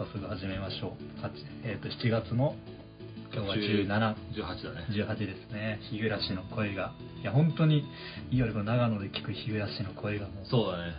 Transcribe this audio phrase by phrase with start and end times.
[0.00, 1.20] 早速始めましょう。
[1.20, 1.28] 8
[1.62, 2.56] えっ、と、7月の、
[3.34, 4.86] 今日は17、18だね。
[4.88, 5.78] 18ですね。
[5.90, 6.94] 日暮らしの声が。
[7.20, 7.84] いや、本当に、
[8.30, 10.94] いわゆる長野で聞く日暮らしの声がもう、そうだね。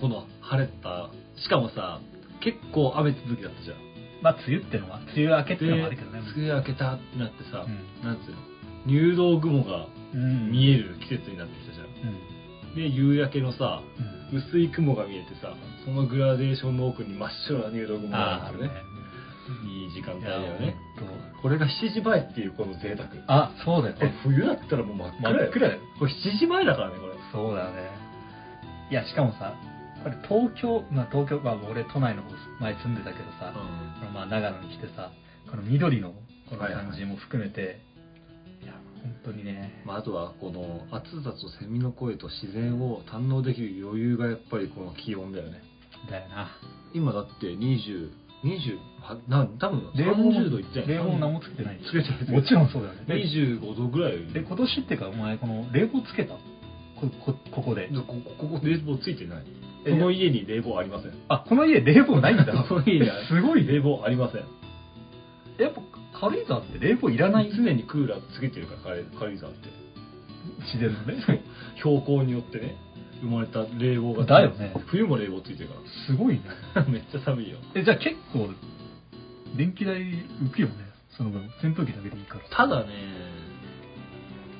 [0.00, 1.10] この晴れた、
[1.42, 1.98] しかもさ、
[2.38, 3.78] 結構雨続きだったじゃん。
[4.22, 6.20] まあ、梅雨ってのは、梅雨明けってのもあるけどね。
[6.36, 8.38] 梅雨明けたってなってさ、うんなんつうの
[8.86, 11.86] 入道雲がうん見える季節になってきたじゃん。
[12.70, 12.76] うん。
[12.76, 13.82] で、夕焼けのさ、
[14.30, 14.38] うん。
[14.38, 15.50] 薄い雲が見えてさ、
[15.86, 18.82] そのグラデーションの奥に真っ白な入道雲があるんですよね。
[19.62, 20.74] いい時間帯だよね。
[21.40, 23.08] これが7時前っていうこの贅沢。
[23.28, 24.18] あ、そうだよこれね。
[24.24, 25.38] 冬だったらもう真っ暗よ。
[25.44, 27.14] 真っ暗よこれ7時前だからね、これ。
[27.30, 27.88] そうだよね。
[28.90, 29.54] いや、しかもさ、
[30.02, 35.12] これ東京、まあ東京、まあ俺都内の方前住んでたけどさ、このまあ長野に来てさ、
[35.48, 36.10] この緑の
[36.50, 37.78] この感じも含めて、
[38.64, 45.62] いや、本当にね、まあ、あとはこの暑さとセミの声と自然を堪能できる余裕がやっぱりこの気温だよね
[46.10, 46.48] だよな。
[46.92, 48.10] 今だって20
[48.44, 53.04] 20はなん多分冷房も30度いってない冷房も何もつけてないつけてるもちろんそうだよね。
[53.06, 56.34] で25度ぐらいえ、今年ってか、お前、この冷房つけた？
[56.34, 56.40] こ
[57.24, 57.88] こここで。
[57.88, 58.04] でこ
[58.38, 59.44] こ冷房ついてない
[59.84, 62.44] えこの家に冷房ありませんあ、この家冷房ないんだ。
[62.68, 63.72] この家にはすごいね。
[63.74, 64.44] 冷房ありません
[65.62, 65.80] やっぱ
[66.20, 67.50] 軽井沢って冷房いらない？
[67.54, 69.68] 常にクーラーつけてるから軽軽井沢って
[70.60, 71.42] 自然のね。
[71.76, 72.76] 標高によってね
[73.20, 74.74] 生まれた冷房がだよね。
[74.86, 75.74] 冬も冷房ついてるか
[76.06, 76.42] すごいね。
[76.74, 77.58] ら めっちゃ寒いよ。
[77.74, 78.50] え、じゃあ結構、
[79.56, 80.74] 電気代浮くよね。
[81.16, 82.44] その分、扇風機だけでいいから。
[82.50, 82.86] ただね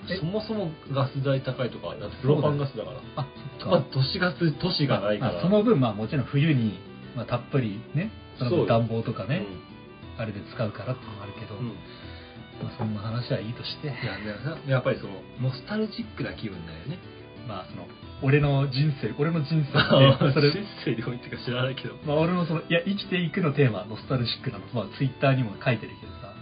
[0.08, 0.16] え？
[0.18, 2.98] そもそもガス代高いとかだってプロパンガスだから。
[3.16, 3.26] あ、
[3.58, 5.38] そっまあ都市ガス都市がないから。
[5.38, 6.78] あその分、まあもちろん冬に、
[7.16, 9.46] まあ、たっぷりね、そのそうよ分暖房とかね、
[10.16, 11.72] あれで使うからってのもあるけど、うん、うん
[12.62, 14.00] まあ、そんな話はいいとして、いやね
[14.66, 16.98] やっぱりそのノスタルジックな気分だよね。
[17.46, 17.86] まあその、
[18.22, 21.94] 俺の人生、俺の人生って、 それ、人生においてか知らないけど。
[22.06, 26.32] まあ俺のその、いや、生きていくのテーマ、ノスタルジックなの、まあツイッターにも書いてるけどさ、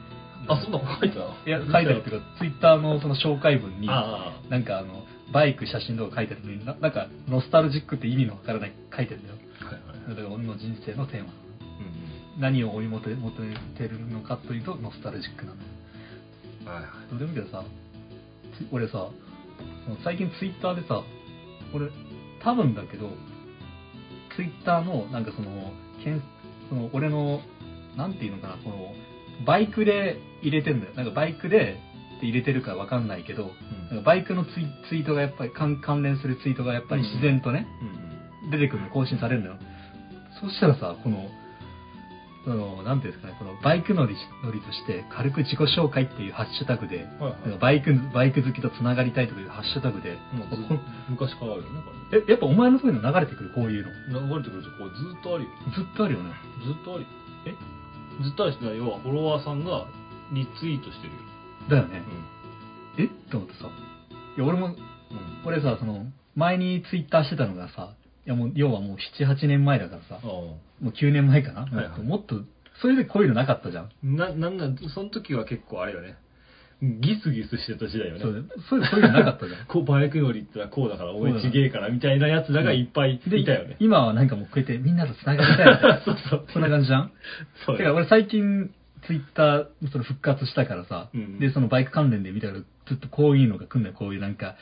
[0.46, 1.34] あそんなの書いてたの？
[1.46, 9.36] いや、書いてあるっていうか、ツイッターのその紹介文に、あなんかあの、バイク、写真とか書いてあるのに、ななんか、ノスタルジックって意味のわからない書いてるんだよ。
[9.62, 10.08] あはいはい。
[10.10, 11.26] だから俺の人生のテーマ。
[11.26, 11.30] うん
[12.40, 13.16] 何を追い求め
[13.78, 16.72] てるのかというと、ノスタルジックなの。
[16.72, 17.10] はいはい。
[17.10, 17.62] どうでもいいけどさ、
[18.58, 19.06] つ俺さ、
[20.02, 21.02] 最近ツイッターでさ、
[21.74, 21.90] 俺、
[22.40, 23.10] 多分だけど、
[24.36, 26.22] ツイッターの、なんかその、けん
[26.68, 27.40] その俺の、
[27.96, 28.94] なんていうのかな、この、
[29.46, 30.94] バイクで入れてんだよ。
[30.94, 31.76] なんかバイクで
[32.16, 33.50] って入れてるかわかんないけど、
[33.90, 39.56] なんかバイクのツイツイートがやっぱり関、関連するツイートがやっぱり自然とね、うん出てくるの、更新されるのよ。
[40.40, 41.28] そしたらさ、この、
[42.44, 47.58] その、なんていうんですかね、このバイク乗り乗りとして軽く自己紹介っていうハッシュタグで、はいはい。
[47.58, 54.20] バイク、バイク好きと繋がりたいとかいうハッシュタグで、もう昔からあるよねこえ、やっぱお前のそういうの流れてくる、こういうの？
[54.20, 56.30] れ流れてくるとこうずっとあるよずっとあるよね。
[56.64, 57.08] ずっとあるよ。
[57.46, 57.54] え？
[58.22, 59.86] ずっとある人は要はフォロワーさんが
[60.32, 61.20] リツイートしてるよ。
[61.70, 62.02] だよね。
[62.98, 63.04] うえ？
[63.06, 63.68] って思ってさ。
[64.36, 64.78] いや、俺も、んうん。
[65.46, 72.02] 俺さ、その、前にツイッターしてたのがさ、いやもう、要はもう7、8年前だからさ、あもう9年前かな、はいはい。
[72.02, 72.42] もっと、
[72.80, 73.84] それでこういうのなかったじゃん。
[73.84, 76.16] あななんなんその時は結構あれよね。
[76.82, 78.20] ギスギスしてた時代よね。
[78.20, 79.66] そうだよそういうのなかったじゃん。
[79.68, 83.76] こうバイク乗りってのはこうだからお前ちげえからみたいなやつらがいっぱいでいたよね。
[83.78, 86.44] 今はなんかもうこうやってみんなと繋がりたいみたいなそうそう。
[86.52, 87.12] そんな感じじゃん。
[87.64, 87.78] そうよ。
[87.78, 88.70] てか俺最近
[89.06, 91.38] ツイッターその復活したからさ、うん。
[91.38, 93.94] で、そのバイク関連で見たらずっとこういうのが来るんだよ。
[93.94, 94.56] こういうなんか、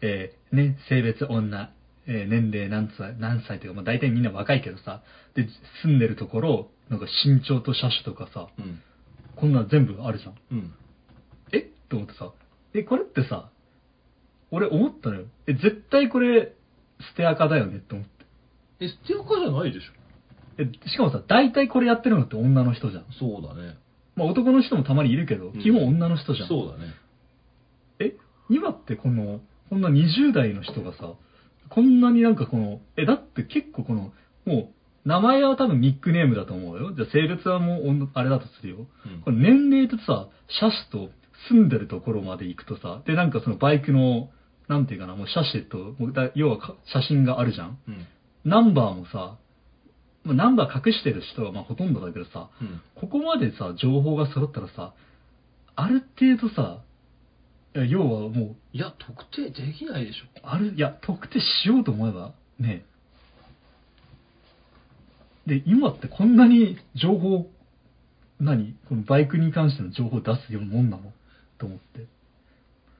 [0.00, 1.70] えーね、性別女、
[2.06, 5.02] えー年齢何歳、何歳というか、まあ大体みんな若いけどさ、
[5.34, 5.46] で、
[5.82, 8.80] 住んでるところ、なんか身長と車種とかさ、うん。
[9.36, 10.34] こんなの全部あるじゃん。
[10.50, 10.74] うん。
[11.52, 11.58] え？
[11.58, 12.32] って思ってさ、
[12.74, 13.50] え、これってさ、
[14.50, 15.24] 俺思ったのよ。
[15.46, 16.52] え、絶対これ、
[17.00, 17.78] 捨て垢だよね？
[17.78, 18.10] って思って。
[18.80, 19.92] え、捨て垢じゃないでしょ
[20.58, 23.06] え、しかもさ、大体これやってるのって女の人じゃん。
[23.18, 23.76] そうだね。
[24.16, 26.48] まあ男の人もたまにいるけど、うん基本女の人じゃん。
[26.48, 26.92] そうだね。
[28.00, 28.16] え、
[28.50, 29.40] 今ってこの、
[29.70, 31.14] こんな20代の人がさ、
[31.74, 34.12] こんなになんかこの、え、だって結構この、
[34.44, 34.70] も
[35.04, 36.92] う、名前は多分ニックネームだと思うよ。
[36.94, 38.76] じゃあ性別はもう女、あれだとするよ。
[39.06, 40.28] うんこれ年齢とさ、
[40.60, 41.10] 車種と
[41.48, 44.28] 住んでるところまで行くとさ、で、なんかそのバイクの、
[44.68, 47.78] なんていうかな、もう車種と、もうだ要はか写真があるじゃん。
[47.88, 48.06] うん。
[48.44, 49.38] ナンバーもさ、
[50.24, 52.80] まあナンバー隠してる人はまあほとんどだけどさ、うん。
[53.00, 54.94] ここまでさ、情報が揃ったらさ、
[55.74, 56.91] ある程度さ、い
[57.74, 60.26] や要はもう、いや、特定できないでしょ。
[60.42, 62.84] ある、いや、特定しようと思えば、ね。
[65.46, 67.50] で、今ってこんなに情報、
[68.38, 68.76] 何？
[68.88, 71.12] このバイクに関しての情報を出すようなもんなの？
[71.58, 72.02] と思って。
[72.02, 72.04] っ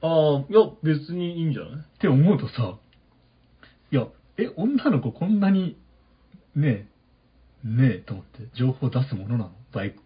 [0.01, 1.99] ああ、いや、別にいいんじゃない？
[1.99, 2.77] て思うとさ、
[3.91, 5.77] いや、え、女の子こんなに、
[6.55, 6.87] ね、
[7.63, 9.51] ねえと思って、情報出すものなの？
[9.71, 10.02] バイク。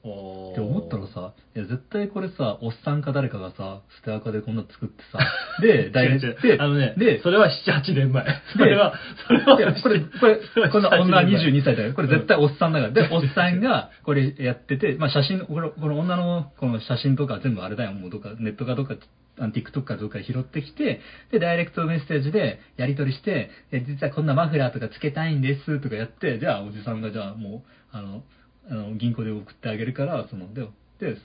[0.00, 5.18] って思ったらさ、いや絶対これさ、おっさんか誰かがさ、ステアカでこんな作ってさ、
[5.60, 8.24] で、ダイレ違うクト違うあのね、で、それは7、8年前。
[8.52, 8.94] それは、
[9.26, 11.92] それは、これ、これ、こんな女22歳だよ。
[11.92, 12.92] これ絶対うんおっさんだから。
[12.92, 17.92] で、おっさんがこれやってて、まあ写真、このこの女のこの写真とか全部あれだよ。
[17.92, 18.94] もうどっか、ネットかどっか、
[19.38, 21.00] TikTok かどっかで拾ってきて、
[21.30, 28.22] で、ダイレクトメッセージでやり取りして、で実はこんなマフラーとかつけたいんですとかやって、じゃあおじさんがじゃあもう、あの、
[28.68, 30.68] あの銀行で送ってあげるから、その、で、
[30.98, 31.16] で、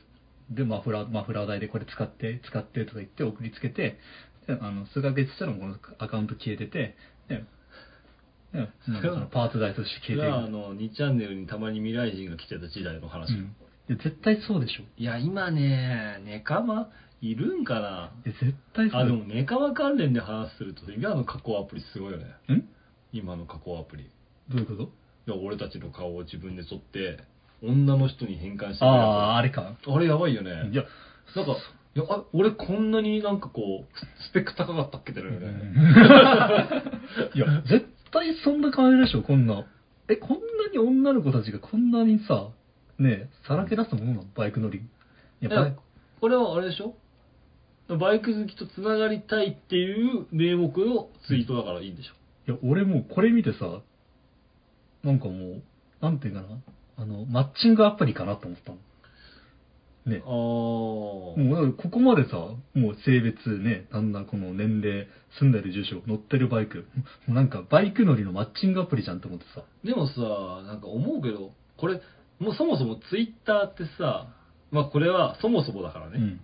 [0.51, 3.97] で、マフラー、マフラー代でこれ使って、使ってとか言って送りつけて、
[4.47, 6.95] であの、数ヶ月したらこのアカウント消えてて、
[7.27, 7.43] で、
[8.53, 10.21] でなんかそのパーツ代としてそ消えてる。
[10.21, 13.33] れはあの、2チャンネルにたまに未来人が来てた時代の話。
[13.33, 13.39] うん。
[13.39, 13.45] い
[13.89, 14.83] や、絶対そうでしょ。
[14.97, 16.89] いや、今ね、ネカマ
[17.21, 18.11] いるんかな？
[18.25, 22.25] いや、絶対そうあ、でだもネカマ関連で話すると、今の加工アプリすごいよね。
[22.53, 22.69] ん？
[23.13, 24.03] 今の加工アプリ。
[24.03, 24.07] い
[24.49, 24.91] どういうこと？
[25.27, 27.19] や俺たちの顔を自分で撮って、
[27.63, 29.75] 女の人に変換してああ、あれか？
[29.88, 30.69] あれやばいよね。
[30.72, 30.83] いや、
[31.36, 31.51] なんか、
[31.95, 35.38] いや、あ、俺こんなになんかこう、スペック高かったっけだよね。
[37.33, 39.66] いや、絶対そんな感じでしょ、こんな。
[40.07, 42.50] え、こんなに女の子たちがこんなにさ、
[43.00, 44.24] ねえ、さらけ出すものなの？
[44.36, 44.80] バイク乗り。
[44.80, 44.81] い
[45.42, 45.74] や、
[46.22, 46.95] これはあれでしょ？
[47.98, 52.13] バイク好きとつながりたいっていう名目のツイートだからいいんでしょ。
[52.48, 53.81] いや、俺もうこれ見てさ、
[55.05, 55.61] なんかもう、
[56.01, 56.47] なんていうかな、
[56.97, 58.77] あの、マッチングアプリかなと思ったの。
[60.05, 60.21] ね。
[60.23, 62.37] あもうここまでさ、
[62.73, 65.07] もう性別ね、なんだこの年齢、
[65.39, 66.85] 住んでる住所、乗ってるバイク、
[67.27, 69.63] もうなんかバイク乗りのマッチングアプリじゃんと思ってさ。
[69.83, 70.13] でもさ、
[70.67, 72.01] なんか思うけど、これ、
[72.39, 74.27] もうそもそもツイッターってさ、
[74.71, 76.41] まあこれはそもそもだからね、うん。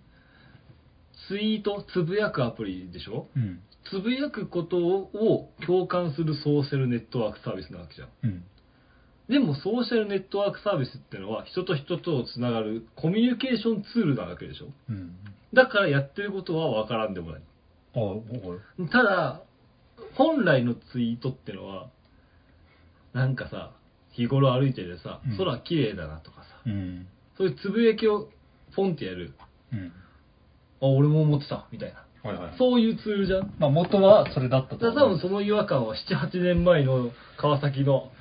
[1.28, 3.28] ツイート、つぶやくアプリでしょ？
[3.36, 3.60] うん。
[3.90, 8.10] つぶやくことを共感するソーシャルネットワークサービスなわけじゃん。
[8.24, 8.44] うん。
[9.30, 15.16] でもソーシャルネットワークサービスってのは人と人とつながるコミュニケーションツールなわけでしょうん。
[15.54, 17.42] だからやってることはわからんでもない。
[17.96, 18.24] あ、お
[18.80, 19.42] いただ、
[20.16, 21.90] 本来のツイートってのは、
[23.14, 23.72] なんかさ、
[24.12, 27.08] 日頃歩いててさうん、空綺麗だなとかさ、うん。
[27.38, 28.30] そういうつぶやきを
[28.76, 29.34] ポンってやる。
[29.74, 29.92] うん。
[30.82, 32.06] あ、俺も思ってた、みたいな。
[32.24, 32.54] はいはい。
[32.58, 33.54] そういうツールじゃん？
[33.60, 38.12] まあ元はそれだったとだから多分その違和感は7、8年前の川崎の、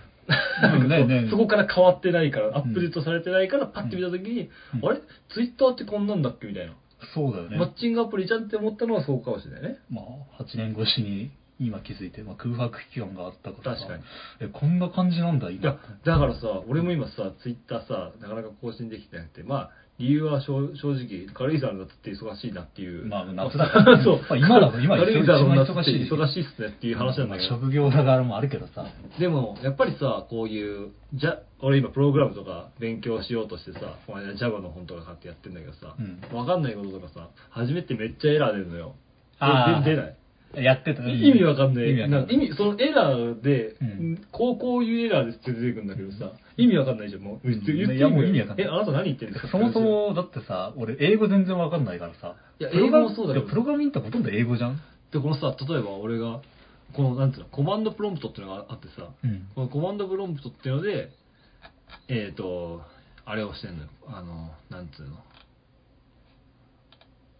[0.81, 5.01] うんね ねそこから変わってないから、アップデートされてないから、パッて見たときに、うんあれ？
[5.31, 6.47] ツイッターってこんなんだっけ？
[6.47, 6.73] みたいな。
[7.15, 7.57] そうだよね。
[7.57, 9.79] マッチングアプリじゃんって思ったのはそうかもしれないね。
[9.91, 10.03] ま
[10.39, 14.03] あ、8年越しに今気づいて、まあ、空白期間があったからさ確かに。
[14.41, 23.07] え、こんな感じなんだ、い今や。、だからさ、俺も今さ、ツイッターさ、なかなか更新できてなくて、まあ、理由は正正直、軽井沢の夏って忙しいなっていう。
[23.07, 24.21] まあ夏だから そう。
[24.21, 27.49] まあ今だろ今軽井沢の夏って忙しいっすねっていう話なんだけど。
[27.49, 28.87] 職業だからもあるけどさ。
[29.19, 38.95] でも、やっぱりさ、こういう、じゃ、俺今プログラムとか勉強しようとしてさ、この間 Java の本とか買ってやってんだけどさ、うんわかんないこととかさ、初めってめっちゃエラー出るのよ。
[39.39, 40.17] あ出ない？
[40.55, 41.91] やってたね意味わかんない。
[41.91, 47.49] 意味わかんなんか意味、そのエラーで、うんこうこういうエラーですって出てくるんだけどさ、意味わかんないじゃん、もう。
[47.49, 49.81] うん言って言っていやもう意味わかんないえ、あなた何言ってるんですかそもそ。
[49.81, 52.35] も、だってさ、俺、英語全然わかんないからさ。
[52.59, 54.81] いや英語もそうだけどいやプログラミングってほとんど英語じゃん
[55.13, 56.41] で、このさ、例えば俺が、
[56.95, 59.47] この、なんつうの、コマンドプロンプトっていうのがあってさ、うん。
[59.55, 61.11] このコマンドプロンプトっていうので、
[62.09, 62.83] えっ、と、
[63.25, 63.91] あれをしてんのよ。
[64.09, 65.17] あの、なんつうの？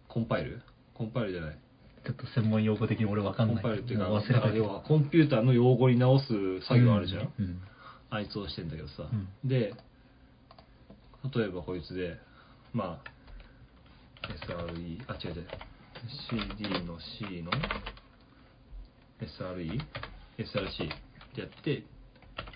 [0.07, 0.61] コンパイル？
[0.93, 1.57] コンパイルじゃない。
[2.05, 3.63] ちょっと専門用語的に俺わかんコンない。
[3.63, 6.25] パイルっていうか、もう忘れたけどだから要はコンピューターの用語に直す
[6.67, 7.33] 作業あるじゃん。
[7.39, 7.61] うん。
[8.09, 9.73] あいつをしてんだけどさ、うんで
[11.35, 12.17] 例えばこいつで
[12.73, 15.45] まあ SRE あ違う違う
[16.57, 17.51] CD の C の
[19.21, 19.79] SRE
[20.39, 20.97] SRC っ
[21.35, 21.83] てやってい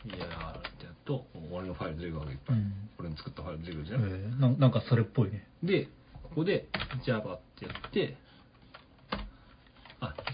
[0.09, 5.47] やーってやると俺のファイル出てくるわけいっぱい、うん俺の作ったファイル出てくるじえゃん、ーななんかそれっぽいね。
[5.61, 5.85] で
[6.23, 6.67] ここで
[7.05, 8.17] Java ってやって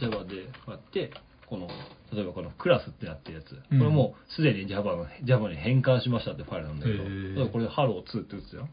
[0.01, 1.11] あ Java でこうやって
[1.47, 1.67] この
[2.13, 8.67] 例えばこのクラスってなってるやつ、うんこれもうすでに Java の Java に変換しましたってファイルなんだけど、へーだからこれ Hello2 って打つよ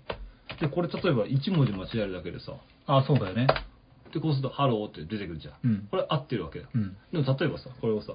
[0.61, 2.53] でこれ例えば1文字間違えるだけでさ
[2.87, 3.47] あ、そうだよね。
[4.13, 5.89] でこうすると Hello って出てくるじゃん、うん。
[5.91, 6.97] これ合ってるわけだうん。
[7.13, 8.15] でも例えばさこれをさ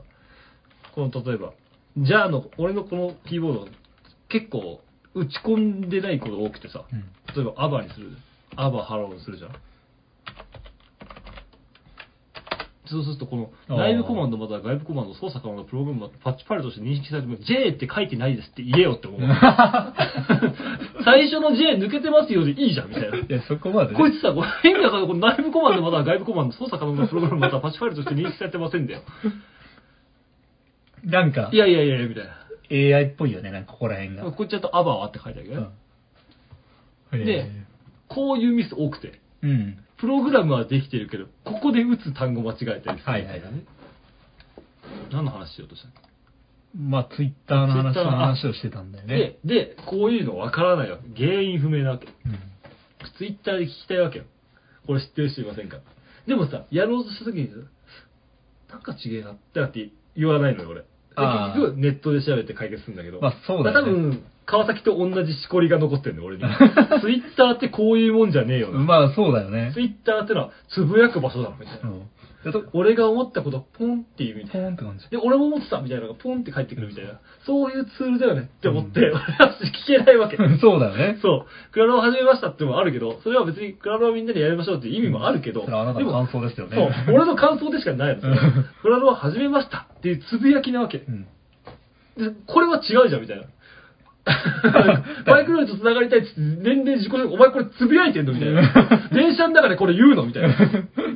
[0.96, 1.54] この例えば
[1.98, 3.68] じゃあの俺のこのキーボード
[4.30, 4.82] 結構
[5.14, 7.02] 打ち込んでないこと多くてさ、うん。
[7.36, 8.10] 例えば ABA にする。
[8.58, 9.52] ABA ハローにするじゃん。
[12.86, 19.22] そうすると、この内部コマンドまたは外部コマンド操作可能なプログラムがバッチファイルとして認識されても J って書いてないですって言えよって思う。
[21.06, 23.18] 最初の J 抜けてますよでいいじゃんみたいな。
[23.18, 23.98] いや、そこまでね。
[23.98, 25.08] こいつさ、これ意味わかんない。
[25.08, 29.02] この内部コマンドまたは外部コマンド操作可能なプログラムまたはバッチファイルとして認識されてませんだよ。
[31.06, 32.98] なんかい、やいやいやいや、みたいな。
[32.98, 34.30] AI っぽいよね、なんかここら辺が。
[34.32, 35.68] こっちだとアバーって書いてあるけどね。
[35.68, 35.84] うん
[37.14, 37.48] で
[38.08, 39.20] こういうミス多くて。
[39.42, 39.83] うん。
[39.98, 43.12] プログラムはできてるけど、ここで打つ単語間違えたりする。
[43.12, 43.52] はいはいはい
[45.12, 46.02] 何の話しようとしたっけ
[46.76, 49.16] まあ、ツイッターの話のの話をしてたんだよね。
[49.16, 51.26] で、で、こういうの分からないわけ。
[51.26, 52.08] 原因不明なわけ。
[52.08, 52.40] うん。
[53.18, 54.26] ツイッターで聞きたいわけよ。
[54.88, 55.78] これ知ってる人いませんか？
[56.28, 57.54] でもさ、やろうとした時にさ、
[58.74, 60.82] なんか違えなってなって言わないのよ、俺。
[60.82, 63.22] であー結局、ネットで調べて解決するんだけど。
[63.22, 63.88] まあ、そうだよね。
[63.88, 66.44] 多分、川崎と同じしこりが残ってるんだよ、俺に。
[67.02, 68.80] ツイッターってこういうもんじゃねえよな。
[68.80, 69.82] まあ、そうだよねツ。
[69.82, 71.92] イッターってのは、つぶやく場所だろ、みたいうな。
[71.92, 72.02] ん。
[72.44, 74.68] でと俺が思ったこと、ポンっていうみたいな。
[74.68, 75.10] ポーンって感じ。
[75.10, 77.20] で、俺も思ってたみたいなのがポンって返ってくるみたいな。
[77.46, 79.22] そういうツールだよねって思って、俺は
[79.64, 80.36] 聞けないわけ。
[80.60, 81.20] そうだよね。
[81.22, 81.72] そう。
[81.72, 86.76] クラロワ始めましたってのもあるけど、それは別にクラロワみんなでやりましょうっていう意味もあるけど、それはあなたの感想ですよね。
[86.76, 88.22] そう、俺の感想でしかないの。
[88.82, 90.98] クラロワ始めましたっていうつぶやきなわけ。
[91.08, 91.26] うん。
[92.18, 93.44] で、これは違うじゃんみたいな。
[94.26, 99.10] バイクロールと繋がりたいっつって、年齢自己紹介お前これつぶやいてんのみたいな。
[99.12, 100.50] 電車の中でこれ言うのみたいな。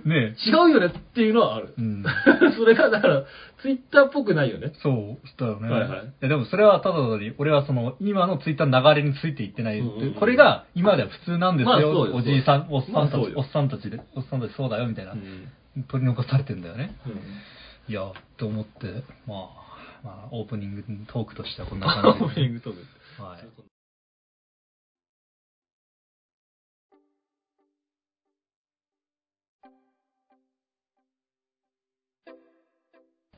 [0.04, 1.82] ね違うよねっていうのはあるえ。
[1.82, 1.84] う。
[1.84, 2.04] ん。
[2.58, 3.24] それが、だから、
[3.62, 4.72] ツイッターっぽくないよね。
[4.82, 5.70] そう、だよね。
[5.70, 9.80] はいはいやでもそれはただ単に、俺はその、今のツイッターの流れについていってない。
[9.80, 11.72] うんうんうんこれが今では普通なんですよ。
[11.72, 15.84] まあおじいさん、おっさんたち、おっさんたちで、おっさんたちそうだよみたいな、うん。
[15.88, 16.96] 取り残されてんだよね。
[17.06, 17.14] うん
[17.90, 18.02] いや、
[18.36, 19.68] と思って、まあ、
[20.04, 22.80] まあ、オープニングトークとしてはこんなオ感じ ープニングトーク。
[23.20, 23.68] はい。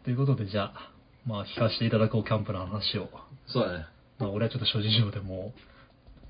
[0.04, 0.94] ということで、じゃあ、
[1.26, 3.10] まあ、聞かせていただこう、キャンプの話を。
[3.48, 3.86] そうだね。
[4.18, 5.54] まあ、俺はちょっと諸事情でも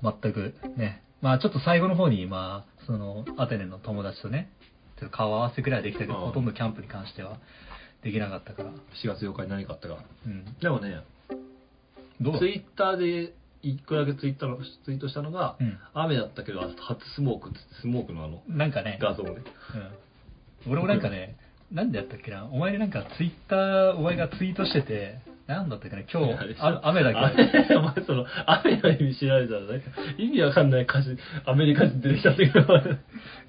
[0.02, 4.50] う、全くね、まあ、ちょっと最後の方に、まあ、その、アテネの友達とね、
[4.98, 7.38] ちょっと顔合わせくらいできたけど、うんほとんどキャンプに関しては
[8.02, 8.70] できなかったから。
[8.70, 10.04] 4月8日に何かあったか。
[10.26, 10.44] うん。
[10.60, 11.02] でもね、
[12.20, 15.78] どうツイッターで一個だけツイッターのツイートしたのが、うん。
[15.94, 16.74] 雨だったけど、初
[17.14, 17.50] スモーク
[17.80, 19.30] スモークのあのなんかね、画像ね。
[20.66, 20.72] うん。
[20.72, 21.36] 俺もなんかね、
[21.70, 27.74] なんでやったっけな、お前なんかツイッター、お前がツイートしてて、なんだったっけな、今日、あ雨だけ？
[27.74, 29.86] ど、雨お前その、雨の意味知られたら、なんか
[30.18, 32.60] 意味わかんない歌詞、アメリカ人出てきたんだけど、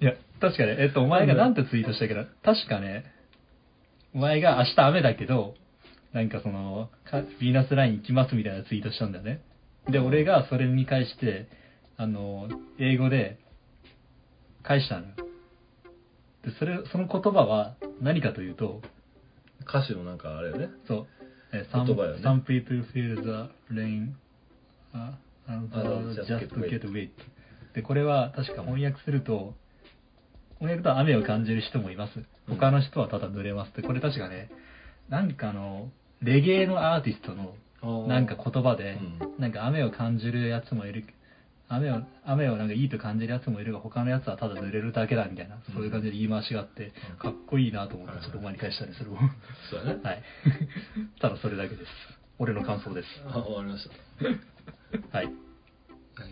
[0.02, 3.06] いや、確かね、えっと、お前がなんてツイートしたっけど、確かね、
[4.14, 5.56] お前が明日雨だけど、
[6.14, 9.42] なんかその、かヴィーナスライン行きますみたいなツイートしたんだよね。
[9.90, 11.48] で、俺がそれに対して、
[11.98, 13.40] あの、英語で
[14.64, 15.14] 返したのよ。
[16.44, 18.82] で、それ、その言葉は何かというと、
[19.62, 20.70] 歌詞のなんかあれよね。
[20.88, 21.08] そう、
[21.54, 24.14] え some, 言葉よね some people feel the rain,
[24.94, 25.14] uh,
[25.48, 25.76] and
[26.14, 26.50] just get
[26.92, 27.12] wet.
[27.74, 29.54] で、これは確か翻訳すると、
[30.60, 32.18] 翻訳と雨を感じる人もいます。
[32.18, 34.50] うん他の人はただ濡れますって、これ確かね、
[35.10, 35.90] なんかあの、
[36.22, 37.54] レゲエのアーティストの
[38.08, 41.04] なんか言葉で、うんなんか雨を感じるやつもいる、
[41.68, 49.18] 雨を、雨をなんかいいと感じるやつもいるが、他のやつはただ濡れるだけだみたいな、そういう感じで言い回しがあって、うんかっこいいなと思って、はいちょっとお前に返したね、それを。
[49.72, 50.00] そうだね。
[50.04, 50.24] はい。
[51.20, 51.90] ただそれだけです。
[52.40, 53.08] 俺の感想です。
[53.28, 53.96] あ、終わりました。
[55.18, 55.26] はい。
[55.26, 55.30] い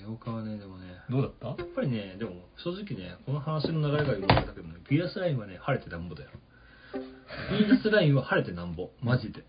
[0.02, 1.64] や、8日はね、でもね、どうだった？
[1.64, 6.30] やっぱりね、でも正直ね、この話の流れが言われたけどね、ピーナスラインはね、晴れてなんぼだよ。
[7.50, 8.90] ピーナスラインは晴れてなんぼ。
[9.02, 9.44] マジで。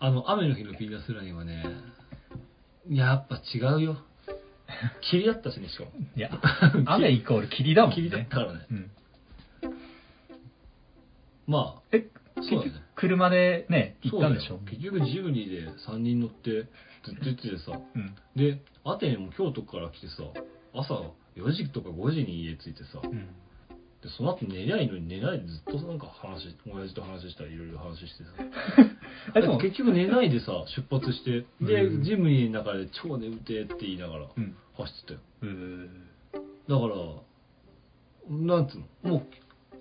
[0.00, 1.64] あの、雨の日のピーナスラインはね、
[2.88, 3.96] やっぱ違うよ。
[5.10, 5.90] 霧だったしね、しかも。
[6.16, 6.30] いや、
[6.86, 7.96] 雨イコール霧だもんね。
[7.96, 8.66] 霧だったからね。
[8.70, 8.90] うん。
[11.46, 12.72] まあ、え、そうだね。
[12.94, 14.58] 車でね、行ったんでしょ？
[14.66, 16.66] 結局ジムニーで3人乗って、
[17.04, 18.14] ずっと行っててさ、うん。
[18.36, 20.22] で、アテネも京都から来てさ、
[20.74, 20.94] 朝
[21.36, 23.28] 4時とか5時に家着いてさ、うん。
[24.02, 28.30] で、その後寝りゃいいのに寝ないでずっとなんか話、親父と話したりいろいろ話してさ。
[29.34, 34.56] あでも結局寝ないでさ、出発して、で、うんジムニーの中で超眠てえって言いながらうん。
[34.76, 35.20] 走ってたよ。
[35.42, 35.88] うー
[36.68, 39.22] だから、なんつうの、も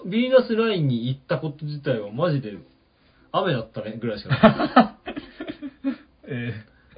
[0.04, 2.58] う、ヴィーナスラインに行ったこと自体はマジで
[3.32, 5.94] 雨だったねぐらいしかない。
[6.30, 6.54] え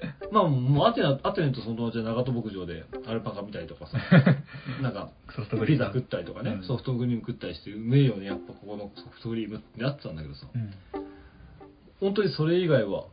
[0.31, 3.97] まあ、もうアテナ、アテネとその友達は長戸牧場でアルパカ見たりとかさ、
[4.81, 5.77] なんか、ー、ソフトクリーム。
[5.77, 6.63] ピザ食ったりとかね、うん。
[6.63, 10.73] ソフトクリーム食ったりして、うめえよね、やっぱここのソフトクリームってなってたんだけどさ、うん。
[11.99, 13.05] 本当にそれ以外は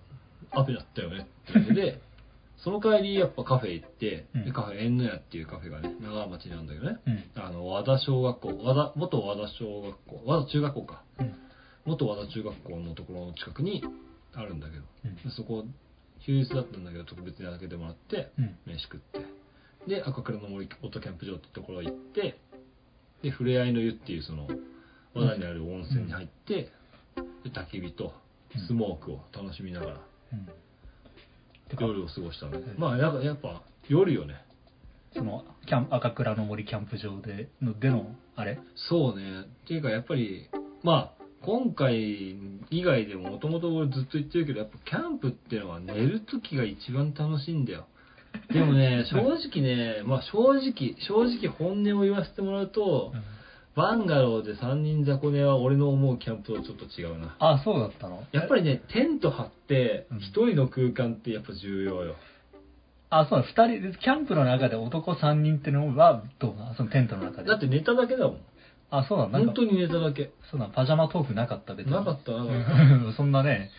[0.53, 2.01] 雨だったよねっていうので、
[2.59, 4.45] その帰りやっぱカフェ行って、うん。
[4.45, 7.25] でカフェ縁の屋っていうカフェがね、長川町にあるんだけどね、うん。
[7.43, 11.03] あの、和田小学校、和田、元和田小学校、和田中学校か。
[11.21, 11.35] うん。
[11.85, 13.85] 元和田中学校のところの近くに
[14.35, 15.15] あるんだけど、うん。
[15.17, 15.65] でそこ、
[16.27, 18.59] 休日だったんだけど、特別に開けてもらって、うん。
[18.67, 19.21] 飯食って、
[19.87, 22.39] で、赤倉の森オートキャンプ場ってところ行って、
[23.23, 24.49] で、ふれあいの湯っていうその、
[25.15, 26.71] 和田にある温泉に入って、
[27.45, 28.13] で、焚き火と
[28.67, 30.01] スモークを楽しみながら、
[31.79, 32.59] 夜を過ごしたね。
[32.59, 32.81] うん。
[32.81, 34.45] まあやっぱやっぱ夜よね。
[35.15, 38.61] そのキャン赤倉の森キャンプ場でのでのあれ？
[38.75, 39.43] そうね。
[39.43, 40.49] っていうかやっぱり
[40.83, 42.37] まあ今回
[42.71, 47.87] 以外でももともと俺ずっと言ってるけどやっぱキャンプっていうのは寝る時が一番楽しいんだよ。
[48.53, 53.13] でもね 正直ねまあ正直正直本音を言わせてもらうと、
[53.77, 57.37] バンガローで3人雑魚寝は俺の思うキャンプとちょっと違うな。
[57.39, 58.25] あそうだったの？
[58.33, 60.19] やっぱりねテント張ってうん。
[60.19, 62.17] 一人の空間ってやっぱ重要よ。
[63.09, 67.49] あそうだ2人でキャンプの中で男3人ってのはどうなそのテントの中で。
[67.49, 68.39] だって寝ただけだもん
[68.91, 69.29] あそうだ。
[69.29, 69.47] なんか。
[69.47, 70.31] 本当に寝ただけ。
[70.51, 71.93] そうだパジャマトークなかった別に。
[71.93, 73.71] なかったなかったうんそんなね。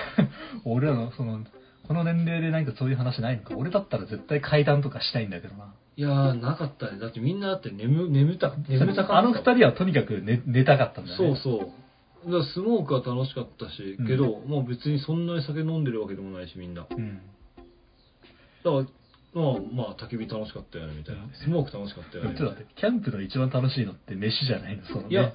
[0.64, 1.44] 俺らのその
[1.86, 3.54] この年齢でなんかそういう話ないのか。
[3.56, 5.74] 俺だったら絶対階段とかしたいんだけどな。
[5.96, 6.98] いやーなかったね。
[6.98, 9.18] だってみんなだって眠眠た眠たかった。
[9.18, 11.36] あの二人はとにかく寝寝たかったんだよね。
[11.36, 11.68] そうそう
[12.26, 14.06] だからスモークは楽しかったし、うん。
[14.06, 16.82] けどもう別にそんなに酒飲んでるわけでもないしみんな。
[16.82, 17.20] だかうん
[18.64, 18.84] ら
[19.34, 21.22] まあまあ焚き火楽しかったよねみたいな。
[21.22, 21.30] うん。
[21.32, 22.36] スモーク楽しかったよね。
[22.36, 25.08] ちょっと待ってキャンプの一番楽しいのって飯じゃないのそのね。
[25.10, 25.32] いや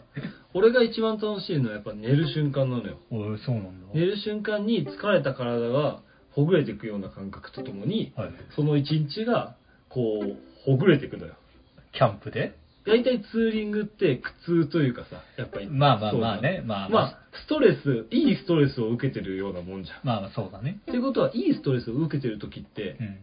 [0.53, 2.97] 俺が一番楽しいのはやっぱ寝る瞬間なのよ。
[3.11, 3.93] おいそうなんだ。
[3.93, 6.01] 寝る瞬間に疲れた体が
[6.31, 8.29] ほぐれていくような感覚とともにはい。
[8.55, 9.55] その一日が
[9.89, 11.35] こうほぐれていくのよ。
[11.93, 12.55] キャンプで？
[12.85, 15.69] 大体ツーリングって苦痛というかさやっぱり。
[15.69, 16.63] まあまあまあね。
[16.65, 16.89] まあ。
[16.89, 19.99] まあストレスいいストレスを受けてるようなもんじゃん。
[20.03, 20.81] まあまあそうだね。
[20.89, 23.17] ってことはいいストレスを受けてる時ってうん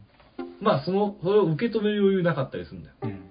[0.60, 2.96] まあそのそれを受け止める余裕なかったりするんだよ。
[3.02, 3.30] うん。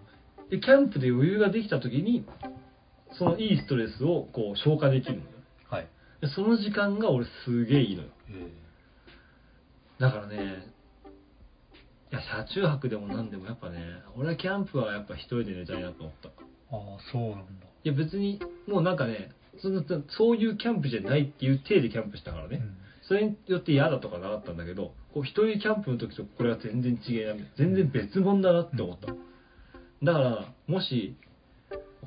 [0.49, 2.25] でキャンプで余裕ができた時に
[3.17, 5.29] そのいいストレスをこう消化できるのよ。
[5.69, 5.87] はい。
[6.21, 8.09] でその時間が俺すげえいいのよ。
[9.99, 10.63] だからね
[12.11, 13.79] いや車中泊でも何でもやっぱね
[14.17, 16.29] 俺はキャンプはやっぱ一人で寝たいなと思った。
[16.29, 16.31] あ
[16.71, 17.65] あそうなんだ。
[17.83, 22.77] いや別にもうなんかねそのそういうキャンプじゃないっていう体でキャンプしたからね、うん。
[23.01, 29.07] それによって嫌だとかなかったんだけどこう一人キャンプの時とこれは全然違えな全然別物だなって思った、
[30.03, 31.15] だからもし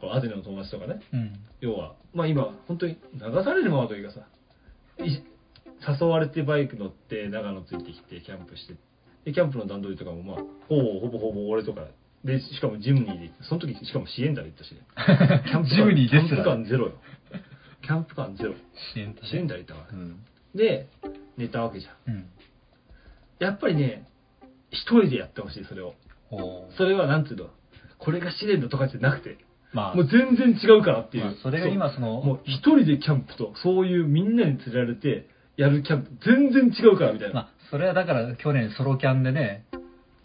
[0.02, 1.32] アテネの友達とかねうん。
[1.60, 4.26] 要はまあ今本当に流されるままというかさ
[5.04, 5.22] い
[6.00, 8.74] 誘われてバイク乗って長野ついてきてキャンプして
[9.24, 10.36] でキャンプの段取りとかもまあ
[10.68, 11.82] ほぼほぼほぼ俺とか
[12.24, 14.80] でしかもジムニーでその時しかもシエンダで行ったしね。
[15.48, 16.92] キャンプジムニーキャンプ感ゼロよ。
[17.82, 18.54] キャンプ感ゼロ
[18.94, 20.24] 支援とシエンダで行ったからねうん。
[20.54, 20.88] で
[21.36, 22.14] 寝たわけじゃん。
[22.14, 22.26] うん
[23.42, 24.08] やっぱりね
[24.70, 25.94] 一人でやってほしいそれを。
[26.78, 27.50] それはなんつうの？
[27.98, 29.36] これが試練だとかじゃなくて
[29.72, 29.94] まあ。
[29.94, 39.66] もう全然違うからっていう、まあそれが今そのもう一人でキャンプとそういうみんなに連れられてやるキャンプ全然違うからみたいな、まあそれはだから去年ソロキャンでね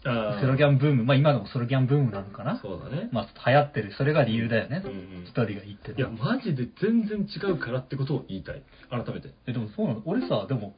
[0.02, 1.04] ソロキャンブーム。
[1.04, 2.58] まあ今でもソロキャンブームなのかな？
[2.62, 3.92] そうだね、まあ流行ってる。
[3.98, 4.82] それが理由だよね。
[4.84, 5.24] うんうん。
[5.24, 5.92] 一人がいいって。
[5.92, 8.62] いやマジで全然違うからってことを言いたい。
[8.90, 9.34] 改めて。
[9.46, 10.02] えでもそうなの？
[10.06, 10.74] 俺さでも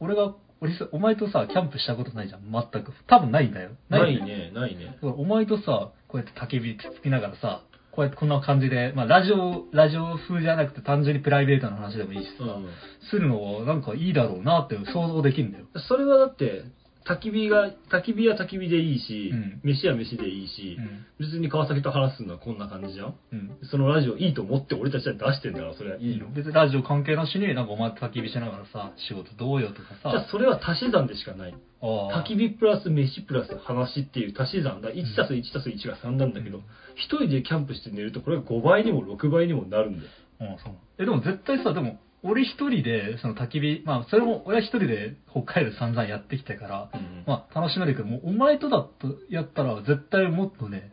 [0.00, 2.42] 俺が俺さお前とさキャンプしたことないじゃん。
[2.42, 2.92] 全く。
[3.08, 3.70] 多分ないんだよ。
[3.88, 4.52] ないよね。
[4.54, 4.96] ないね。
[5.02, 12.68] お前とさこうやって焚き火つきながらさこうやってこんな感じで、まあ、ラジオラジオ風じゃなくて単純にプライベートな話でもいいしさ、うん。
[13.10, 15.66] するのはなんかいいだろうなって想像できるんだよ。
[15.88, 16.62] それはだって
[17.06, 19.60] 焚き火が焚き火は焚き火でいいし、うん。
[19.62, 21.06] 飯は飯でいいし、うん。
[21.26, 23.14] 別に川崎と話すのはこんな感じじゃん？
[23.32, 23.58] うん。
[23.70, 25.92] そのラジオいいと思って俺たちは出してんだからそれ。
[25.92, 31.54] はいいよ、別にラジオ関係なしになんかお前と焚き火しながらさ仕事どうよとかじゃあさそれは足し算でしかない。
[31.82, 34.90] あ焚き火プラス飯プラス話っていう足し算だ。
[34.90, 36.64] 1たす1たす1が3なんだけどうん。
[36.94, 40.10] 一人でキャンプして寝るとこれが5倍にも6倍にもなるんだよ。
[40.40, 40.74] うんそう。
[40.98, 46.90] えでも絶対さでも俺一人でその焚き火まあそれも俺は一人で北海道散々やってきたから、
[47.26, 50.92] まあ楽しめるけどもうお前とだとやったら絶対もっとね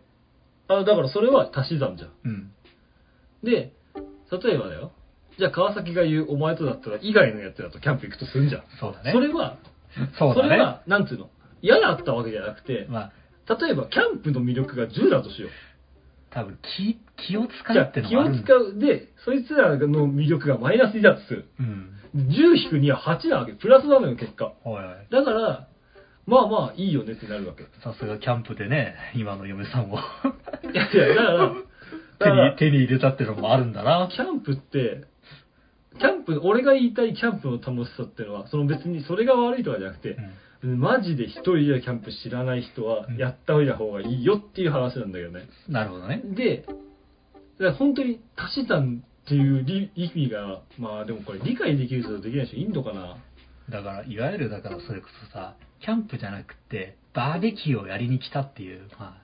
[0.68, 2.12] あだからそれは足し算じゃん。
[2.26, 2.52] うん。
[3.44, 3.74] で
[4.32, 4.92] 例えばだよ。
[5.38, 8.64] じゃあ川崎が言うお前とだったら以外のやつだとキャンプ行くとするんじゃん。
[8.80, 9.12] そうだね。
[9.14, 9.58] それは
[10.18, 10.50] そうだね。
[10.50, 11.30] れはなんつうの？
[11.62, 13.12] 嫌だったわけじゃなくてまあ。
[13.50, 15.50] 例えばキャンプの魅力が10だとしよう
[16.32, 18.44] 多分気気を使うっての気をもあるんだ。
[18.44, 18.80] 使う。
[18.80, 21.46] でそいつらの魅力がマイナス2だとする。
[21.60, 21.96] うん。
[22.16, 23.54] 10引く2は8なわけ。
[23.54, 24.54] プラスなのよ結果。
[24.64, 24.94] おいおい。
[25.12, 25.68] だから
[26.26, 27.64] まあまあいいよねってなるわけ。
[27.64, 29.96] いさすがキャンプでね今の嫁さんを。
[30.74, 31.54] やいやだから だ
[32.20, 34.10] 手からに手に入れたってのもあるんだな。
[34.12, 35.04] キャンプって
[36.00, 40.18] キャンプ俺が言いたいキャンプの楽しさっていうのはその別にそれが悪いとかじゃなくて、
[40.62, 45.48] マジで一人でキャンプ知らない人はうんやった方がいいよっていう話なんだけどね。
[45.68, 46.66] うんなるほどねで、
[47.78, 53.18] 本当に足し算っていう理意味が、まあでもこれ理解できる人とできない人いんのかな
[53.70, 59.22] だからいわゆるだからそれこそさキャンプじゃなくてバーベキューをやりに来たっていうま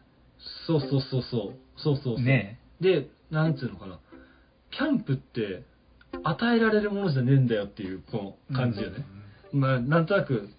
[0.68, 1.54] そうそうそうそう。
[1.78, 2.16] そうそうそう。
[2.18, 4.00] あねで、なんつうのかな。
[4.72, 5.64] キャンプって
[6.24, 9.06] 与えられるものじゃねえんだよっていうこの感じよね。
[9.54, 10.50] まあなんとなく、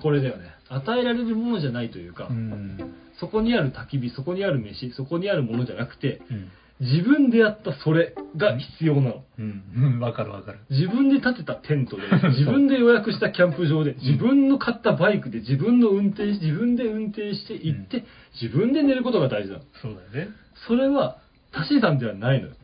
[0.00, 0.44] これだよね。
[0.68, 2.94] 与えられるものじゃないというか、うん。
[3.20, 6.50] そこにある焚き火、そこにある飯、そこにあるものじゃなくて、うん。
[6.80, 9.24] 自分でやったそれが必要なの。
[9.38, 9.62] うん。
[9.76, 10.00] うん。
[10.00, 10.58] わかるわかる。
[10.70, 18.04] 自分で建てたテントで、自分で予約したキャンプ場で、自分の買ったバイクで自分の運転し、自分で運転して行って、
[18.40, 19.64] 自分で寝ることが大事なの。
[19.80, 20.32] そうだよね。
[20.66, 21.18] それは、
[21.52, 22.54] 足し算ではないのよ。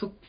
[0.00, 0.21] そ、まあ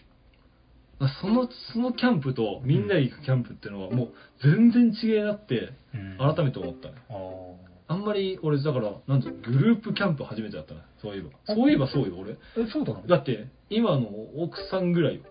[1.22, 6.18] その、そのキャンプとみんなで行くキャンプっていうのはもう全然違えなって、うん。
[6.18, 6.96] 改めて思ったね。
[7.10, 10.82] ああんまり俺、だから、なんてグループキャンプ初めてだったね。
[11.02, 11.30] そういえば。
[11.46, 12.32] そういえばそうよ、俺。
[12.32, 13.06] ーえ、そうだの？
[13.06, 15.22] だって、今の奥さんぐらいよ。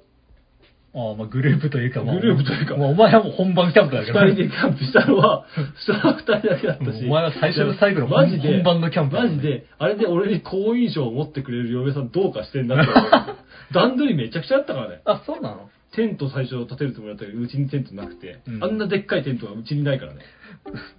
[0.94, 4.28] ああ、まあグループというか、まあ、グループというかまあお前はもう本番キャンプだ二から。
[4.30, 5.46] 人でキャンプしたのは、
[5.86, 7.04] それは二人だけだったし。
[7.06, 13.10] お前は最初の最後のマジで、本番のキャンプマジで、あれで俺に好印象を持ってくれる嫁さんどうかしてんなって思う。
[13.72, 15.00] 段取りめちゃくちゃあったからね。
[15.06, 15.70] あ、そうなの？
[15.94, 20.20] テント最初立てるつもりだったけど、うちにテントなくて、うんあんなでっかいテントがうちにないからね。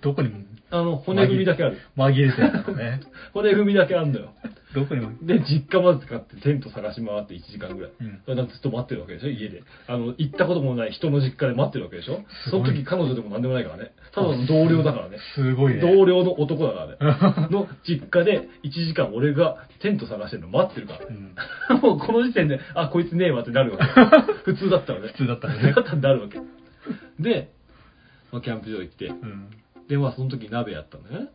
[0.01, 0.37] どこにも
[0.73, 1.77] あの、骨組みだけある。
[1.95, 2.99] 紛れてるのね。
[3.31, 4.33] 骨組みだけあんのよ。
[4.73, 5.11] どこにも。
[5.21, 7.91] で、実家まで使ってテント探し回って1時間ぐらい。
[8.01, 9.61] うんそれだってずっと待ってるわけでしょ家で。
[9.85, 13.91] あの、行ったこともない人の実家で待ってるわけでしょその時彼女でも何でもないからね。
[14.15, 15.19] ただの同僚だからね。
[15.35, 15.79] すごいね。
[15.79, 17.49] 同僚の男だからね。
[17.53, 21.05] の実家で1時間俺がテント探してるの待ってるからね。
[21.69, 21.77] うん。
[21.81, 23.83] もうこの時点で、あ、こいつねえわってなるわけ。
[24.45, 25.09] 普通だったらね。
[25.09, 26.39] 普通だったらね普通だったらなるわけ。
[27.19, 27.51] で、
[28.31, 29.49] まあ、キャンプ場行って、うん。
[29.87, 31.29] で、まあその時鍋やったんだよね。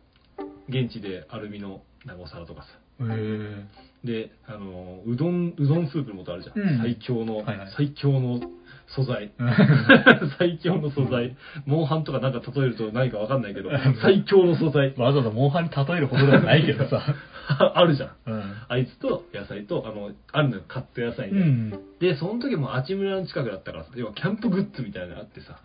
[0.69, 2.67] 現地でアルミのなんかお皿とかさ。
[3.01, 3.65] へえ。
[4.03, 6.59] で、あの、うどん、うどんスープの素あるじゃん。
[6.59, 8.39] うん最強の、はいはい最強の
[8.95, 9.31] 素材。
[9.37, 9.49] うん
[10.37, 11.35] 最強の素材。
[11.65, 13.69] モンハンとかなんか例えると何かわかんないけど、
[14.01, 14.93] 最強の素材。
[14.97, 17.01] わざわざモンハンに例えるほどではないけどさ。
[17.73, 18.11] あるじゃん。
[18.27, 18.53] うん。
[18.67, 21.41] あいつと野菜と、あの、あるのよ、買った野菜ね。
[21.41, 21.79] うん。
[21.99, 25.59] で、その時もあちむらの近くだったからさ、要はキャンプグッズみたいなのがあってさ、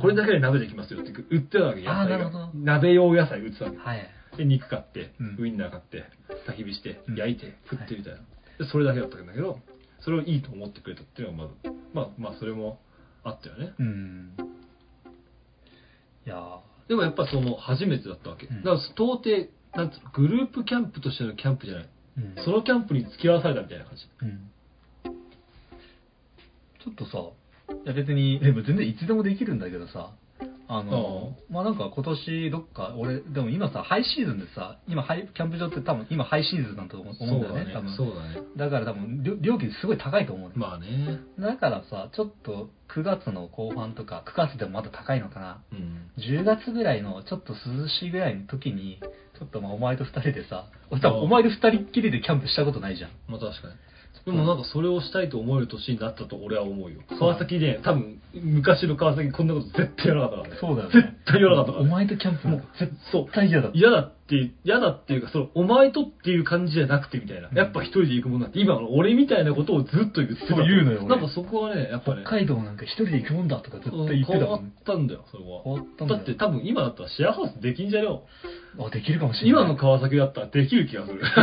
[0.00, 2.50] これだけで鍋できますよって売ってたわけ、野菜が。
[2.54, 3.78] 鍋用野菜売ってたわけ。
[3.78, 4.06] はい。
[4.36, 6.04] で、肉買ってうん、ウインナー買って、
[6.46, 8.20] 焚き火してう、ん焼いて、食ってみたいな。
[8.58, 9.58] で、それだけだったんだけど、
[10.00, 12.78] それをいいと思ってくれたっていうのがまず、まあ、まあ、それも
[13.24, 13.74] あったよね。
[13.78, 14.32] うん。
[16.26, 18.46] いやでもやっぱその、初めてだったわけ。
[18.46, 21.88] うんだから、到底、なんつうの、グループキャンプとしてのキャンプじゃない。
[22.18, 22.44] ーうん。
[22.44, 24.08] ソロキャンプに付き合わされたみたいな感じ。
[24.22, 24.50] うん。
[26.84, 27.18] ちょっとさ、
[27.84, 30.12] いや別に、でも全然いつでもできるんだけどさ、
[30.72, 37.96] あの、まあなんか今年どっか、俺、でも今さ、ハイシーズンでさ、今ハイ、キャンプ場って多分今ハイシーズンだと思うんだよね、多分。
[37.96, 38.46] そうだね。
[38.56, 40.54] だから多分、料料金すごい高いと思うね。
[40.54, 41.18] まあね。
[41.40, 45.60] だからさ、ちょっと9月の後半とか、9月でもまだ高いのかな。
[45.72, 46.10] うん。
[46.18, 49.00] 10月ぐらいのちょっと涼しいぐらいの時に、
[49.40, 53.10] ちょっとまあお前と二人でさ、俺多分お前で二人っきりでキャンプしたことないじゃん。
[53.26, 53.74] まあ確かに。
[54.24, 57.00] でもなんかそれをしたいと思える年になったと俺は思うよ。
[57.18, 60.60] 川崎で、多分、昔の川崎こんなこと絶対やらなかったからね。
[60.60, 60.94] そうだよね。
[60.94, 61.90] 絶対やらなかったからね。
[61.90, 62.60] お前とキャンプも
[63.12, 63.26] そう。
[63.32, 63.78] 対嫌だった。
[63.78, 67.48] 嫌だって、嫌だっていうか、その、お前とっていう感じじゃなくてみたいな。
[67.48, 70.46] うんやっぱ一人で行くもんだって、今の俺みたいなことをずっと言ってた。
[70.46, 74.72] そう言うのよ俺なんかそこはね、やっぱね、北海道なんか一人で行くもんだとか絶対言ってた変わっもん。
[74.86, 75.62] たんだよ、それは。
[75.64, 78.22] 変わったんだよだって多分今だったらシェアハウスできんじゃねよ。
[78.78, 79.62] あ、できるかもしれない。
[79.62, 81.18] 今の川崎だったらできる気がする。
[81.18, 81.34] でき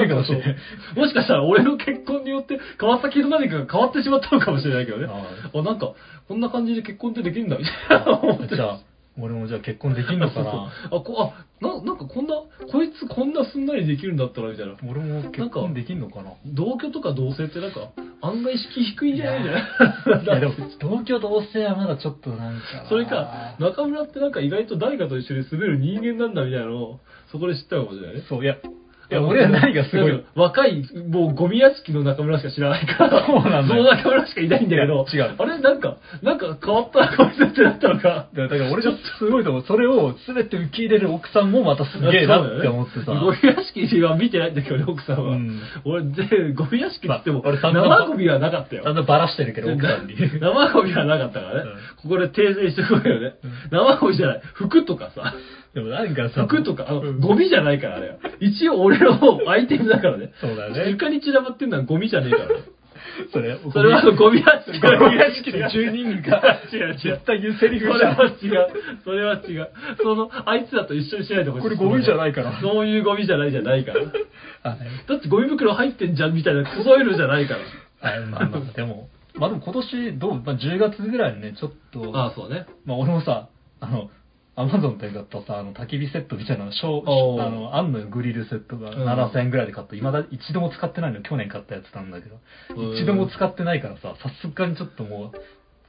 [0.00, 0.56] るかもしれない
[0.96, 5.06] もしかしたら俺の結婚によって川崎の何かが変わってしまったのかもしれないけどね。
[5.08, 5.94] ああ、なんか、
[6.28, 7.98] こんな感じで結婚ってできるんだ、みたい
[8.38, 8.46] な。
[8.48, 8.80] じゃあ、
[9.18, 10.44] 俺もじゃあ結婚できんのかな？
[10.44, 10.52] そう
[10.90, 12.34] そうあ、こあな、なんかこんな、
[12.70, 14.74] こいつこんなすんなりできるんだったら、みたいな。
[14.90, 16.32] 俺も結婚できんのかな？
[16.46, 17.90] 同居とか同棲ってなんか、
[18.22, 20.48] 案外敷居低いんじゃないみたいいや でな。
[20.48, 22.62] も、同居同棲はまだちょっとなんか。
[22.88, 27.00] それか、中村ってなんか意外と誰かと一緒に住める人間なんだみたいなのを、
[27.30, 28.22] そこで知ったかもしれないね。
[28.28, 28.56] そう、いや、
[29.10, 38.28] いや、俺は何がすごい若い、もうゴミ屋敷の中村しか知らないから、そうなんだよその中村しかいないんだけど、違うあれなんか、なんか変わったな、こいつってなったのか。
[38.34, 39.64] だから俺ちょっとすごいと思う。
[39.66, 43.12] それを全て受け入れる奥さんもまたすげえなって思ってさ。
[43.12, 45.36] ゴミ屋敷は見てないんだけどね、奥さんは。
[45.36, 48.84] うん俺、で、ゴミ屋敷って言っても、生ゴミはなかったよ。
[48.84, 50.14] だんだんバラしてるけど、奥さんに。
[50.40, 51.70] 生ゴミはなかったからね。
[52.02, 53.34] ここで訂正してくれよね。
[53.70, 54.40] 生ゴミじゃない。
[54.54, 55.34] 服とかさ、
[55.74, 58.18] でもなんかさ、服とか、あの、うんゴミじゃないからね。
[58.40, 60.32] 一応俺のアイテムだからね。
[60.40, 60.90] そうだよね。
[60.90, 62.54] 床に散らばってんのはゴミじゃねえからね。
[63.32, 64.80] それ、それはあのゴミ屋敷。
[64.80, 66.94] ゴミ屋敷の住人が違う違う。
[66.94, 68.16] 絶対言うセリフそじゃん。
[68.16, 68.68] れは違う。
[69.04, 69.68] それは違う。
[70.02, 71.62] その、あいつらと一緒にしないでほしい。
[71.64, 74.00] これゴミじゃないからそういうゴミじゃないじゃないから。
[74.00, 77.56] はいだってゴミ袋入ってんじゃんみたいな、そういうのじゃないか
[78.00, 78.10] ら。
[78.10, 82.66] はい、まあまあ、でも、まあでも今年、どう、まあ10月ぐらいにね、ちょっと、ああ、そうね。
[82.86, 83.48] まあ俺もさ、
[83.80, 84.10] あの、
[84.56, 89.96] アマゾンで買ったさ、あの、焚き火セットみたいなの、小おーあの、あんのよ、グリルセットがうん7000円ぐらいで買った。
[89.96, 92.38] 今だ、一度も使ってないの、去年買ったやつなんだけど
[92.76, 92.96] うん。
[92.96, 95.40] 一度も使ってないからさ、さすがにちょっともう、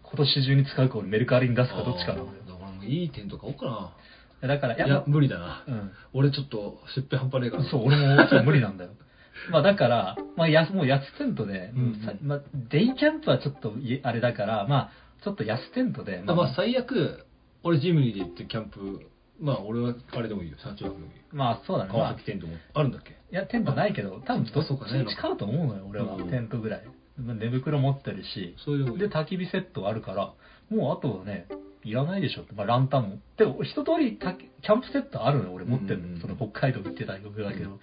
[0.03, 2.43] 今年中に使うか俺メルカリに出すかどっちかなんだよ。
[2.47, 3.93] だからもういいテント買おうか
[4.41, 4.85] だから、な。
[4.85, 5.63] いや、無理だな。
[5.67, 5.91] うん。
[6.13, 7.63] 俺ちょっと出費半端ねえから。
[7.69, 8.91] そう、俺もそう無理なんだよ。
[9.51, 14.89] まあだから、まあやもう安テントで、うんまあデイキャンプはちょっといあれだから、まあ
[15.23, 17.25] ちょっと安テントで、あまあ最悪、
[17.65, 19.01] 俺ジムニーで行ってキャンプ、
[19.41, 21.09] まあ俺はあれでもいいよ、車中泊でもいいよ。
[21.33, 21.89] まあそうだね。
[21.89, 26.15] まあ川崎テントもあるんだっけいや、テントないけど、多分どっちそうかねみち買うと思うのよ、俺は。
[26.15, 26.83] うんテントぐらい。
[27.19, 30.33] まあ寝袋持ってるし、でもいいで、焚き火セットあるから、
[30.69, 31.47] もうあとはね、
[31.83, 32.53] いらないでしょって。
[32.53, 33.17] まあ、ランタンも。
[33.37, 37.69] でも、一通り焚き、キャンプセットあるのよ、俺持ってるのその北海道行ってたよ、だけど。
[37.69, 37.77] うんま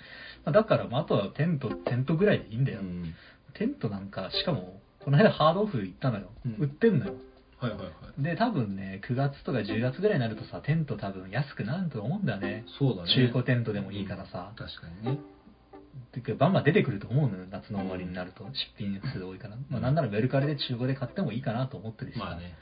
[0.47, 2.81] あ、だから、まあ、あとはテント、テントぐらいでいいんだよ。
[2.81, 3.15] うん
[3.55, 6.31] テントなんか、しかも、この間ハードオフ行ったのよ。
[6.47, 7.15] うん売ってんのよ。
[7.63, 7.87] はいはいは
[8.19, 8.23] い。
[8.23, 12.65] で、多分ね、9月とか10月ぐらいになるとさ、テント多分安くなると思うんだよね。
[12.79, 13.15] そうだね。
[13.15, 14.53] 中古テントでもいいからさ。
[14.57, 15.19] 確かにね。
[16.13, 18.45] てかバンバン出てくると思うのよ、夏の終わりになると。
[18.45, 19.57] 出品数多いから。
[19.69, 22.25] まあ、なんならメルカリで中古で買ってもいいかなと思ってるしさ。
[22.25, 22.55] まあね。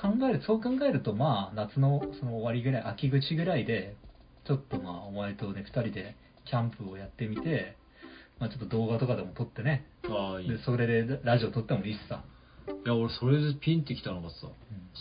[0.00, 3.96] 考える、そう考えると、まあ、夏のその終わりぐらい、秋口ぐらいで、
[4.44, 7.76] ちょっとまあ、お前とね、二人でキャンプをやってみて、
[8.38, 10.46] まあ、ちょっと動画とかでも撮ってね、ああ、いい。
[10.46, 12.22] いで、それでラジオ撮ってもいいしさ。
[12.84, 14.36] や、俺それでピンってきたのがさ、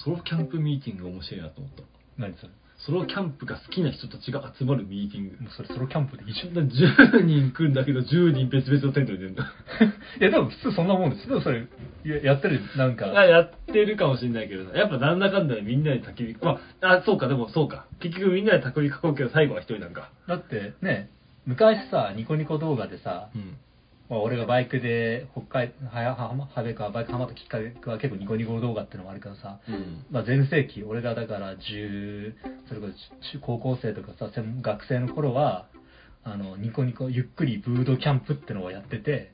[0.03, 1.83] ソロキャンプミーティングが面白いなと思った。
[2.17, 2.49] 何それ？
[2.85, 5.37] ソロキャンプが好きな人たちが集まるミーティング。
[5.43, 6.53] もうそれソロキャンプでいいじゃん。
[6.53, 9.43] だ10人来るんだけど、10人別々のテントに出るんだ。
[10.21, 11.27] いや、でも普通そんなもんです。
[11.27, 11.67] でもそれ、
[12.05, 17.85] ややってる、なんか、あやってるかもしれないけどさ、やっぱなんだかんだでみんなで焚き火、まあ、あ、そうか、でもそうか。
[17.99, 20.11] 結局みんなで焚き火囲うけど、最後は一人なんか。
[20.27, 21.09] だってね、
[21.45, 23.57] 昔さ、ニコニコ動画でさ、うん。
[24.09, 30.05] まあ、俺がバイクで北海はやははべかバイクハマったきっかけは結構ニコニコ動画っていうのもあるからさ、うん。
[30.09, 32.33] まあ、全盛期俺がだから10
[32.67, 32.93] それこそ
[33.31, 35.67] 中高校生とかさ専学生の頃は
[36.23, 39.31] あのニコニコゆっくりブードキャンプってのをやってて、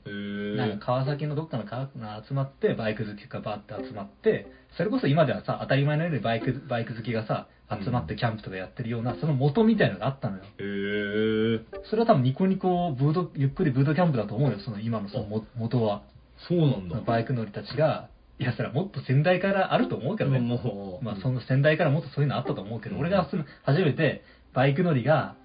[0.56, 10.44] なんか川崎のどっかの川が集まってバイク好きがバーって集まってそれこそ今ではさ当たり前のようにバイクバイク好きがさ集まってキャンプとかやってるような、その元みたいのがあったのよ。
[10.58, 11.62] へー。
[11.90, 16.02] それは多分ニコニコブードゆっくりブードキャンプだと思うよその今のそのも元は。
[16.48, 17.00] そうなんだ。
[17.00, 23.00] バイク乗りたちがいやそれはもっと先代からあると思うけどね、もう、まあ、その先代からもっとそういうのあったと思うけど、うん。
[23.00, 24.22] 俺がその初めて
[24.54, 25.36] バイク乗りが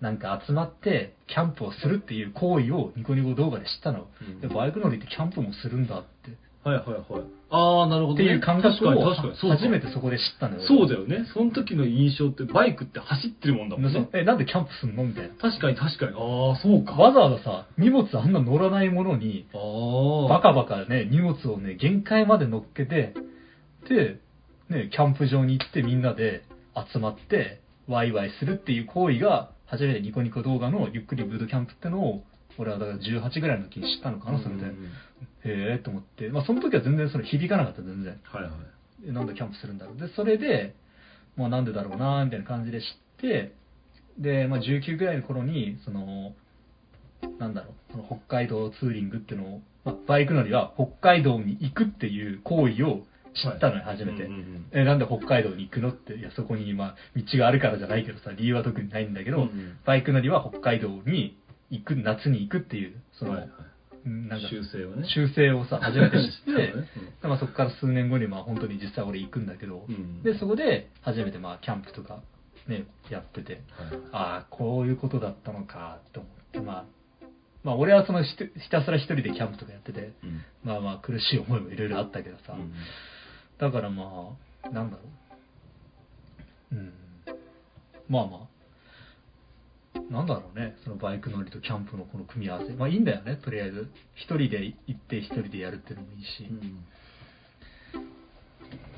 [0.00, 4.40] なんか集まってキャンプをするっていう行為をニコニコ動画で知ったの、うん。
[4.40, 6.30] でバイク乗りってキャンプもするんだって。
[6.62, 7.37] はいはいはい。
[7.50, 8.24] ああ、なるほど、ね。
[8.24, 11.24] っていう感覚を初めてそこで知ったのよそうだよね。
[11.32, 14.08] その時の印象ってバイクって走ってるもんだもんね。
[14.12, 16.12] えなんでキャンプすんのみたいな確かに確かに。
[16.12, 16.92] ああ、そうか。
[16.92, 19.58] わざわざさ荷物あんな乗らないものにあ
[20.26, 20.28] あ。
[20.28, 23.14] バカバカね荷物をね限界まで乗っけて
[23.88, 24.20] で、
[24.68, 26.42] ね、キャンプ場に行ってみんなで
[26.92, 32.24] 集まってワイワイするっていう行為が初めてニコニコ動画のゆっくりブードキャンプってのを
[32.58, 34.90] 俺はだから18ぐらいの時に知ったのかなそれで、うんうんうん
[35.48, 38.20] へえと思って、まあ、その時は全然それ響かなかった全然。
[38.24, 38.52] はいはい。
[39.08, 39.96] えなんでキャンプするんだろう。
[39.96, 40.74] でそれで、
[41.36, 42.86] まあ、なんでだろうなみたいな感じで知っ
[43.20, 43.54] て
[44.18, 46.32] で、まあ、19ぐらいの頃にその
[47.38, 53.02] なんだろうその北海道ツーリングっていうのを、まあ、バイク乗りは北海道に行くっていう行為を
[53.34, 54.66] 知ったのよ、初めて、うんうんうん。
[54.72, 59.78] えなんで北海道に行くのっていやそこに、まあ、道があるからじゃないけどさ理由は特にないんだけど、うんうん。
[59.84, 61.36] バイク乗りは北海道に
[61.70, 63.50] 行く夏に行くっていうその、はいはい
[64.28, 65.08] なんか修正をね。
[65.08, 66.88] 修正をさ 初めて知ってそうね。
[67.22, 70.22] でまあ、そこから数年後にまあ本当に実際俺行くんだけど、うん。
[70.22, 72.22] でそこで初めてまあキャンプとか
[72.66, 73.88] ねやっててはい。
[74.12, 76.84] ああこういうことだったのかと思ってまあ
[77.64, 78.36] まあ俺はそのひ
[78.70, 80.42] たすら一人でキャンプとかやっててうん。
[80.64, 82.72] まあまあ苦しい思いもいろいろあったけどさ、うん。
[83.58, 85.02] だからまあなんだろ
[86.72, 86.74] う。
[86.76, 86.92] うん。
[88.08, 88.57] まあまあ
[90.10, 90.76] なんだろうね。
[90.84, 92.72] そのバイク乗りとキャンプのこの組み合わせ。
[92.74, 93.36] まあいいんだよね。
[93.36, 93.90] とりあえず。
[94.14, 96.46] 一人で行って一人でやるっていうのもいいし、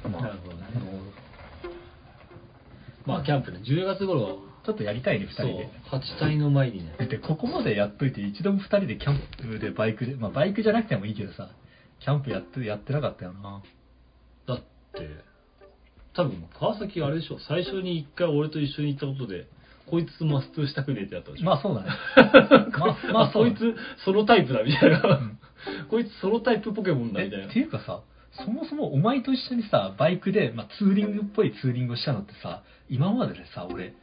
[0.09, 0.23] まあ。
[0.23, 0.62] なるほどね。
[3.07, 3.25] まあ。
[3.25, 4.23] キャンプね、10月頃。
[4.23, 9.20] は、ちょっとやりたいね、二人そうで。、8体の前にね、で、ここまでやっといて、一度も二人でキャン
[9.53, 11.51] プでバイクで、まあバイクじゃなくてもいいけどさ、
[12.01, 13.62] キャンプやって、やってなかったよな。
[14.46, 15.09] だって、
[16.14, 19.46] 多分川崎あれでしょ、最初に一回俺と一緒に行ったことで、
[19.87, 21.45] こいつマストしたくねえってやったでしょ。
[21.45, 21.88] まあそうだね。
[22.79, 25.38] まあ、まあこいつそのタイプだみたいな、ん
[25.88, 33.95] こいつそのタイプポケモンだえみたいなっていうかさ、そもそもお前と一緒にさ、バイクで、まあ、ツーリングっぽいツーリングをしたのってさ、今まででさ、俺、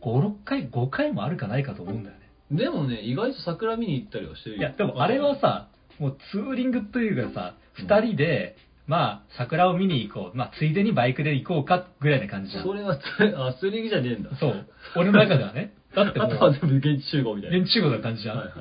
[0.00, 2.24] 6回、5回もあるかないかと思うんだよね。
[2.50, 5.68] でもね意外と桜見に行ったりはしてるよいや、でもあれはさ、
[5.98, 10.36] もうツーリングというかさ、うん二人で、まあ、桜を見に行こう。
[10.36, 12.64] まあ、ついでにバイクで行こうか、ぐらいな感じじゃん。
[12.64, 13.02] それはツ
[13.36, 14.66] あツーリングじゃねえんだそう。
[14.96, 15.74] 俺の中ではね。
[15.94, 18.38] だってもあとはう、全部現地集合みたいな現地集合な感じじゃん。
[18.38, 18.54] はいはい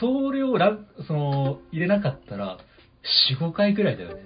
[0.00, 2.56] それをランその、入れなかったら、
[3.30, 4.22] 4、5回ぐらいだよね。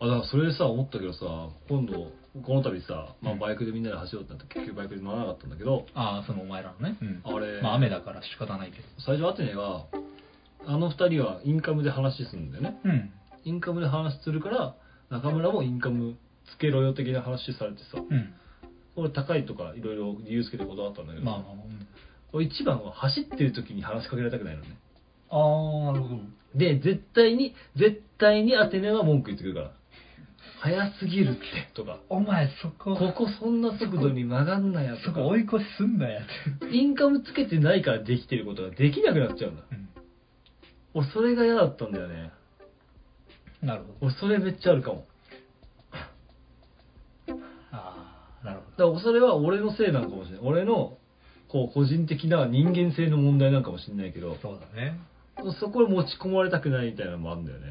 [0.00, 2.10] あだからそれでさ思ったけどさ今度
[2.42, 6.96] この度さ、まあ、うんバイクでみんなで走ろうってなって結局バイクで乗らなかったんだけど、ああ、そのお前らのね。
[7.00, 7.22] うん。
[7.22, 8.84] あれ、まあ雨だから仕方ないけど。
[9.06, 9.84] 最初アテネが、
[10.66, 12.80] あの二人はインカムで話するんだよね。
[12.84, 13.12] うん。
[13.44, 14.74] インカムで話するから、
[15.10, 16.16] 中村もインカム
[16.56, 18.34] つけろよ的な話されてさ、うん。
[18.96, 21.86] 俺高いとかいろいろ理由つけて断ったんだけど、まあまあまあうん。
[22.32, 24.76] 俺一番は走ってる時に話しかけられたくないのね。
[25.30, 25.36] あ
[25.90, 26.20] あ、なるほど。
[26.54, 29.70] で、絶対に、絶対にアテネは文句言ってくるから。
[30.60, 31.40] 早すぎるって、
[31.74, 31.98] とか。
[32.08, 35.26] お前そこ、ここそんな速度に曲がんなやとかそこ。
[35.28, 36.24] 追い越しすんなやっ
[36.60, 36.74] て。
[36.74, 39.62] インカムつけてないからできてることができなくなっちゃうんだ。
[39.70, 39.88] うん。
[40.94, 42.30] 俺それが嫌だったんだよね。
[43.64, 43.94] なるほど。
[44.02, 45.06] 俺それめっちゃあるかも。
[47.72, 50.44] ああ、なるほだからそれは俺のせいなのかもしれない。
[50.44, 50.98] 俺の、
[51.48, 54.98] こう、個人的な人間性の問題なんかもしれないけどど。、そうだね。
[55.60, 57.66] そこに持ち込まれたくないみたいなのもあるんだよね。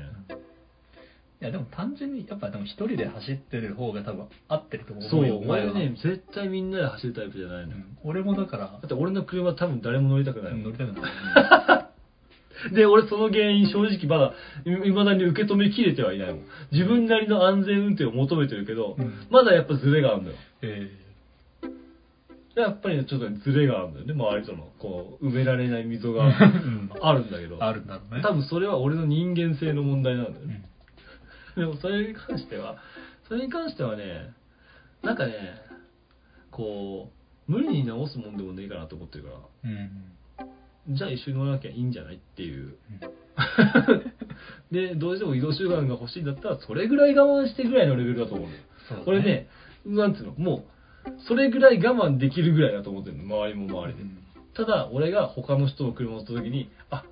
[1.42, 5.74] いやでも単純に、やっぱでも一人で走ってる方が多分合ってると思うそう、よ、お前は。
[5.74, 7.78] 俺ね、絶対みんなで走るタイプじゃないのよ。
[7.78, 11.83] うん俺もだからだ、って俺の車多分誰も乗りたくないもん乗りたくない。
[12.72, 14.34] で、俺その原因正直まだ、
[14.66, 16.44] いまだに受け止めきれてはいないもん。
[16.72, 20.38] 自分なりの安全運転を求めてるけど、うんまだやっぱズレがあるんだよ。
[20.62, 20.92] え
[22.56, 24.68] やっぱりねちょっとねズレがあるんだよね、周りとの。
[24.80, 27.64] こう、埋められない溝えがうんあるんだけど。
[27.64, 28.22] あるんだろうね。
[28.22, 30.64] 多分それは俺の人間性の問題なんだよね。
[31.58, 31.66] うん。
[31.66, 32.78] でもそれに関しては、
[33.28, 34.34] それに関してはね、
[35.02, 35.34] なんかね、
[36.52, 37.10] こ
[37.48, 39.90] う、無理に直すもんでもねえかなと思ってるから、うん。
[40.90, 42.16] じゃあ一緒に乗らなきゃいいんじゃない？
[42.16, 42.64] っていう。
[42.64, 42.76] うん
[44.72, 48.52] で、どうしても移動手段が欲しいんだったら、それぐらい我慢してぐらいのレベルだと思うう
[48.90, 49.48] だ俺ね、
[49.86, 50.66] なんつうの、も
[51.08, 54.02] う、それぐらい我慢できるぐらいだと思ってるの、周りも周りで。
[54.02, 54.18] うん
[54.56, 57.04] ただ、俺が他の人の車乗った時に、あ、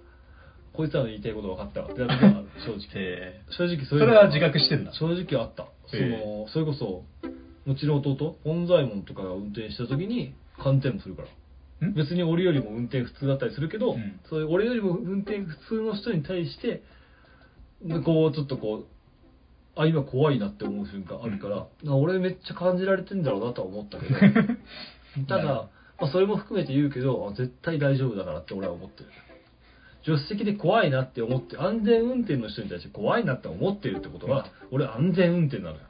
[0.73, 2.79] こいつらの言いたいこと分かったわってなる時はある、正直。
[2.97, 4.93] え正直そそれれは自覚してんだ。
[4.93, 5.63] 正直あった。
[5.87, 7.03] そえの、それこそ、
[7.65, 11.27] もちろん弟、本左衛門とかが運転した時に、勘転もするから。
[11.85, 11.93] ん？
[11.93, 14.19] 別に俺よりも運転普通だったりするけど、うん。
[14.29, 16.83] そういう俺よりも運転普通の人に対して、
[18.05, 18.85] こう、ちょっとこう、
[19.75, 24.19] あ、今怖いなって思う瞬間あるから、あ俺めっちゃ感じられてんだろうなとは思ったけど、
[25.27, 29.09] ただ、まあ、それも含めて言うけど、あ絶対大丈夫だからって俺は思ってる。
[30.03, 35.81] 助手席で怖いなって思って、安全運転の人に対して怖いなって思ってるってことは、俺安全運転なのよ。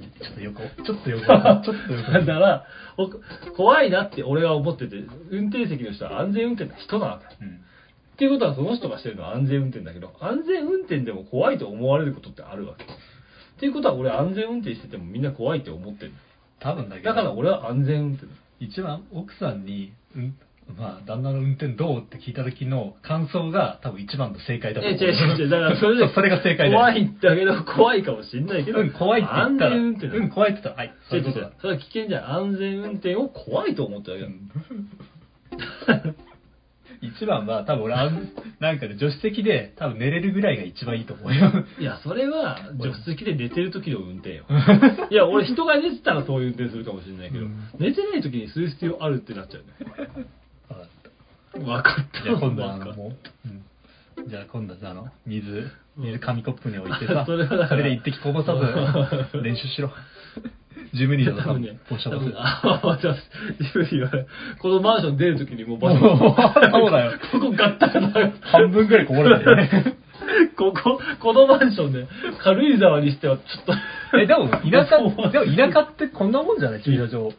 [0.00, 3.10] ちょっとよく、ちょっとよくわかん、 ちょっとよくわかんだから、ほ
[3.56, 4.96] 怖いなって俺は思ってて、
[5.30, 7.44] 運転席の人は安全運転な人なわけ。
[7.44, 7.54] うん。
[7.54, 7.58] っ
[8.16, 12.84] ていうことはその人がしてるのは安全運転だけど、安全運転でも怖いと思われることってあるわけ。
[12.84, 12.86] っ
[13.58, 16.12] ていうことは俺安全運転しててもみんな怖いって思ってる。
[16.60, 17.08] 多分だけど。
[17.08, 18.32] だから俺は安全運転だ。
[18.58, 20.34] 一番奥さんに、うん、
[20.76, 25.04] まあ、旦那の運転どうって聞いた時の感想が多分一番の正解だとえ、思う。
[25.04, 25.48] 違う違う違う。
[25.48, 30.14] だからそれで、それが正解だよ怖いんだけど、怖いかもしんないけど、うん、怖いって言ったら、安全運転だ。
[30.14, 31.52] うん、怖いって言ったら、はい、そういうことだ。
[31.60, 32.30] それは危険じゃん。
[32.30, 34.28] 安全運転を怖いと思ってるわ
[35.96, 36.14] けだ。
[37.02, 41.64] 一番は多分俺あん、なんかね、助手席で多分寝れるぐらいが一番いいと思うよ。
[41.78, 44.44] いや、それは、 助手席で寝てる時の運転よ。
[45.10, 50.26] いや、俺人が寝てたらそういう運転するかもしれないけど、うん寝てない時にする必要あるってなっちゃうね。
[51.54, 52.22] 分かった。
[52.22, 59.92] じゃあ今度はあの、もう、うん、じゃあ今度はああの、水、水紙コップに置いてさ、 それはだからで一滴こぼさず練習しろ。
[60.94, 62.34] 10ミリだと多分ね、ポッシャポシャ。
[62.36, 64.10] あ、じゃあ、ジブリは、
[64.58, 68.30] このマンション出る時にもう場所もうそうだよ ここガッタガタ。
[68.48, 69.96] 半分ぐらいこぼれてるね。
[70.56, 72.06] ここ、このマンションで、
[72.42, 73.64] 軽井沢にしてはちょっ
[74.12, 74.98] と、え、でも田舎、
[75.30, 76.82] でも田舎ってこんなもんじゃない？
[76.82, 77.32] 駐車場。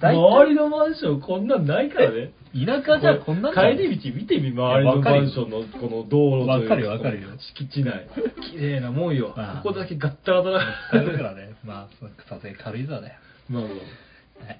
[0.00, 2.32] 大周りのマンションこんなんないからね。
[2.54, 8.06] 体田舎じゃこんなん帰り道見てみ、周りのマンションのこの道路というわかるよわかるよ敷地内。
[8.52, 9.34] 綺麗なもんよ。
[9.62, 10.58] ここだけガッタガタだ。
[11.04, 13.14] だからね、まあ、さすがに軽井沢だよ。
[13.50, 13.72] まあまあ
[14.46, 14.58] はい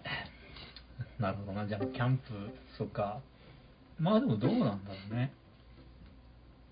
[1.21, 2.23] なるほどな、じゃあキャンプ、
[2.77, 3.19] そっか。
[4.01, 5.31] まあでもどうなんだろうね。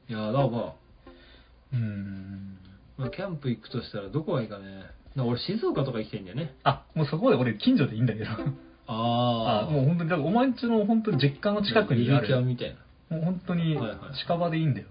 [0.08, 0.72] いや、だからまあ、
[1.72, 2.58] うーん。
[2.98, 4.64] まあ、キャンプ行くとしたらどこがいいかね。
[4.64, 6.54] だから俺静岡とか行きたいんだよね。
[6.64, 8.26] あ、もうそこで俺近所でいいんだけど。
[8.86, 12.46] ああもう本当に、だからお前んちの本当に実家の近くにあゆるキャンる。
[12.46, 12.76] みたい
[13.10, 13.16] な。
[13.16, 14.86] もう本当にはいはい近場でいいんだよ。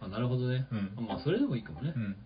[0.00, 0.66] あ、なるほどね。
[0.70, 1.98] うんまあ、それでもいいかもねう。
[1.98, 2.16] ん。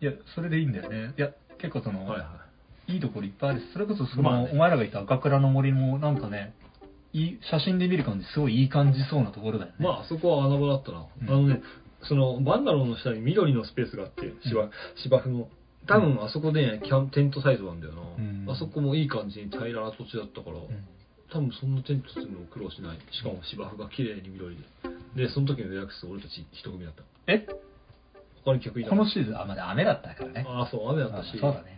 [0.00, 1.14] いや、それでいいんだよね。
[1.16, 2.44] いや、結構その、はいは
[2.86, 6.54] いいところいっぱいあるしそれこそその、まあねお前らがいた赤倉の森もなんかね、
[7.14, 9.76] いい、写真で見る感じすごいいい感じそうなところだよね。
[9.80, 9.82] い。
[9.82, 11.06] まあ、あそこは穴場だったな。
[11.22, 11.62] うんあのね、
[12.08, 14.70] その、バンガローの下に緑のスペースがあって、芝、
[15.02, 15.48] 芝生の。
[15.86, 20.64] 多分あそこで、ね、キャンテントサイズなんだよな、うんあそこもいい感じに平らな土地だったから、うん
[21.32, 22.98] 多分そんなテントするのも苦労しない。
[23.10, 24.56] しかも芝生が綺麗に緑
[25.16, 25.26] で。
[25.26, 27.02] で、その時の予約数俺たち一組だった。
[27.26, 27.44] え？
[28.44, 30.44] 他に客いたこのシーズン、あ、まだ雨だったからね。
[30.46, 31.34] ああ、そう、雨だったし。
[31.38, 31.73] あそうだね。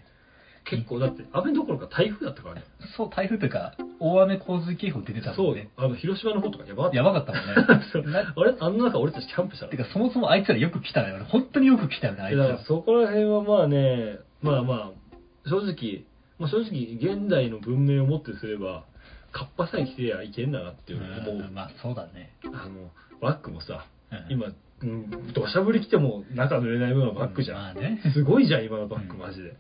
[0.68, 2.64] 結構、だって、雨どころか台風だったからね。
[2.96, 5.70] そう、台風というか、大雨洪水警報出てたそうもんね。。
[5.76, 6.96] あの、広島の方とかやばかった。
[6.96, 7.84] やばかったもんね。
[7.92, 9.70] そうなあれあんな中俺たちキャンプしたの？
[9.70, 11.24] てか、そもそもあいつらよく来たよね。
[11.28, 12.64] 本当によく来たよね、あいつだからら。
[12.64, 16.04] そこら辺はまあね、まあまあ、正直、
[16.38, 18.84] まあ正直、現代の文明をもってすれば、
[19.32, 21.46] カッパさえ着てりゃいけんだなっていう思う。
[21.46, 22.32] うんまあ、そうだね。
[22.44, 22.90] あの、
[23.20, 24.46] バッグもさ、うん今、
[24.82, 27.56] うん、土砂降り来ても中濡れないようなバッグじゃん。
[27.58, 28.00] まあね。
[28.14, 29.56] すごいじゃん、今のバッグ、うんマジで。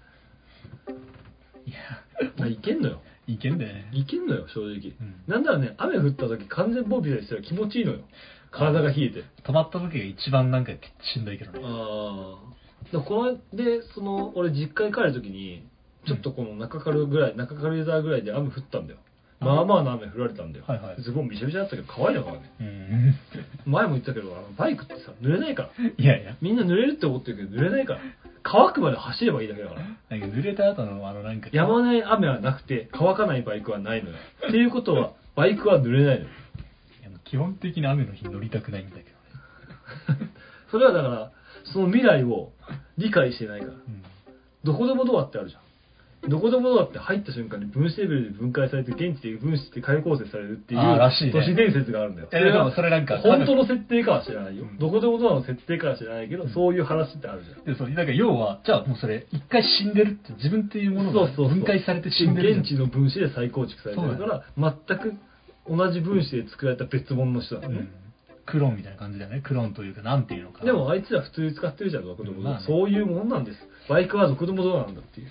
[1.66, 1.76] いや、
[2.38, 3.02] まあいけんのよ。
[3.26, 3.90] いけんだよね。
[3.92, 4.94] いけんのよ、正直。
[5.00, 8.00] うんなんならね、雨降った時完全防備したら気持ちいいのよ。
[8.52, 9.24] 体が冷えて。
[9.44, 11.60] 止まった時が一番なんかしんどいけどね。
[11.62, 12.92] ああ。
[12.92, 15.66] でこので、その、俺実家に帰る時に、
[16.06, 19.00] ちょっとこの中軽ぐらい、中軽井沢ぐらいで雨降ったんだよ。
[19.40, 20.64] まあまあの雨降られたんだよ。
[20.66, 22.50] はいはいすごいびしゃびしゃだったけど、可愛いのからね。
[22.60, 23.14] うん。
[23.70, 25.70] 前も言ったけど、あのバイクってさ、濡れないから。
[25.98, 26.36] いやいや。
[26.40, 28.00] みんな濡れるって思ってるけど、濡れないから。
[28.42, 29.80] 乾くまで走ればいいだけだから。
[30.18, 31.48] なんか濡れた後のあのなんか。
[31.52, 34.16] やまない雨はなくて、乾かないバイクはないのよ。
[34.48, 36.30] っていうことは、バイクは濡れないのよ。
[37.24, 40.30] 基本的に雨の日乗りたくないんだけどね。
[40.70, 41.32] それはだから、
[41.64, 42.52] その未来を
[42.96, 43.72] 理解してないから。
[43.72, 44.02] うん。
[44.64, 45.62] どこでもドアってあるじゃん。
[46.28, 52.28] どこでもドアって入った瞬間に分子レベルで分解されて、現地で分子って解構成されるっていうあーらしいね都市伝説があるんだよ。
[52.32, 54.78] えでもそれなんか本当の設定かは知らないようん。
[54.78, 57.64] どこでもドアの設定かは知らないけど、うんそういう話ってあるじゃん。
[57.64, 62.60] で、そう、だから要は、じゃあもうそれ、一回死んでるって、自分っていうものが分解されて死んでるじゃん。
[62.62, 65.14] 現地の分子で再構築されてるから、全く
[65.68, 67.88] 同じ分子で作られた別物の人なのね。
[68.46, 68.52] うん。
[68.52, 69.42] クローンみたいな感じだよね。
[69.44, 70.66] クローンというか、なんていうのかな。
[70.66, 73.58] でもあいつら普通に使ってるじゃん、どこでもドア、まあねそういうもんなんです。
[73.88, 75.28] バイクはどこでもドアなんだっていう。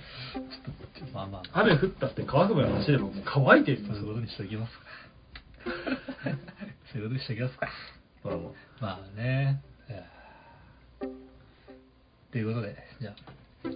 [1.13, 3.85] まあまあ、雨降ったって乾くまで走ればもう乾いてる。
[3.85, 4.85] そういうことにしておきますか。
[6.93, 7.69] そういうことにしておきますか。
[8.23, 8.49] まあまあ
[8.81, 9.61] まあね。
[12.35, 13.69] ということで、じゃあ、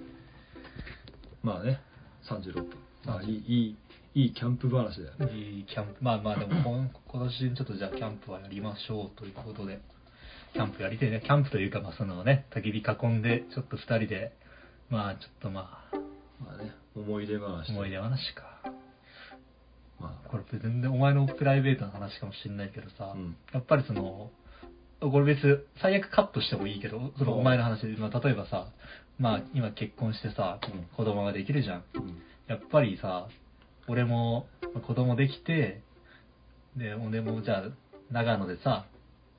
[1.41, 1.79] まあね、
[2.23, 2.69] 36分。
[3.05, 3.77] まあいい、いい、
[4.19, 5.33] いいキャンプ話だよね。
[5.33, 9.79] いいキャンプ、まあまあでも今、 今年ちょっとじゃあキャンプはやりましょうということで、
[10.51, 11.21] キャンプやりたいね。
[11.23, 14.33] キャンプというか、まあそのね、焚き火囲んで、ちょっと二人で、
[14.89, 15.95] まあちょっとまあ、
[16.43, 17.71] まあね、思い出話。
[17.71, 18.59] 思い出話か。
[20.01, 24.31] まあ、これ全然お前のプライベートな話かもしれないけどさ、うんやっぱりその、
[24.99, 28.67] これ別、最悪カットしてもいいけど、そのうんお前の話で、まあ、例えばさ、
[29.17, 31.83] まあ今結婚してさ、うん子供ができるじゃん。
[31.93, 32.21] うん。
[32.47, 33.29] やっぱりさ、
[33.89, 35.81] 俺もまあ子供できて、
[36.77, 37.63] で、俺もじゃあ
[38.11, 38.85] 長野でさ、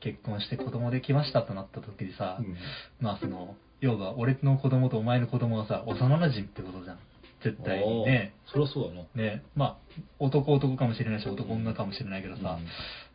[0.00, 2.56] 結婚して子供できましたとなった時にさ、うん
[3.00, 6.98] まあその、要は俺の子供とお前の子供はさ、幼馴染ってことじゃん。
[7.42, 8.34] 絶対にね。
[8.52, 9.06] そりゃそうだな。
[9.14, 9.76] ね、まあ、
[10.18, 12.58] 男男かもしれないし、男女かもしれないけどさ、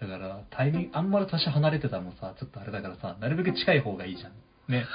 [0.02, 4.32] だから、タイミング、あんまり年離れてたらもさ、ちょっとあれだからさ、なるべく近い方がいいじゃん。
[4.72, 4.86] ね。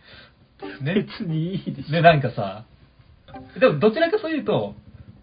[0.82, 0.94] ね。
[0.94, 1.92] 別にいいでしょ。
[1.92, 2.64] ね、なんかさ、
[3.58, 4.74] でもどちらかというと、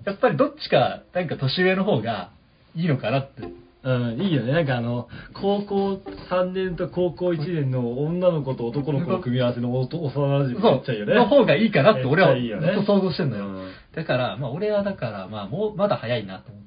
[0.06, 2.32] やっぱりどっちか、なんか年上の方が
[2.76, 3.44] いいのかなって。
[3.86, 4.54] うん、いいよね。
[4.54, 6.02] なんかあの、高校
[6.32, 11.16] 3年と高校1年の女の子と男の子の組み合わせのおと幼馴染めっちゃいいよね。
[11.16, 13.48] の方がいいかなって俺はいいよねずっと想像してんのよ。
[13.48, 16.63] うんだから、まあ俺はだから、まあもう、まだ早いなと思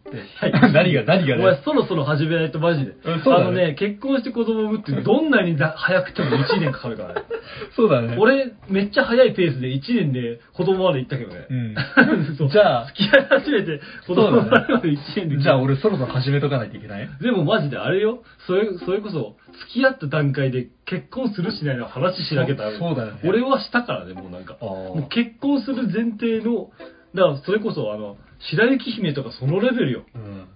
[0.72, 1.60] 何が、何がお前ね。
[1.64, 2.92] そろそろ始めないとマジで。
[2.92, 7.22] うんそうだねあのね、結婚して子供を産むってどんなにだ早くても1年かかるからね。
[7.76, 8.16] そうだね。
[8.18, 11.46] 俺、めっちゃ早いペースで1年で子供まで行ったけどね。
[11.50, 11.74] うん
[12.36, 15.38] そうじゃあ付き合い始めて子供生まれるまで1年で。
[15.38, 17.08] じゃあ俺そろそろ始めとかないといけない？
[17.20, 19.36] でもマジであれよ、それ、それこそ、
[19.68, 22.70] 付き合った段階で結婚するしないの話しなきゃダメ。
[22.72, 24.56] そうそうだよね俺はしたからね、もうなんか。
[24.60, 26.70] あーもう結婚する前提の、
[27.14, 30.04] だからそれこそあの、白雪姫とかそのレベルよ。
[30.14, 30.48] うん。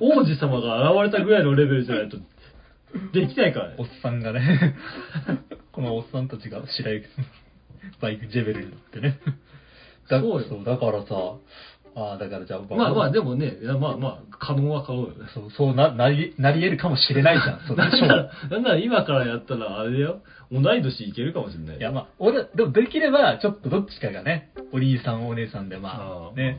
[0.00, 2.18] 王子様が現れたぐらいのレベルじゃないと、
[3.12, 3.76] できないからね。
[3.78, 4.76] おっさんがね、
[5.72, 7.06] このおっさんたちが白雪、
[8.00, 9.20] バイクジェベルに乗ってね。
[10.08, 11.08] だそうよだからさ、
[11.96, 15.26] ああ、だからじゃあ、まあまあ、でもね、いやまあまあ、可能は可能よね。
[15.34, 17.60] そう、そうな、なり、なり得るかもしれないじゃん。
[17.66, 20.20] そう なんなら、なんなら今からやったらあれだよ、
[20.52, 21.76] 同い年いけるかもしれない。
[21.78, 26.58] いや、まあ、俺、でもできれば、ちょっとどっちかがね、お兄さん、お姉さんで、まああ、ね、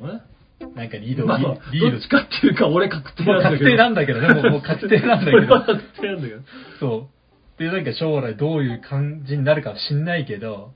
[0.75, 3.57] なんかリード、まあまあ、リードどっちかっていうか、俺確定なんだけど。
[3.57, 5.47] 確定なんだけどね、もうもう確定なんだけど。
[5.61, 6.41] 確定なんだけど。
[6.79, 7.09] そ
[7.57, 7.59] う。
[7.59, 10.73] で、なんか将来どういう感じになるかは知んないけど、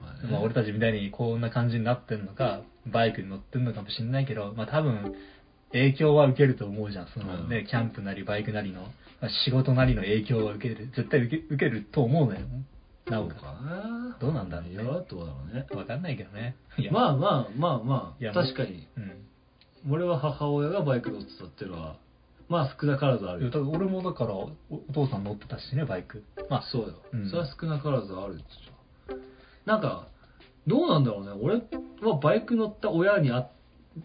[0.00, 5.14] まあねまあ俺たちみたいにこんな感じになってんのか、バイクに乗ってんのかもしんないけど、まあ多分、
[5.72, 7.06] 影響は受けると思うじゃん。
[7.08, 8.90] そのね、うんキャンプなりバイクなりの、まあ
[9.44, 10.86] 仕事なりの影響は受ける。
[10.96, 12.40] 絶対受け受けると思うのよ。
[13.06, 13.36] なおか。
[14.20, 15.66] どうなんだろうねいや、どうだろうね。
[15.70, 15.74] つ。
[15.74, 16.56] わかんないけどね。
[16.90, 18.86] まあまあまあまあ、確かに。
[18.96, 19.92] うん。
[19.92, 21.96] 俺は母親がバイク乗ってたっていうのは、
[22.48, 28.40] まあ少なからずある俺もだからおお父さん乗ってたしねバイクまあそうよ、うんそれは少なからずある
[29.64, 30.08] なんか
[30.66, 31.56] どうなんだろうね俺
[32.08, 33.48] はバイク乗った親にあ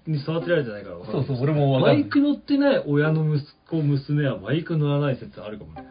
[0.08, 5.88] に育てられてないから分かそうそう俺も分かバイク乗ってない親の息子娘はバイク乗らない説あるかもね。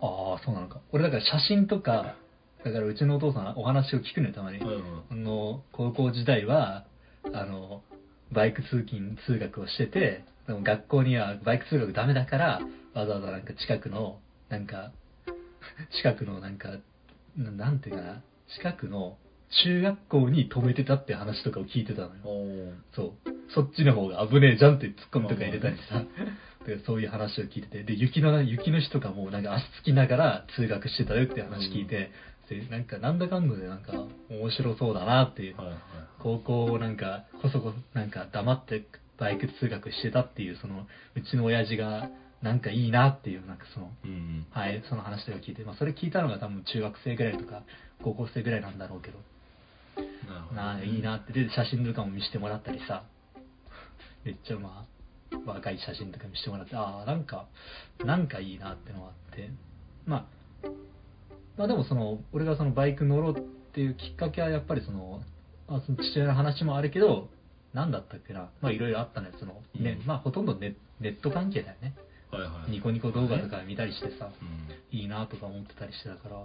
[0.00, 0.80] ああそうなのか。
[0.92, 2.16] 俺だから写真とか
[2.64, 5.02] だからうちのお父さんお話を聞くのよたまに、うんうん。
[5.10, 6.84] あの高校時代は
[7.32, 7.82] あの
[8.32, 12.60] バイク通勤通学をしててでも学校にはバイク通学ダメだから
[12.94, 14.18] わざわざなんか近くの
[14.48, 14.92] なんか
[15.96, 16.68] 近くのなんか
[17.36, 18.22] ななんていうかな
[18.56, 19.16] 近くの
[19.62, 22.74] 中学校に止めてたって話とかを聞いてたのよ。
[22.94, 23.12] そう。
[23.54, 26.02] そっちの方が危ねえじゃんってツッコミとか入れたりさ。
[26.66, 27.82] でそういう話を聞いてて。
[27.82, 32.10] で雪の雪の日とかもなんか足つきながら通学してたよって話聞いて、
[32.48, 33.92] でなんかなんだかんだでなんか
[34.30, 35.56] 面白そうだなっていう。
[35.56, 35.76] はいはい
[36.24, 38.86] 高校をなんかこそこなんか黙って
[39.18, 42.08] バイク通学してたっていうそのうちの親父が
[42.40, 44.46] なんかいいなっていうなんかそのうんうん。
[44.50, 47.62] はいその話とか聞いて、まあ、それ聞いたのが多分中学生ぐらいとか
[48.02, 49.18] 高校生ぐらいなんだろうけど
[50.54, 51.32] なあいいなって。
[51.32, 53.04] で写真とかも見せてもらったりさ。
[54.24, 57.46] めっちゃまあ若い写真とか見せてもらってああなんか
[58.04, 59.50] なんかいいなってのがあって。
[60.06, 60.24] まあ
[61.56, 63.40] まあでもその俺がそのバイク乗ろうっ
[63.74, 65.22] ていうきっかけはやっぱりその,、
[65.68, 67.28] まあ、その父親の話もあるけど
[67.72, 68.50] 何だったっけな。
[68.60, 70.06] まあいろいろあったねその、ねうん。
[70.06, 71.94] まあほとんどネネット関係だよね。
[72.30, 72.70] はいはい。
[72.70, 74.98] ニコニコ動画とか見たりしてさうん。
[74.98, 76.36] いいなとか思ってたりしてたから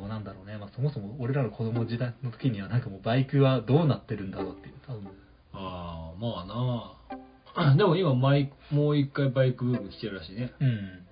[0.00, 4.74] どうなんだろうね、まあ、そもそも俺らの子供時代の時にはなんかもうバイクはどうなってるんだろうっていう。
[4.86, 5.08] 多分
[5.52, 7.72] ああまあな。
[7.72, 10.52] あ でも今マイもう一回バイクブーム来てるらしいね。
[10.58, 11.06] うん。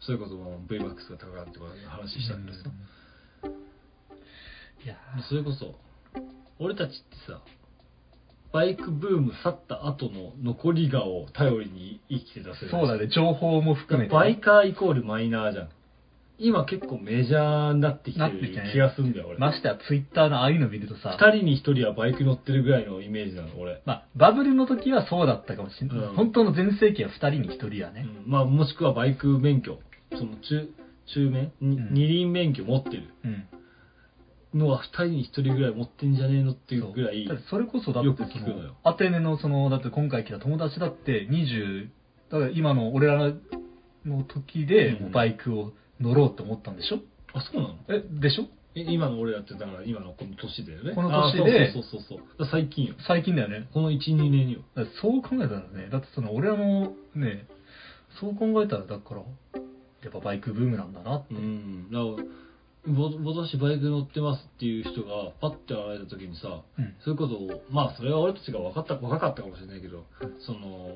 [0.00, 0.36] それこそ
[0.72, 2.70] VMAX が高かったとか話したけどさ、
[4.84, 4.96] いや
[5.28, 5.74] それこそ
[6.60, 7.40] 俺たちってさ
[8.52, 13.08] バイクブーム去った後の残りがを頼りに生きてたそうだね。
[13.08, 15.68] 情報も含めてね、バイカーイコールマイナーじゃん
[16.38, 19.38] 今結構メジャーになってきてる気がするんだよ俺。
[19.38, 26.14] ましてやツイッターのああいうの見るとさ二人に一人はバイク乗ってるぐらいのイメージなの俺、まあ、バブルの時はそうだったかもしれない、うん。
[26.14, 28.30] 本当の全盛期は2人に1人はね、うん。
[28.30, 29.78] まあもしくはバイク免許。
[30.12, 30.68] その中
[31.06, 31.94] 中免、にうん。
[31.94, 33.08] 二輪免許持ってる。
[33.24, 33.48] うん。
[34.54, 38.68] のは二人に一人ぐらい持ってんじゃねえのっていうぐらいそそれこそだってよくそ聞くのよ。
[38.68, 41.88] のアテネのそのだって今回来た友達だって20
[42.30, 43.32] だから今の俺ら
[44.06, 47.00] の時でバイクを乗ろうって思ったんでしょ、
[47.32, 47.76] あそうなの？
[47.88, 48.46] えでしょ？
[48.74, 51.70] え今の俺やってたから今のこの年だよねこの年で？
[51.70, 52.18] あそうそうそうそう。
[52.18, 52.94] だから最近よ。
[53.06, 53.68] 最近だよね。
[53.72, 54.60] この12年よ。
[54.76, 57.46] だからそう考えたらねだってその俺らのね
[58.20, 59.22] そう考えたらだから
[60.02, 61.90] やっぱバイクブームなんだなって、うん。
[61.90, 62.28] だから
[62.92, 66.94] ぼ私バイク乗ってますっていう人がパッて現れた時にさうん。
[67.04, 70.04] そういうことをまあそれは俺たちが分かった若かったかもしれないけど
[70.46, 70.92] その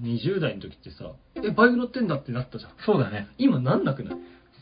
[0.00, 2.72] 20代の時ってさえバイク乗ってんだってなったじゃん。
[2.84, 3.28] そうだよね。
[3.38, 4.14] 今なんなくない？
[4.14, 4.18] へ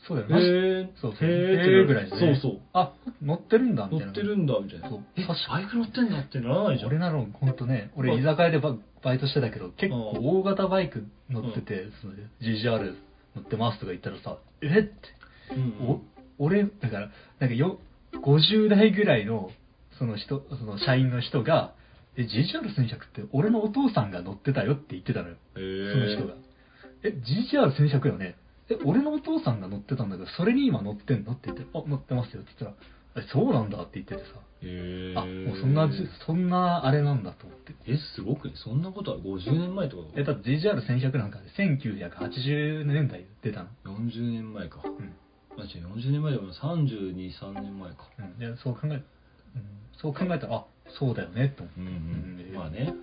[0.09, 0.88] そうだよね。
[0.88, 1.28] えそうそう。
[1.28, 2.18] へえへーぐらいでね。
[2.40, 2.61] そうそう。
[2.72, 4.06] あ乗ってるんだみたいな。
[4.06, 4.88] 乗ってるんだみたいな。
[4.88, 5.00] そう。
[5.16, 6.90] え確かバイク乗ってんだってならないじゃん。
[6.90, 12.94] 俺なの本当ね俺居酒屋でババイトしてたけど結構大型バイク乗ってて、その GGR
[13.36, 14.66] 乗ってますとか言ったらさえ？
[14.66, 14.90] って。
[15.54, 16.00] うんお
[16.38, 17.78] 俺だからなんかよ
[18.14, 19.50] 50代ぐらいの
[19.98, 21.74] その人その社員の人が
[22.16, 25.36] 「え GGR1100 って俺のお父さんが乗ってたよ」って言ってたのよ。
[25.54, 26.34] その人が
[27.02, 28.36] 「え GGR1100 よね？
[28.70, 32.86] え俺のお父さんが乗ってたんだけどそれに今乗ってんの?」って言って「あ乗ってますよ」って言ったら
[33.24, 34.40] 「えそうなんだ」って言っててさ。
[34.60, 37.74] へえあもうそんなじそんなあれなんだと思って。
[37.86, 38.54] えすごくね。
[38.56, 43.68] そんなことは50年前ってことえだって GGR1100 なんかで1980年代出たの。
[43.84, 44.82] 40年前か。
[44.84, 45.14] うん。
[45.60, 48.08] あ違う40年前でも323年前か。
[48.18, 49.02] うん、でそう考え、うん、
[49.92, 51.86] そう考えたらあそうだよねと思うん。
[51.86, 52.54] うん。
[52.54, 52.94] まあね。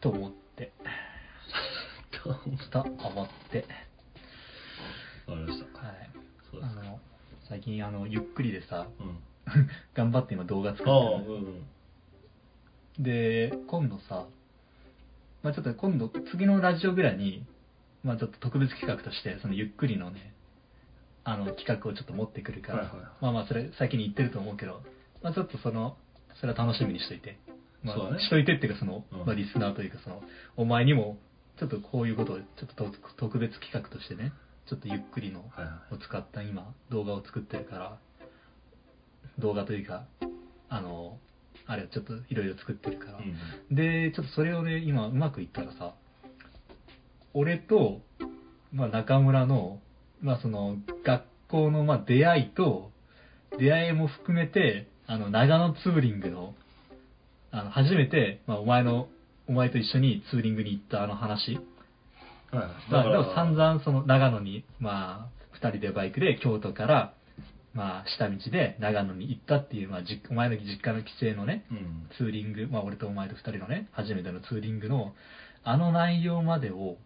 [0.00, 0.72] と思って
[2.70, 3.64] た思って。
[5.26, 5.78] わかりました。
[5.80, 6.10] はい。
[6.50, 6.80] そうですか。
[6.80, 7.00] あの
[7.48, 9.18] 最近あのゆっくりでさうん。
[9.94, 11.66] 頑張って今動画作ってあうんうん
[12.98, 14.26] で今度さ
[15.42, 17.46] まあちょっと今度次のラジオぐらいに
[18.02, 20.34] まあちょっと特別企画としてそのゆっくりのね
[21.24, 22.96] あの企画をちょっと持ってくるから、はいはい。
[23.20, 24.82] まあまあそれ先に言ってると思うけど
[25.22, 25.96] まあちょっとその
[26.40, 27.38] それは楽しみにしといて。
[27.82, 28.22] まあそうだね。
[28.22, 29.18] しといてっていうかその、うん。
[29.26, 30.22] まあ、リスナーというかその
[30.56, 31.18] お前にも
[31.58, 34.32] ちょっとこういうことをちょっと特特別企画としてね
[34.66, 37.98] ちょっとゆっくりのを使った今動画を作ってるから
[39.38, 40.06] 動画というか
[40.68, 41.18] あの
[41.66, 43.74] あれをちょっといろいろ作ってるから、うん。
[43.74, 45.94] でちょっとそれをね今うまくいったらさ
[47.32, 48.00] 俺と、
[48.72, 49.80] まあ、中村の,、
[50.20, 52.90] まあその学校のまあ出会いと
[53.58, 56.54] 出会いも含めてあの長野ツーリングの
[57.52, 59.08] あの初めて、まあ、お前の
[59.50, 61.56] お前と一緒にツーリングに行ったあの話。
[62.52, 62.92] はい。
[62.92, 67.14] だからも散々その長野に、まあ、二人でバイクで京都から、
[67.74, 72.08] まあ、下道で長野に行ったっていう、まあ、実お前の実家の帰省のね、うん。
[72.16, 75.14] ツーリング、まあ、俺とお前と二人のね、初めてのツーリングの、
[75.64, 76.96] あの内容までを、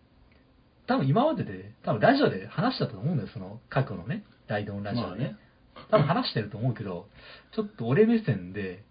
[0.86, 5.36] 多分今までで、多分ラジオで話したと思うんだよ、その過去のね、ライドオンラジオで、まあね。
[5.90, 7.06] 多分話してると思うけど、
[7.56, 8.84] ちょっと俺目線で、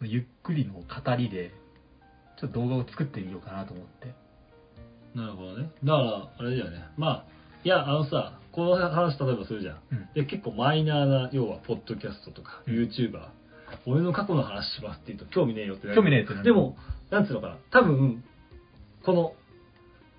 [0.00, 1.50] ゆっくりの語りで、
[2.44, 4.14] ちょっと動画を作ってみようかなと思って。
[5.14, 5.70] なるほどね。
[5.82, 6.84] だからあれだよね。
[6.98, 7.24] まあ
[7.64, 9.78] いやあのさこの話例えばするじゃん。
[9.92, 10.08] うん。
[10.14, 12.74] で結構マイナーな要はポッドキャストとかうん。
[12.74, 13.28] YouTuber、
[13.86, 16.76] 俺の過去の話しますって言うと興味ねえよって興味ねえってでも
[17.10, 17.56] なんつうのかな。
[17.70, 18.22] 多分
[19.04, 19.32] この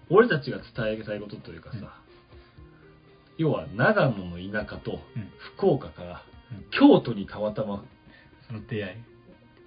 [0.09, 1.88] 俺たちが伝えたいことというかさ、うん。
[3.38, 5.30] 要は長野の田舎とうん。
[5.57, 6.65] 福岡からうん。
[6.71, 7.84] 京都にたまたま
[8.47, 8.97] その出会い。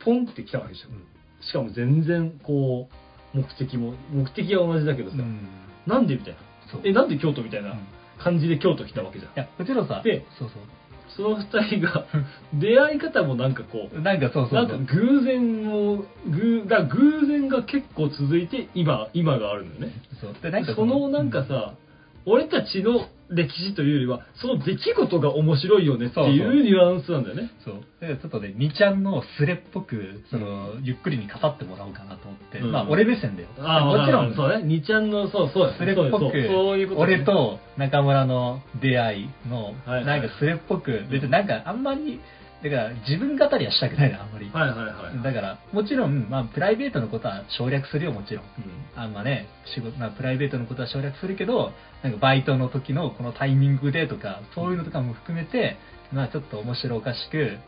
[0.05, 1.05] ポンって来たわけでしょ、うん
[1.41, 2.89] しかも全然こ
[3.35, 5.49] う目的も目的は同じだけどさ、うん。
[5.87, 6.81] なんでみたいな？
[6.85, 7.79] えなんで京都みたいなうん
[8.19, 10.59] 感じで京都来たわけじゃん、いや、もちろんさ、でそうそ
[11.17, 12.05] その二人が
[12.53, 14.01] 出会い方もなんかこうう。
[14.03, 14.87] なんかそうそうなん。
[14.87, 21.75] か偶然を偶だ偶然が結構続いて今今があるんだよねそうでなんかそのなんかさ、
[22.27, 27.51] 俺たちの歴史というよりはその出来事が面白いよねっていそうニュアンスなんだよね。
[27.65, 27.85] そう。
[28.01, 32.73] でちょっとね、2ちゃんのスレっぽく、その、ゆっくりに語ってもらおうかなと思って、うん。
[32.73, 33.49] まあ、俺目線だよ。
[33.59, 34.63] ああもちろん、そうね。
[34.65, 35.75] 二ちゃんのそうそう。
[35.77, 37.15] スレっぽく、そういうことね。
[37.15, 42.21] 俺と中村の出会いの、はいはいなんかスレっぽく、別になんかあんまり、
[42.63, 44.51] だから自分語りはしたくないな、あんまり。
[44.51, 48.45] はいはいはいだから、もちろん、まあ、プライベートのことは省略するよ、もちろん。
[48.45, 48.51] うん
[48.97, 55.77] あんまね、仕事、まあ、プライベートのことは省略するけど、なんかバイトの時のこのタイミングでとか、そういうのとかも含めて、
[56.13, 57.59] まあちょっと面白おかしく、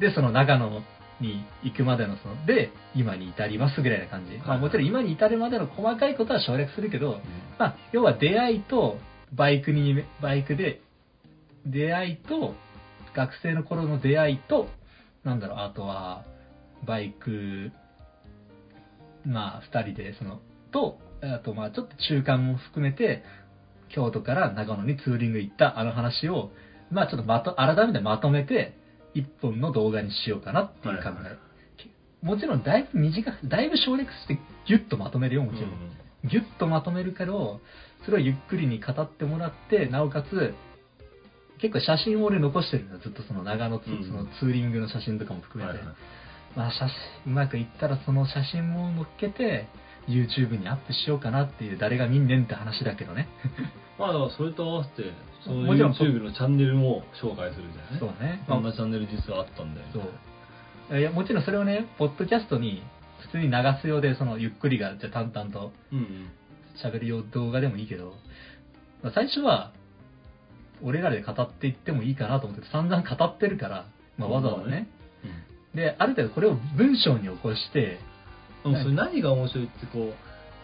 [0.00, 0.82] で、その長野
[1.20, 4.38] に行くまでのその、で、今に至りますぐらいな感じ。
[4.38, 7.20] まあもちろん今に至るまでの細かいことは省略するけど、
[7.58, 8.96] まあ要は出会いと、
[9.34, 10.80] バイクに、バイクで、
[11.66, 12.54] 出会いと、
[13.14, 14.68] 学生の頃の出会いと、
[15.24, 16.24] なんだろう、あとは、
[16.86, 17.70] バイク、
[19.24, 20.40] まあ、二人で、その、
[20.72, 23.22] と、あと、まあ、ちょっと中間も含めて、
[23.88, 26.50] 京都から長野にツーリング行ったあの話を、
[26.90, 28.76] まあ、ちょっとまと、改めてまとめて、
[29.14, 31.06] 一本の動画にしようかなっていう考え。
[31.06, 31.52] はいはい
[32.22, 35.70] もちろん、だいぶ短く、だいぶ省略して、ギュッとまとめるよ、もちろん。
[36.24, 37.60] ギュッとまとめるけど、
[38.04, 40.54] それをゆっくりに語ってもらって、なおかつ、
[41.62, 45.78] 結構写真を俺残してるんだよ、ずっとその長野ツ、うんそのツーリングの写真とかも含めて。
[45.78, 45.96] はいはい
[46.54, 46.86] まあ写
[47.24, 49.68] 真、うまくいったらその写真も載っけて、
[50.06, 53.26] YouTube にアップしようかなっていう、誰が見んねんって話だけどね。
[53.98, 55.10] まあそれと合わせて
[55.44, 57.98] そのもちろん YouTube のチャンネルも紹介するじゃない？
[58.00, 58.42] そうね。
[58.46, 60.98] こんなチャンネル実はあったんだよそう。
[60.98, 62.82] いや、もちろんそれをね、ポッドキャストに
[63.20, 65.72] 普通に流すようで、そのゆっくりが、じゃあ淡々と
[66.84, 68.14] 喋るよう動画でもいいけど、
[69.02, 69.72] まあ最初は、
[70.82, 73.86] 俺らで語っていってもいいかなと思って散々語ってるから、
[74.18, 74.88] まあ、わざわざね。
[75.74, 77.98] で、ある程度これを文章に起こして、
[78.64, 80.12] うん、それ何が面白いってこ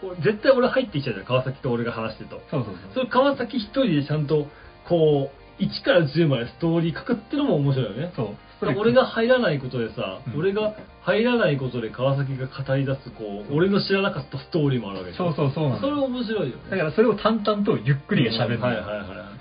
[0.03, 2.41] う絶対俺入ってきちゃうじゃん川崎と俺が話してると。
[2.49, 4.47] そうそうそれ川崎一人でちゃんと
[4.87, 8.13] こう1から10までストーリー書くってのも面白いよね。
[8.15, 8.35] そう。
[8.77, 10.39] 俺が入らないことでさ、うん。
[10.39, 16.69] 俺が入らないことで川崎が語り出すこう俺の知らなかったストーリーもあるわけそうそうそうそれ面白いよね。
[16.69, 19.38] だからそれを淡々とゆっくりが喋るの、はいはいはい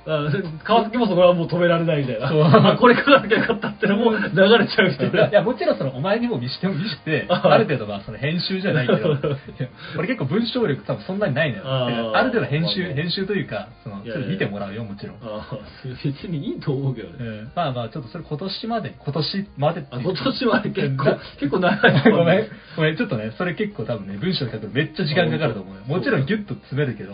[0.64, 2.28] 川崎もそこはもう止められないみたいな。
[2.28, 2.42] そう。
[2.42, 9.16] あこれ書かなきゃよかったってのも流れちゃうみたいないや、もちろんその、お前にも見しても見して、あある程度はその編集じゃないけど、
[9.98, 11.64] 俺結構文章力多分そんなにないのよ。
[11.64, 15.16] だある程度編集、編集というか、その、見てもらうよ、もちろん。
[15.22, 17.50] ああ別にいいと思うけどね、うん。
[17.54, 20.96] まあまあ、ちょっとそれ今年まで、今年まで今年は結うん。
[20.96, 22.46] 構結構長いごめん、
[22.76, 25.82] ごめん、ちょっとね、それ結構多分ね、文章で書くのめっちゃ時間かかると思うよ。
[25.86, 27.12] もちろんギュッと詰めるけど、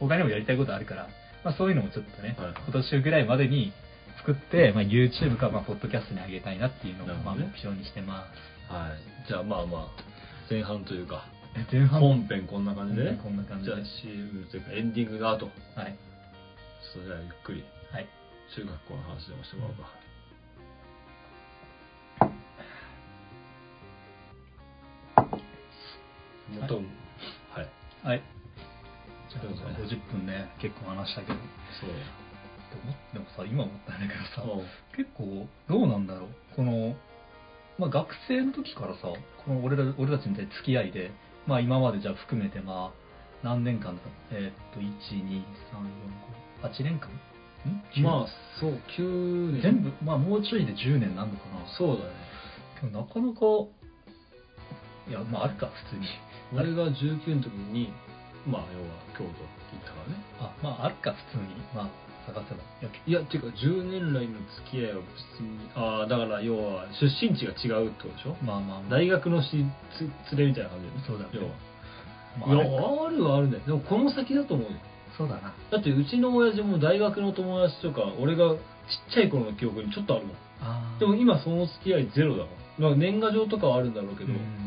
[0.00, 1.06] 他にもやりたいことあるから、
[1.44, 3.72] まあそういうのもちょっとね、はい今年ぐらいまでに
[4.18, 8.26] 作って、まあ YouTube か、まあ、ポッドキャストに上げたいなっていうのを、まあ目標にしてま
[8.68, 8.72] す。
[8.72, 9.88] はいじゃあまあまあ
[10.48, 12.00] 前半というかえ前半？
[12.00, 13.74] 本編こんな感じでねこんな感じで。
[13.74, 15.96] じゃあ CM というかエンディングの後はい。
[16.92, 18.08] それではゆっくりはい。
[18.54, 19.88] 中学校の話でもしてもらおうか、
[26.60, 27.68] もっとはい
[28.06, 28.18] はい。
[28.18, 28.33] じゃ
[29.42, 31.34] どうぞねあ、50分ね、結構話したけど。
[31.80, 34.66] そうでもでもさ、今思ったんだけどさ、うん
[34.96, 36.28] 結構、どうなんだろう。
[36.56, 36.94] この、
[37.78, 39.08] まあ学生の時からさ、
[39.44, 41.10] この俺ら俺たちみたいに付き合いで、
[41.46, 43.04] まあ今までじゃあ含めてまあ、
[43.42, 44.02] 何年間だ。
[44.32, 45.42] えーっと、1、2、3、
[46.62, 47.10] 4、5、8年間？
[47.68, 48.02] ん？
[48.02, 48.26] まあ
[48.60, 51.66] そう9年全部、まあもうちょいで10年なんのかな。
[51.76, 52.10] そうだね
[52.80, 53.40] けどなかなか、
[55.08, 56.06] いや、まああるか、普通に。
[56.52, 57.92] 俺が19の時に
[58.46, 59.40] まあ要は京都って
[59.72, 60.22] 言ったからね。
[60.40, 61.54] あまああるか普通に。
[61.74, 61.90] まあ
[62.26, 62.62] 探せば。
[62.80, 63.52] いやいやっていう。
[63.52, 65.70] か10年来の付き合いは別に。
[65.74, 68.36] ああだから要は出身地が違うってことでしょ？
[68.44, 68.90] まあまあまあ。
[68.90, 69.64] 大学のし
[69.96, 71.30] つ連れみたいな感じでそうだね。
[71.34, 71.52] 要は。
[72.40, 73.58] まあいやあるはあるね。
[73.66, 74.78] でもこの先だと思うよ。
[75.16, 75.54] そうだな。
[75.70, 78.60] だってうちの親父も大学の友達とか俺がちっ
[79.14, 80.36] ちゃい頃の記憶にちょっとあるもん。
[80.98, 84.38] でも今その付き合いゼロだもんまあ年賀状とかはあるんだろうけど、うん。
[84.38, 84.63] で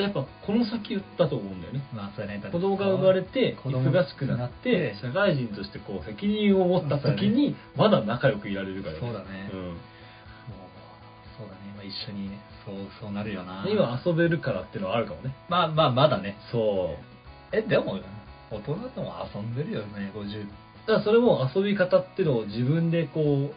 [0.00, 1.82] やっぱこの先だと思うんだよね。
[1.94, 2.42] まあそうやね。
[2.50, 9.50] 子供が生まれて忙しくなって社会人としてこう責任を持った時にまだ仲良くいられるからそうだね。
[9.52, 9.60] うん。
[9.60, 9.74] もう
[11.36, 11.60] そうだね。
[11.74, 13.64] 今一緒にねそうそうなるよな。
[13.64, 15.34] で今遊べるからっていうのはあるかもね。
[15.48, 16.36] まあまあまだね。
[16.50, 17.12] そう。
[17.52, 18.00] えでも
[18.50, 20.46] 大人とも遊んでるよね50
[20.86, 23.54] だからそれも遊び方っていうのを自分でこう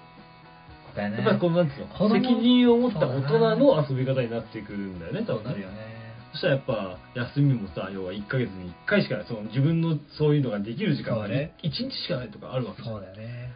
[0.98, 5.44] やっぱりこうなんつうの責任を持った大人の遊び方になってくるんだよね多分ね。
[5.44, 6.05] そうなるよね
[6.36, 11.54] そしたらやっぱ休みもさ要は1ヶ月に1回しかないその自分のそういうのができる時間がね。
[11.64, 12.96] 1日しかないとかあるわけじゃん。
[12.96, 13.54] そうだよね。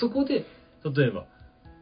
[0.00, 0.46] そこで
[0.84, 1.26] 例えば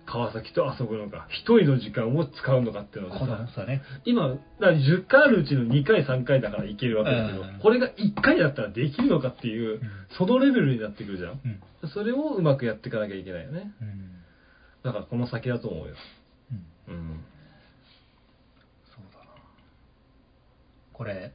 [0.07, 7.61] 川崎と遊ぶのか一人の時間を使うのかっていうの子がさね今だから10回あるうちの2回3回だからいけるわけだけど、うん。
[7.61, 9.81] これが1回だったらできるのかっていう、うん。
[10.19, 11.41] そのレベルになってくるじゃん。
[11.83, 11.91] うん。
[11.91, 13.71] それをうまくやっていかなきゃいけないよね。
[13.81, 14.11] うん。
[14.83, 15.95] だからこの先だと思うよ。
[16.89, 17.25] うんうん
[18.93, 19.25] そうだな
[21.01, 21.33] これ。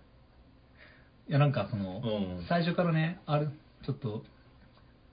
[1.28, 2.46] いやなんかその、うん。
[2.48, 3.50] 最初からねある
[3.84, 4.22] ちょっと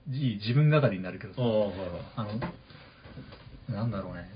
[0.09, 1.41] じ自分語りになるけどさ。
[1.41, 2.39] あの
[3.67, 4.29] なんだろうね。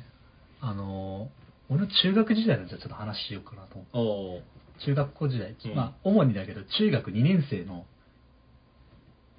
[0.59, 1.29] あの
[1.69, 4.43] 俺の中学時代のじゃあちょっと話しようかなと思って。
[4.81, 5.75] あ中学校時代、うん。
[5.75, 7.85] まあ主にだけど中学2年生の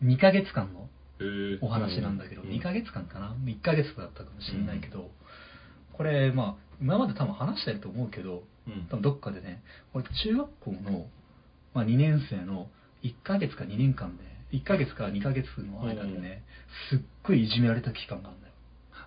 [0.05, 0.89] 2ヶ月間の
[1.61, 2.51] お話なんだけど、うん。
[2.51, 3.35] 2ヶ月間かな。
[3.47, 5.11] 1ヶ月だったかもしれないけど、
[5.95, 8.43] これまあ今まで多分話してると思うけどうん
[8.91, 9.63] 多分どっかでね
[9.95, 11.07] 俺中学校の、
[11.75, 12.69] まあ、2年生の
[13.03, 16.43] 1ヶ月か2年間で1ヶ月か2ヶ月の間でね、
[16.91, 18.53] すっごいいじめられた期間があるんだよ。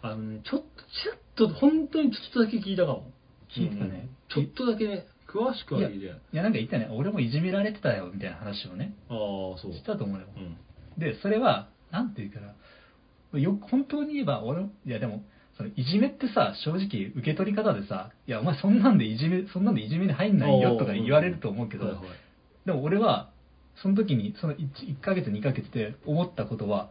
[0.04, 3.12] あのねちょっとちらっと本当にちょっとだけ聞いたかも。
[3.56, 4.10] 聞いてたね。
[4.36, 4.44] うん。
[4.44, 6.90] ちょっとだけね詳しくは聞いてないいやなんか言ったね。
[6.92, 9.18] 俺もいじめられてたよみたいな話をねああ
[9.60, 9.74] そう。
[9.74, 10.28] したと思うよ。
[10.38, 10.58] うん。
[11.00, 15.24] でそれはなんていうかなよ本当に言えば俺いやでも
[15.62, 22.04] そのいじめってさ正直受け取り方でさ「いやお前そんなんでいじめそんなんでいじめに入んないよ」とか言われると思うけど、はいはい。
[22.66, 23.30] でも俺は
[23.76, 24.60] その時にその 1,
[24.98, 26.90] 1ヶ月2ヶ月で思ったことは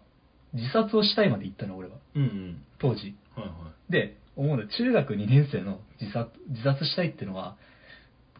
[0.55, 1.97] 自殺をしたいまで言ったの俺は。
[2.15, 2.63] うんうん。
[2.79, 3.15] 当時。
[3.35, 3.53] はいは
[3.89, 3.93] い。
[3.93, 7.57] で思うの中学2年生の自殺自殺したいっていうのは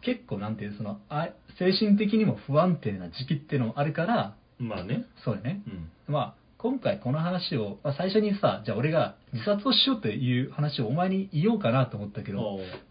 [0.01, 1.29] 結構なんていうそのあ
[1.59, 5.05] 精神的にも不安定な時期っていうのもあるからまあね。
[5.23, 5.61] そうよね。
[5.67, 6.13] うん。
[6.13, 12.41] まあ今回この話を、まあ、最初にさじゃあ俺が自殺をしようっていう話をお前に言おうかなと思ったけどあ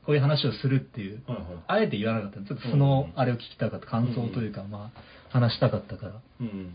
[0.04, 1.52] こういう話をするっていうあはいはい。
[1.68, 5.00] あえて言わなかったちょっとそのうんあれを聞きたかった感想というかまあ
[5.30, 6.12] 話したかったから。
[6.40, 6.74] うん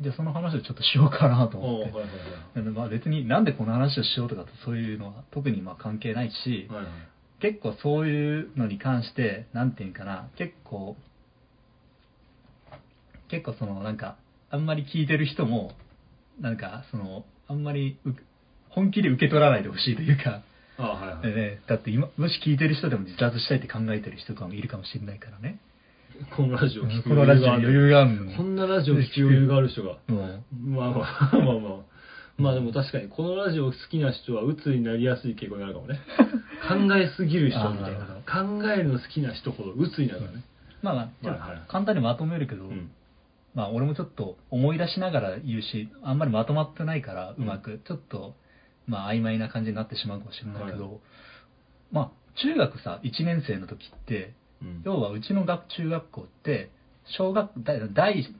[0.00, 1.94] でその話をちょっとしようかなと思って。
[1.94, 2.08] はいは
[2.56, 2.74] いはい。
[2.74, 6.92] まあ別になんでこの話をしようとかそういうのは特にまあ関係ないし、はいはい。
[7.42, 10.96] 結構そういうのに関してなんていうんかな結構
[13.28, 14.16] 結構そのなんか
[14.48, 15.72] あんまり聞いてる人も
[16.42, 18.10] なんかそのあんまりう
[18.68, 20.42] 本気で受け取らないでほしいというか、
[20.78, 21.22] ああはいはい。
[21.22, 25.58] でね、だって今もし聞いてる人でも自殺したいって考えてる人とかもいるかもしれないからね。
[26.36, 28.24] このラジオ聞くこのラジオに余裕があるの。
[28.24, 29.98] にこんなラジオ聞く余裕がある人が。
[30.08, 30.96] もうまあま
[31.32, 31.92] あまあまあ。
[32.38, 36.00] まあでも確かにこのラジオ好きな人は鬱になりやすい傾向にあるかもね。
[36.66, 38.06] 考えすぎる人みたいな。
[38.26, 40.44] 考えるの好きな人ほど鬱になるからね。
[40.82, 42.90] まあまあ簡単にまとめるけど、うん
[43.54, 48.34] まあ俺もちょっと思い出しながら言うしあんまりまとまってないからうまく、ちょっと
[48.86, 50.98] まあ曖昧な感じになってしまうかもしれないけど、は
[51.90, 52.10] まあ
[52.42, 54.82] 中学さ1年生の時ってうん。
[54.84, 56.70] 要はうちの学中学校って
[57.18, 58.34] 小学大大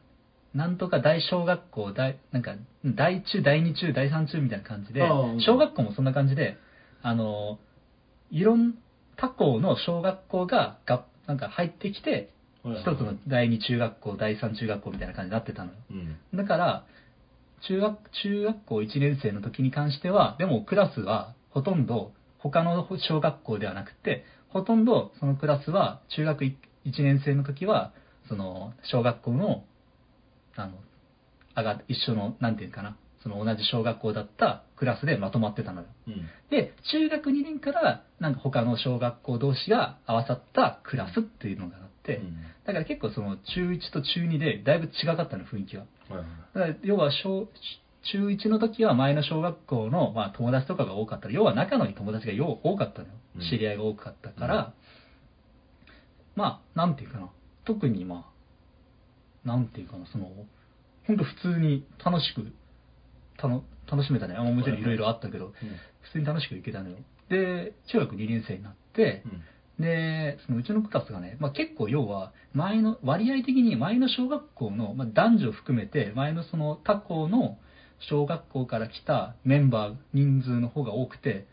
[0.55, 2.55] なんとか大小学校大なんか
[2.85, 5.03] 大中大二中第三中みたいな感じで
[5.47, 6.57] 小学校もそんな感じで
[7.03, 7.59] あの
[8.31, 8.75] いろん
[9.17, 12.33] 他校の小学校ががなんか入ってきて
[12.65, 15.77] 一つの第二中学校第三中学校みたいな感じになってたのよ。
[15.91, 16.17] うん。
[16.37, 16.85] だから
[17.67, 26.55] 中学中学校1年生の時に関してはでもクラスはほとんど他の小学校ではなくてほとんどそのクラスは中学1
[26.99, 27.93] 年生の時は
[28.29, 29.65] その小学校の
[30.57, 30.75] あの
[31.57, 35.87] 上が一緒のなんていうかなその同じ小学校だったクラスでまとまってたのよ。
[36.09, 36.29] うん。
[36.51, 41.77] で中学2年からなんか他の小学校同士が合わさったクラスっていうのが
[42.09, 42.43] うん。
[42.65, 45.85] だから結構その中1と中2でだいぶ違かったの雰囲気は。
[46.09, 46.27] はいはい。
[46.55, 47.49] だから要は小
[48.13, 51.31] 中1の時は前の小学校の、まあ、友達とかが多かった。
[51.31, 53.15] 要は仲のいい友達がよう多かったのよ。
[53.37, 53.41] うん。
[53.43, 54.73] 知り合いが多かったから、
[56.35, 57.31] まあなんていうかな。
[57.65, 58.33] 特にまあ
[59.45, 60.31] なんていうかな、その、
[61.07, 62.53] 本当普通に楽しく、
[63.37, 64.35] たの楽しめたね。
[64.37, 65.53] あもちろんいろいろあったけど、
[66.03, 66.97] 普通に楽しく行けたのよ。
[67.29, 69.43] で、中学2年生になってう、ん
[69.83, 77.59] で、そのうちのクラスがね、まあ、結構要は、前の、割合的に前の小学校の、まあ、男女含めて、前のその他校の
[78.09, 81.47] 小学校から来たメンバー、人数の方が多くて、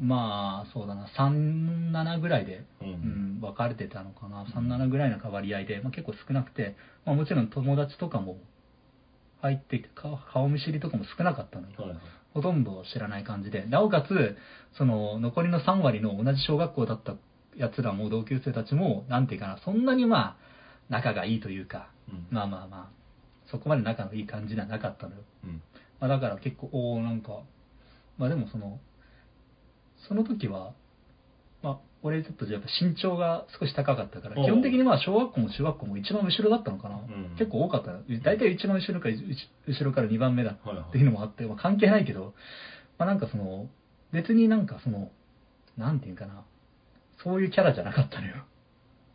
[0.00, 8.38] まあ、そうだな、3、7ぐらいで、ううんん、分かれてたのかな、3、7ぐらいの割合で、まあ、結構少なくて、まあ、もちろん友達とかも
[9.40, 11.74] 入ってきて、顔顔見知りとかも少なかったのよ。
[11.76, 11.98] はいはい。
[12.34, 14.36] ほとんど知らない感じで、なおかつ、
[14.78, 17.14] その、残りの3割の同じ小学校だった
[17.56, 20.36] 奴らも同級生たちも、なんていうかな、そんなにまあ、
[20.88, 22.88] 仲がいいというか、うんまあまあまあ、
[23.50, 25.22] そこまで仲のいい感じではなかったのよ。
[25.44, 25.62] うん
[26.00, 27.42] まあだから結構、おーなんか、
[28.18, 28.80] まあでもその、
[30.08, 30.72] その時は、
[31.62, 36.96] まあ、俺ちょっとやっぱ身長が少し高かったから、おう基本的にまあ小学校も中学校も一番後ろだったのかな。
[36.96, 38.02] ん結構多かったの。
[38.22, 39.18] 大体一番後ろから、う
[39.68, 42.34] 後ろから2番目だはいはいっていうのもあって、まあ、関係ないけど、
[42.98, 43.68] まあなんかその、
[44.12, 45.12] 別になんかその、
[45.78, 46.42] なんていうかな、
[47.22, 48.34] そういうキャラじゃなかったのよ。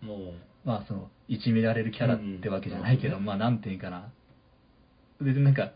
[0.01, 0.33] もう
[0.65, 4.11] まあその、いじめられるキャラってわけじゃないけど、うんまあなんていうかな。
[5.21, 5.71] 別になんか、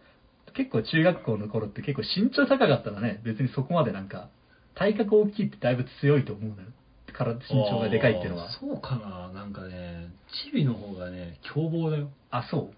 [0.54, 4.30] 結構中学校の頃って結構身長高かったらね、別にそこまでなんか、
[4.76, 6.68] 体格大きいってだいぶ強いと思うのよ。
[7.14, 8.50] から身長がでかいっていうのは。
[8.60, 10.08] そうかななんかね
[10.46, 12.72] チビの方がね凶暴だよあ、そ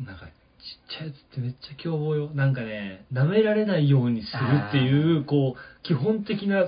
[0.00, 0.02] う。
[0.02, 0.32] なんかちっ
[0.98, 4.38] ちゃいやつってめっちゃ凶暴よなんかね舐められないようにする
[4.68, 6.64] っていあうこう基本的な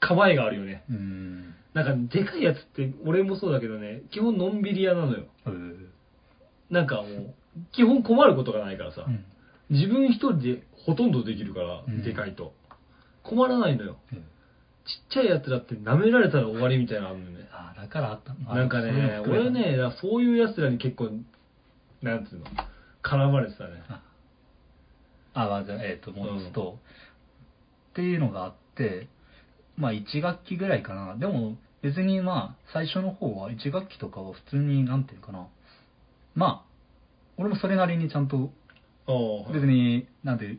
[0.00, 0.84] 構えがあるよね。
[0.90, 1.54] うーん。
[1.74, 5.24] なんかでかいやつって俺もそうだけどね基本のんびり屋なのよ。
[6.70, 7.34] なんかもう
[7.72, 9.24] 基本困ることがないからさ、うん。
[9.70, 12.02] 自分一人でほとんどできるから、うん。
[12.02, 12.52] でかいと。
[13.22, 13.96] 困らないのよ。
[14.12, 14.24] うん
[14.84, 17.48] ちっちゃいやつだって舐められたら終わりみたいなのあるのね。
[17.52, 18.34] あだからあった。
[18.34, 21.10] のなんかね、俺、ね、そういうやつらに結構、
[22.02, 22.46] なんつうの、
[23.02, 23.82] 絡まれてたね。
[25.34, 26.78] あ、まあ、じゃあ、えっ、と、戻すと、
[27.90, 29.08] っていうのがあって、
[29.76, 31.16] まあ、1学期ぐらいかな。
[31.16, 35.48] でも、別にまあ、最初の方は、1学期とかは普通に、なんていうかな。
[36.34, 36.72] まあ、
[37.36, 38.50] 俺もそれなりにちゃんと、
[39.52, 40.58] 別に、なんていう、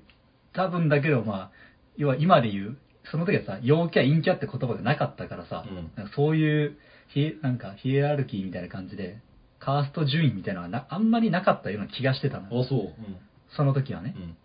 [0.54, 1.52] 多分だけど、まあ、
[1.98, 2.78] 要は今で言う、
[3.12, 6.78] その時はさ、陽キャ、陰キャって言葉がなかったからさ、うんそういう
[7.14, 9.20] ヒエ、なんかヒエラルキーみたいな感じで、
[9.60, 12.48] カースト順位みたいなのはなあんまりなかったような気がしてたの。
[12.48, 12.80] あ、そう。
[12.80, 12.96] うん。
[13.56, 14.16] その時はね。
[14.18, 14.38] うん。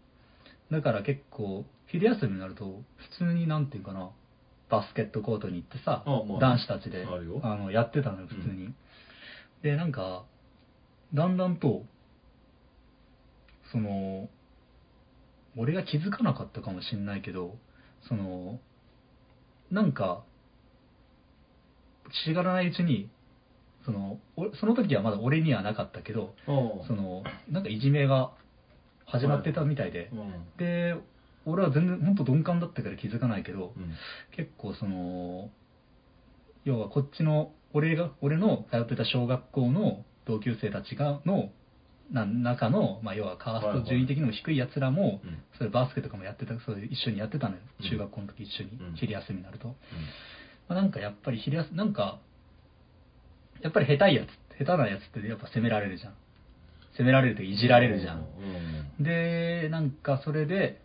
[0.77, 2.83] だから結構、昼休みになると、
[3.19, 4.11] 普通になんていうかな、
[4.71, 8.75] バスケットコートに行ってさ、あまあ男子たちであるよあのやってたのよ、普通に。
[9.63, 10.25] で、なんか、
[11.15, 11.85] だんだんと、
[13.73, 14.29] その、
[15.57, 17.57] 俺が気づかなかったかもしんないけど、
[18.09, 18.61] その、
[19.71, 20.23] なんか、
[22.25, 23.11] 知らないうちに、
[23.85, 26.87] その、おその時はまだ俺にはなかったけど、ああ。
[26.87, 28.33] その、なんかいじめが
[29.07, 30.57] 始まってたみたいで、うん。
[30.59, 30.95] で、
[31.49, 33.93] 俺は全然、本当鈍感だったから気づかないけど、うん。
[34.37, 35.51] 結構その、
[36.65, 41.51] 要はこっちの、俺が、俺の通ってた小学校の同級生たちが、の、
[42.11, 45.39] な中の、まあ、要はカースト順位的にも低い奴らも、うん。
[45.57, 47.61] それバスケとかもやってた、それ一緒にやってたのよ。
[47.81, 49.69] うん中学校の時一緒にうん、昼休みになると。
[49.69, 49.75] ま
[50.71, 52.21] あ、なんかやっぱり昼休み、なんか、
[53.61, 54.29] やっぱり下手いやつ、
[54.59, 56.15] 下手なやつってやっぱ責められるじゃん。
[56.93, 58.19] 責められるといじられるじゃん。
[58.99, 59.05] うん。
[59.05, 60.81] で、なんかそれで、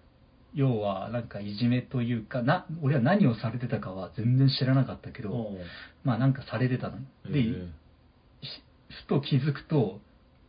[0.54, 5.58] 要はなんかいじめというか、な、俺は何をされてたかは全然知らなかったけど、うん。
[6.04, 6.98] まあなんかされてたの。
[7.26, 7.44] で、
[8.90, 10.00] ふと気づくと、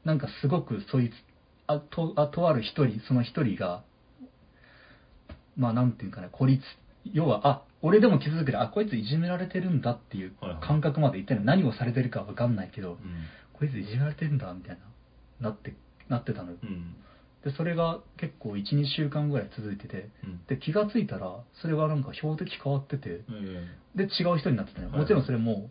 [0.04, 1.12] なんかすごくそいつ、
[1.66, 3.82] あと、あとある一人、その一人が、
[5.56, 6.62] まあなんていうかな、孤立、
[7.12, 11.46] 要は、あ、俺でも気づくけど、あ、こいついじめられてるんだっていう感覚までいってるの。
[11.46, 12.98] 何をされてるかわかんないけど、うん。
[13.52, 14.78] こいついじめられてるんだ、みたい
[15.40, 15.74] な、なって、
[16.08, 16.56] なってたのよ。
[16.62, 16.94] うん。
[17.44, 20.40] で、それが結構1、2週間ぐらい続いてて、うん。
[20.48, 25.70] で、気がついたら、それがなんか標的変わってて、えで、違う人になってたのもちろんそれも、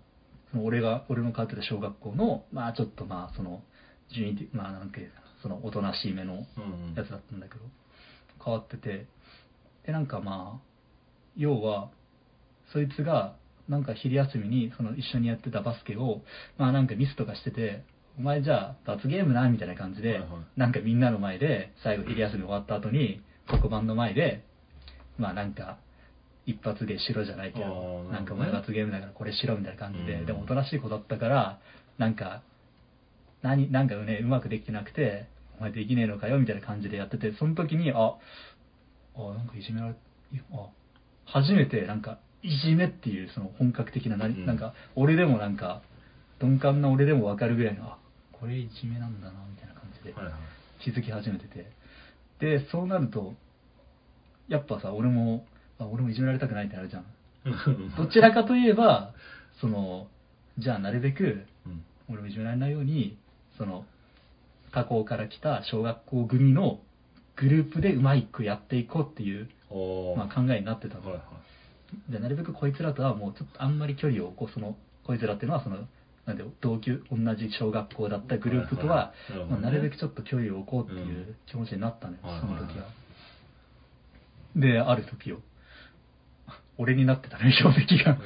[0.51, 3.63] その俺が、俺の通ってた小学校の、まあちょっとまあその、
[4.13, 4.99] 順位的、まあなんか、
[5.41, 6.93] そのおとなしいめのうん。
[6.95, 7.61] やつだったんだけど、
[8.43, 9.07] 変わってて、
[9.85, 10.67] で、なんかまあ、
[11.35, 11.89] 要は、
[12.71, 13.35] そいつが、
[13.67, 16.21] なんか昼休みに、その一緒にやってたバスケを、
[16.57, 17.83] まあなんかミスとかしてて、
[18.17, 20.29] お前じゃあ罰ゲームな、みたいな感じで、はいはい。
[20.59, 24.43] なんかみんなの前で、最後昼休み終わった後に、黒板の前で、
[25.17, 25.77] まあなんか、
[26.45, 30.25] 一発芸しろじゃないけど、なんかお前罰ゲームだからこれしろみたいな感じで、うん。
[30.25, 31.59] でもおとなしい子だったから、
[31.97, 32.43] なんか、
[33.41, 38.15] 何、なんかね、うまくできてなくて、お前できねえのかよみたいな感じでやってて、その時に、あ、
[39.15, 39.95] あ、なんかいじめられ、い
[40.51, 40.69] あ、
[41.25, 44.45] 初めてなんか、いじめっていうその本格的な何、うん。
[44.45, 45.81] なんか、俺でもなんか、
[46.41, 47.97] 鈍感な俺でもわかるぐらいの、あ
[48.43, 50.13] ここれいじめなんだなみたいな感じで
[50.83, 51.71] 気づき始めてて。
[52.41, 53.35] でそうなると
[54.49, 55.45] やっぱさ俺も
[55.79, 57.05] あ俺もいじめられたくないってなるじゃん。
[57.95, 59.13] どちらかといえば
[59.61, 60.07] その
[60.57, 61.83] じゃあなるべくうん。
[62.09, 63.17] 俺もいじめられないように
[63.57, 63.85] その
[64.73, 66.81] 加工から来た小学校組の
[67.37, 69.47] グループでうまくやっていこうっていう、
[70.17, 71.23] まあ、考えになってたの、はいは
[72.09, 72.11] い。
[72.11, 74.53] でなるべくこいつらとはもうちょっとあんまり距離をこう。
[74.53, 74.75] その
[75.05, 75.77] こいつらっていうのはその
[76.25, 82.85] なんで同級同じ小学校だったグループとは、はいはいまあ、なるべくちちょっと距離を置こうっていうう気持ちになったのよ、はいはいその時は。
[84.55, 85.41] である時よ。
[86.77, 88.17] 俺になってたね標的が。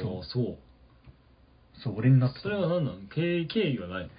[0.00, 0.24] そう。
[0.24, 0.58] そう。
[1.82, 2.42] そう俺になってた。
[2.42, 2.98] それは何なの？
[3.14, 4.10] 経緯経緯はない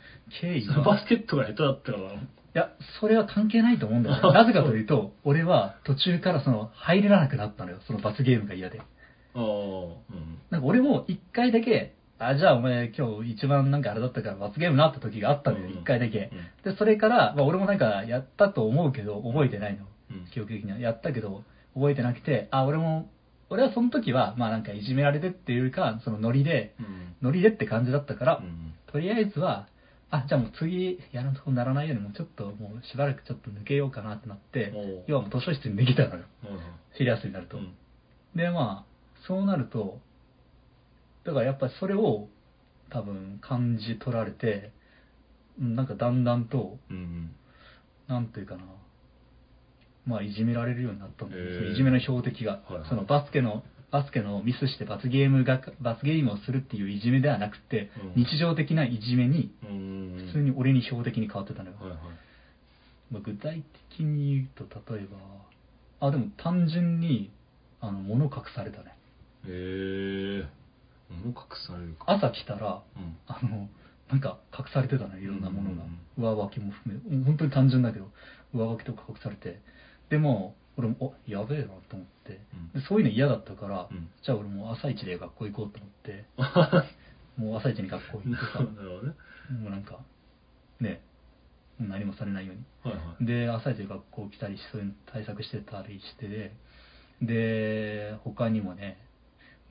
[0.42, 2.20] 経緯のバはスケットが下手だったからい
[2.54, 4.22] や、それは関係ないと思うんだよね。
[4.34, 7.80] なぜかというと、俺は途中からその入れなくなったのよ。
[7.86, 8.80] その罰ゲームが嫌で。
[8.80, 8.84] あ
[9.36, 10.40] あうん。
[10.50, 15.66] なんか俺も一回だけ、あ、じゃあお前今日一番なんかあれだったから罰ゲームなった時があったのよ。
[15.66, 16.32] うん一回だけ
[16.64, 16.72] うん。
[16.72, 19.86] で、それから、まあ俺もなんかやったと思うけど、覚えてないの。
[20.12, 20.80] うん記憶的には。
[20.80, 21.44] やったけど、
[21.76, 23.10] 覚えてなくて、あ、俺も、
[23.50, 29.68] 俺はその時は、まあなんかいじめられてっていうよりか、そのノリで、うんノリでって感じだったから、うんとりあえずは、
[30.10, 34.74] あ、じゃあもう次やるとこならないようにもうちょっともうしばらくちょっと抜けようかなってなって
[35.08, 36.24] 要はもう図書室にできたのよ。
[36.98, 37.58] シリアスになると。
[37.58, 37.74] うん
[38.36, 40.00] で、まあ、そうなると、
[41.28, 42.30] だからやっぱりそれを
[42.90, 44.72] 多分感じ取られて、
[45.60, 47.32] うんなんかだんだんと、うん
[48.08, 48.64] なんていうかな、
[50.06, 51.74] まあいじめられるようになったんだよ、へー。
[51.74, 52.90] いじめの標的が、はいはい。
[52.90, 58.24] そのバスケの、バスケのミスして罰ゲームが、罰ゲームをするっていういじめではなくて、うん。
[58.24, 61.76] 日常的ないじめに、うん普通に俺に標的に変わってたのよ。
[61.82, 62.00] はいはい。
[63.12, 65.06] まあ、具体的に言うと、例え
[66.00, 67.32] ば、あ、でも単純に、
[67.82, 68.96] あの、物隠されたね。
[69.46, 70.57] へえ物
[71.10, 71.34] 隠
[71.68, 73.18] されるか朝来たら、うん。
[73.28, 73.70] あの、
[74.10, 75.84] なんか隠されてたのよ、いろんなものが。
[75.84, 76.24] うん。
[76.24, 78.10] 上履きも含め、本当に単純だけど、
[78.54, 79.62] 上履きとか隠されて。
[80.10, 82.40] でも、俺も、お、やべえなと思って。
[82.54, 82.82] うん。
[82.82, 84.10] でそういうの嫌だったから、うん。
[84.24, 86.26] じゃあ俺もう朝一で学校行こうと思って、
[87.42, 88.66] もう朝一に学校行ってさ、ね。
[89.60, 90.00] もうなんか、
[90.80, 91.02] ね、
[91.80, 92.64] 何もされないように。
[92.84, 93.26] はいはい。
[93.26, 96.28] で、朝一で学校来たりし、そういうの対策してたりして。
[96.28, 96.52] で、
[97.22, 98.98] で、他にもね、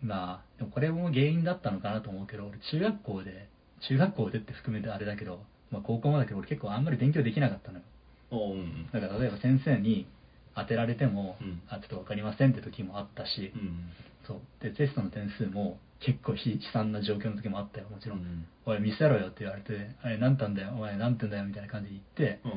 [0.02, 3.48] まあ、でもこれも原因だったのかなと思うけど、俺中学校で、
[3.88, 5.40] 中学校でって含めてあれだけど、
[5.70, 7.84] まあ高校もだけど俺結構あんまり勉強できなかったのよ。
[8.30, 10.06] おうんうんだから例えば先生に
[10.54, 13.90] 当てられても、うんあ、ちょっとわかりませんって時もあったし、うん
[14.26, 14.40] そう。
[14.62, 18.18] で、テストの点数も結構悲惨な状況の時もあったよ、もちろん。
[18.18, 22.52] うんおい、見せろよって言われて、あれ、何点だよ、お前何点だよ、みたいな感じで言って、うん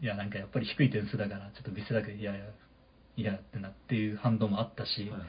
[0.00, 2.44] いや、なんかやっぱり低い点数だから、ちょっと見せたくいやいや、
[3.16, 5.20] いやってなっていう反動もあったし、はい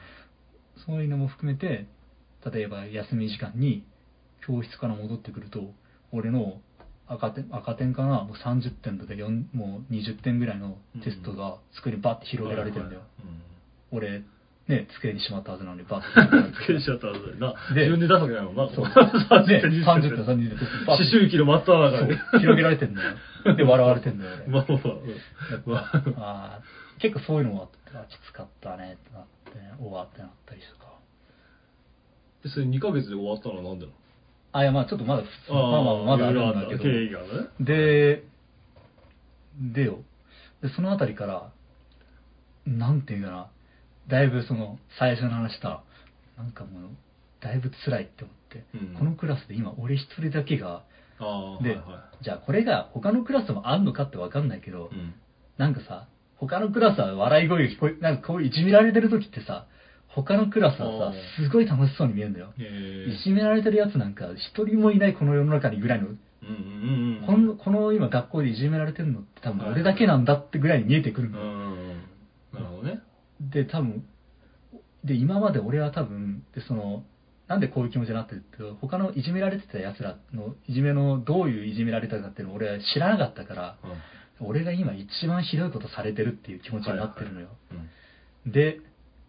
[0.86, 1.86] そういうのも含めて、
[2.52, 3.84] 例えば休み時間に
[4.46, 5.72] 教室から戻ってくると、
[6.12, 6.60] 俺の
[7.06, 13.02] 赤点赤点かな、もう30点とか4もう20点ぐらいのテストが机にバッて広げられてるんだよ。
[13.92, 14.22] 俺、
[14.66, 17.54] ね、机にしまったはずなのにバッて広げられてつけしちゃったはずな。
[17.74, 18.68] で自分で出すわけないもんな。
[18.74, 22.16] そう30で点、30点、30点、思て春期の真っ只中で。
[22.40, 23.56] 広げられてんだよ。
[23.56, 24.48] で、笑われてんだよ、俺。
[24.52, 24.66] まあ
[25.66, 26.62] まあまあ
[26.98, 30.92] 結構そういうのもあって、あきつかったねってなって、終わってなったりとか。
[32.42, 33.98] でそれ2ヶ月で終わったのはなんでなの？
[34.52, 36.82] あ、いや、まあちょっとまだ普通、まあまあまだあるんだけど。
[36.82, 37.26] 経緯がね。
[37.60, 38.24] で、
[39.58, 39.98] でよ。
[40.62, 41.50] で、そのあたりから、
[42.66, 43.50] なんていうかな、
[44.08, 45.82] だいぶその、最初の話した、
[46.36, 46.90] なんかもう、
[47.40, 50.84] だいぶ辛いって思って、うんこのクラスで今俺一人だけが、
[51.18, 54.96] ああ、で、はいはじゃあこれが他のクラスもあんのかってわかんないけど、い。
[54.96, 55.14] うん。
[55.58, 56.06] なんかさ、
[56.46, 59.66] 他のクラスは笑い声が聞こえ、なんかこういじめられてる時ってさ、
[60.08, 62.52] 他のクラスはあさ、すごい楽しそうに見えるんだよ。
[62.58, 66.08] えいじめられてるやつなんか一人もいないこの世の中にぐらいの。
[67.26, 71.94] このこの今学校でいじめられてるのって多分俺だけなんだってぐらいに見えてくるうんのよ。
[72.52, 73.00] なるほどね。
[73.40, 74.04] で、多分、
[75.04, 77.02] で、今まで俺は多分、で、その、
[77.48, 83.90] なんでこういう気持ちになってるって、他のいじめられてた奴らのいじめのどういういじめられたかっていうのを俺は知らなかったから、うん
[84.40, 87.48] 俺が今一番ひどいことされてるっていう気持ちになってるのよ。
[87.72, 87.88] うん
[88.46, 88.80] で、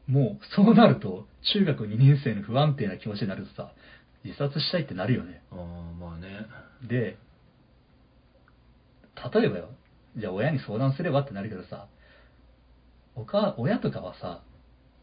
[0.07, 3.71] もう、そうなると、中学2年生の不安定な気持ちになるとさ、
[4.23, 5.41] 自殺したいってなるよね。
[5.51, 6.45] ああ、まあね。
[6.87, 7.17] で、
[9.33, 9.69] 例えばよ、
[10.17, 11.87] じゃあ親に相談すればってなるけどさ、
[13.15, 14.43] おか親とかはさ、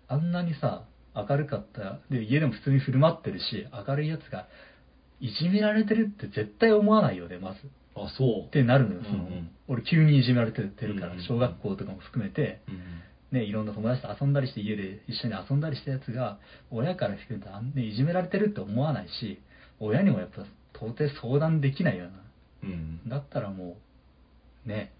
[0.08, 0.84] あんなにさ、
[1.14, 4.46] 明るかった、で、家でも普通に振る舞ってるし、明るいやつが、
[5.20, 7.60] いじめられてるって絶対思わないよね、まず。
[7.94, 8.50] あ、そうっ。
[8.50, 16.38] てなるのよ、その、うんうん俺急にいじめられてるからうんうん、小学校とかも含めて、うんね、いろんな友達と遊んだりして家で一緒に遊んだりしたやつが
[16.70, 19.40] 親から聞くとあん、ね、いじめられてるって思わないし
[19.80, 22.10] 親にもやっぱ到底相談できないよな。
[22.64, 23.08] うん。
[23.08, 23.76] だったらも
[24.66, 24.92] う、ね、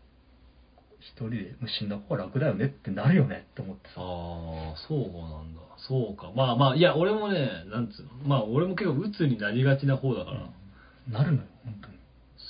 [1.01, 3.95] 一人で死んだ方が楽だよねってなるよねって思ってさ。
[3.99, 5.61] ああ、そうなんだ。
[5.88, 6.30] そうか。
[6.34, 10.51] まあまあ、いや、俺もね、なんつうの、まあ俺も結構鬱になりがちな方だから、
[11.09, 11.91] なるのよ、本当に。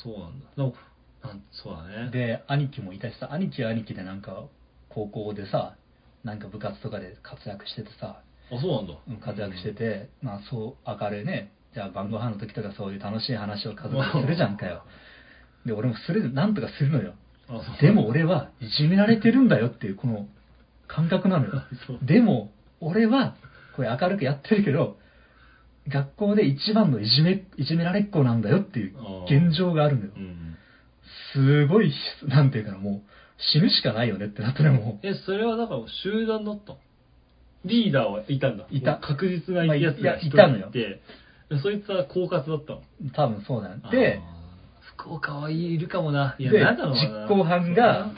[0.02, 0.46] そうなんだ。
[0.56, 0.74] でも、
[1.22, 2.10] なんそうだね。
[2.10, 4.44] で、兄貴もいたしさ、兄貴は兄貴でなんか、
[4.88, 5.76] 高校でさ、
[6.24, 8.94] なんか部活とかで活躍しててさ、あ、そうなんだ。
[9.08, 14.84] うん活躍してて、まあそう明るいね、じゃあ晩ご飯の時とかそういう楽しい話を家族でするじゃんかよ。
[15.64, 17.14] で、俺もする、なんとかするのよ。
[17.80, 20.26] でも俺はいじめられてるんだよっていうこの
[20.86, 21.62] 感覚なのよ。
[22.02, 23.34] でも、俺は、
[23.76, 24.98] これ明るくやってるけど、
[25.88, 30.18] 学校で一番のいじめ、いじめられっ子なんだよっていう現状があるのよう。
[30.18, 30.56] ん。
[31.32, 31.92] すごい、
[32.28, 33.10] なんていうかな、もう、
[33.52, 36.78] 死ぬしかないよねってなったらもえ、それはだから集団だったの？
[37.64, 38.66] リーダーはいたんだ。
[38.70, 41.00] いた確実なやつが一いたのよで
[41.62, 42.78] そいつは狡猾だったの？
[42.78, 43.76] う、多分そうだよ。
[43.90, 44.20] で、
[44.96, 46.36] 福岡はいるかもな。
[46.38, 47.26] いや、でなんだろうな。
[47.26, 48.12] 実行犯が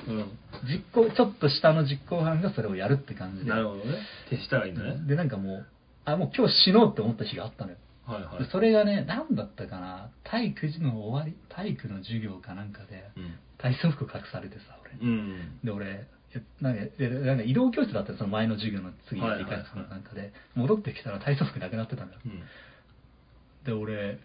[0.64, 3.38] 実行、ちょっと下の実行犯がそれをやるって感うん。
[3.38, 3.50] じで。
[3.50, 3.98] なるほどね。
[4.30, 5.02] 手したらいいんだね。
[5.06, 5.66] で、なんかもう、
[6.04, 7.76] あ、もう今日死のうって思った日があったのよ。
[8.06, 8.50] はいはいで。
[8.50, 13.34] それがね、何だったかな、体育の終わり、体育の授業かなんかで、うん。
[13.58, 14.92] 体操服隠されてさ、俺。
[15.00, 15.58] うん。
[15.64, 22.20] で、俺、えなんかでなんか移動教室だったよその前の授業の次の理科室のなんかで、戻ってきたら体操服なくなってたんだよ。
[22.26, 22.42] うん。
[23.64, 24.18] で、俺、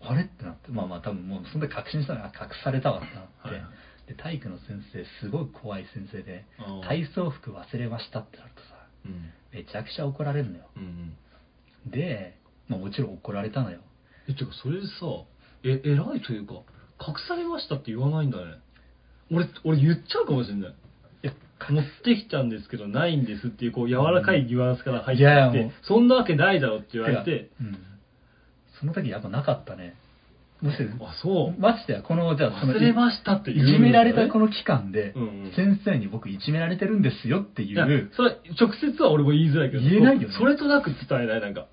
[0.00, 3.62] あれってなって、まあまあ多分もうそんな確信したのが隠されたわってなって、はいはい
[4.10, 6.44] で、体育の先生、すごい怖い先生で
[6.82, 9.30] 体操服忘れましたってなるとさ、うん。
[9.52, 10.64] めちゃくちゃ怒られるのよ。
[10.76, 11.14] うん。
[11.86, 13.80] で、まあもちろん怒られたのよ。
[14.28, 14.92] え、てか、それでさ、
[15.64, 16.54] え、偉いというか、
[17.00, 18.44] 隠されましたって言わないんだね。
[19.30, 20.70] 俺、俺言っちゃうかもしれない。
[20.70, 21.32] いや、
[21.68, 27.78] 持ってきたんですけど、ないんですっていう、こう、柔らかいニュアンスから入っていやいやきて、もうそんなわけないだろって言われて、かうん。
[28.80, 29.94] その時やっぱなかったね。
[30.62, 31.60] むしろ、あ、そう。
[31.60, 41.66] ましてや、この、じゃあその、忘れましたってい言うじめられたこの、の期間で、うんうん先生に僕いじめられてるんですよっていいやう、それ、直接は俺も言いづらいけど、言えないよねそれとなく伝えない、なんか。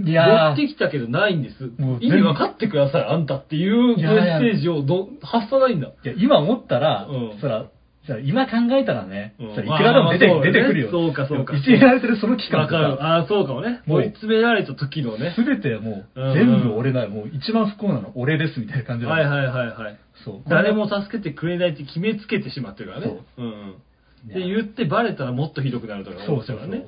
[0.00, 1.98] い持ってきたけどないんですもう。
[2.00, 5.88] 意味分かってください、あんたっていうメいやいやッセージをど発さないんだ。
[5.88, 7.66] いや、今思ったら、うんそら、
[8.06, 10.90] そら今考えたらね、うんそらいくらでも出て,、出てくるよ。
[10.90, 12.96] そうかそうかいじめられてるその期間とわかる。
[12.98, 13.80] か、ああ、そうかもね。
[13.86, 15.32] もう追い詰められた時のね。
[15.34, 17.10] すべてもう、うんうん全部俺だよ。
[17.10, 19.98] もう一番不幸なの俺ですみたいな感じなのはいはいはいはい。
[20.24, 20.42] そう。
[20.48, 23.06] 誰も助けてくれないって決めつけてしまってるからね。
[23.06, 24.28] そううんうん。
[24.28, 26.66] で、言ってバレたらもっとひどくなるとかそうそうそう。
[26.66, 26.86] うね。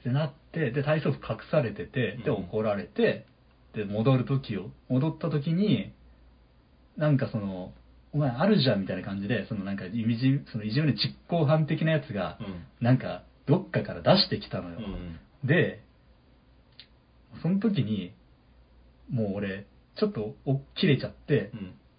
[0.00, 3.26] ってなって、で、体操服隠されてて、で、うん怒られて、
[3.74, 5.92] で、戻る時を、戻った時に、
[6.96, 7.72] なんかその、
[8.12, 12.64] お前あるじゃんみたいな感じで、そのなんかいじ、そのいじめの実行犯的なやつが、うん。
[12.80, 14.80] なんか、どっかから出してきたのよ。
[15.44, 15.82] で、
[17.42, 18.12] その時に、
[19.10, 19.66] もう俺、
[19.96, 21.50] ちょっとお切れちゃって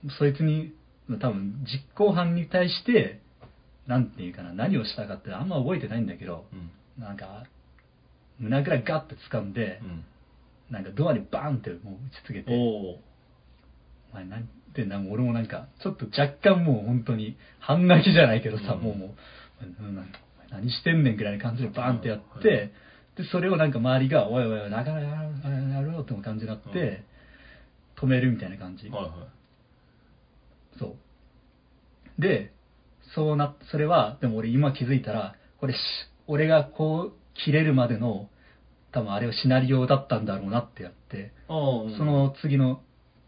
[0.03, 0.11] う、ん。
[0.17, 0.73] そいつに、
[1.19, 3.19] 多分実行犯に対して、
[3.87, 7.03] なんていうかな、何をしたかってあんま覚えてないんだけど、うん。
[7.03, 7.45] なんか、
[8.39, 10.03] 胸ぐらガッて掴んでう、ん。
[10.71, 12.97] なんかドアにバーンってもう打ちつけて、お
[14.13, 14.37] 前な
[14.71, 19.09] んて、なんか俺もなんか、ちょっと若干もう本当に、半泣きじゃないけどさ、うんもうもう、
[19.63, 20.11] うん
[20.49, 22.71] 何してんねんぐらいな感じでバーンってやって、うんはい
[23.17, 27.03] で、それをなんか周りが、おいおいおい、なかなかやろうって感じになって、
[27.97, 28.87] 止めるみたいな感じ。
[28.89, 29.11] はいはい。
[30.79, 30.95] そ
[32.17, 32.21] う。
[32.21, 32.53] で、
[33.13, 35.77] そうな、それは、でも俺今気づいたら、これし、
[36.27, 38.29] 俺がこう、切れるまでの、
[38.91, 42.81] 多分あれはシナリオだったんだろうなってやって、そ、の次の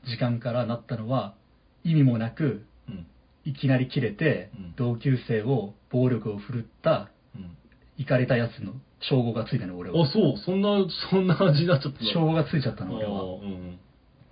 [0.05, 1.35] 時間からなったのは、
[1.83, 3.05] 意味もなく、うん。
[3.45, 7.57] いきなり切れてうん、同級生を暴力を振るった、うん。
[7.97, 10.07] 行かれたやつの称号がついたの、俺はあ、。
[10.07, 10.37] そう。
[10.37, 12.11] そんな、そんな味になっちゃったの？
[12.11, 13.23] 称号がついちゃったの、俺は。
[13.23, 13.79] うん。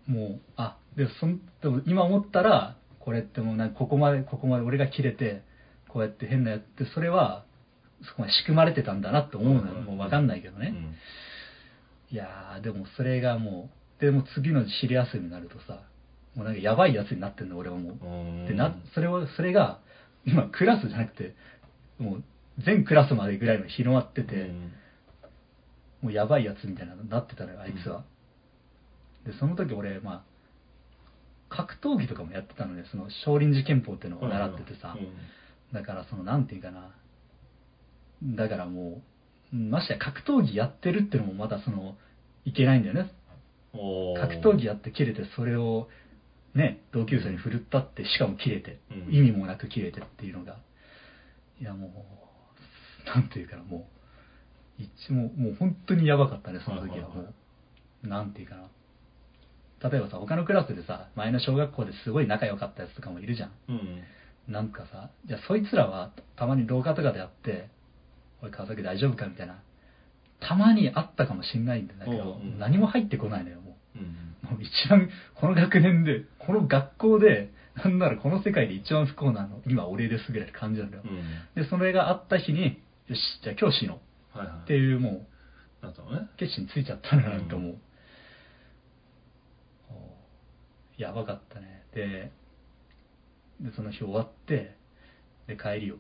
[0.08, 5.44] もう、あ、で、そん、でも今思ったら、これってもうなんかここまで、ここまで俺が切れて、
[5.90, 7.46] こうやって変なやって、それは、
[8.04, 9.82] そこまで仕組まれてたんだなって思うのよ。
[9.82, 10.74] もうわかんないけどね。
[10.76, 10.96] うん
[12.14, 15.84] いやー、でもそれがもう、でも次の昼休みになるとさ、
[16.36, 18.06] もうなんかやばいやつになってんの、俺はもう。
[18.06, 18.08] う
[18.46, 18.48] ん。
[18.48, 19.80] でな、それを、それが、
[20.26, 21.36] 今クラスじゃなくて、
[22.00, 22.24] もう
[22.66, 24.72] 全クラスまでぐらいの広まってて、うん。
[26.02, 28.04] もうやばいやつみたいなのになってたのよ、あいつは。
[29.26, 35.14] で、その時俺、まあ、格闘技とかもやってたので、その少林寺拳法っていうのを習っててさ、うん。
[35.74, 36.92] だからその、なんていうかな、
[38.24, 39.04] だからも
[39.54, 41.96] う、ましてや格闘技やってるっていうのもまだその、
[42.46, 43.12] いけないんだよね。
[43.74, 45.88] 格闘技やって切れて、それを、
[46.54, 50.58] ね、同級生に振るったって、しかも切れて、うん意味もなく切れてっていうのが、
[51.60, 53.88] いやもう、なんていうかな、も
[54.80, 57.32] う、一もうもう本当にやばかったね、その時はもう、はいはいは
[58.04, 58.70] なんていうかな。
[59.90, 63.52] 例えばさ、他のクラスでさ、前の小学校ですごい仲良かったやつとかもいるじゃん。
[63.70, 64.04] うん。
[64.52, 67.70] なんかさ、じゃあそいつらはたまに廊下とかで会って、
[68.42, 69.28] おい川崎大丈夫か？
[69.28, 69.62] みたいな。
[70.40, 73.61] たまにあったかもしんないんだけど、うんうん何も入ってこないのよ、
[73.96, 81.04] もう一番、この学年で、この学校で、なんならこの世界で一番不幸なの、今俺ですぐらいの感じなんだよ。
[81.06, 81.62] うん。
[81.62, 84.00] で、それがあった日に、よし、じゃあ今日死の
[84.36, 84.56] うはいはい。
[84.64, 85.14] っていうもう、
[85.84, 86.30] ね。
[86.38, 87.78] 決心ついちゃったななんかもう、
[91.02, 92.32] やばかったねで
[93.60, 94.76] でその日終わって
[95.48, 95.96] で帰りを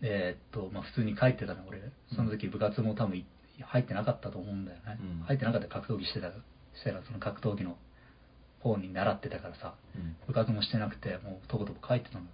[0.00, 1.80] でえーっとまあ普通に帰ってたの俺
[2.14, 3.26] その時部活も多分い
[3.62, 7.76] 入ってなかったと思うんだよね、うん入ってなかったら格闘技してたしてたらその格闘技の
[8.60, 10.16] 方に習ってたからさうん。
[10.26, 12.30] 部活もしてなくてもうとことこ帰ってたのよ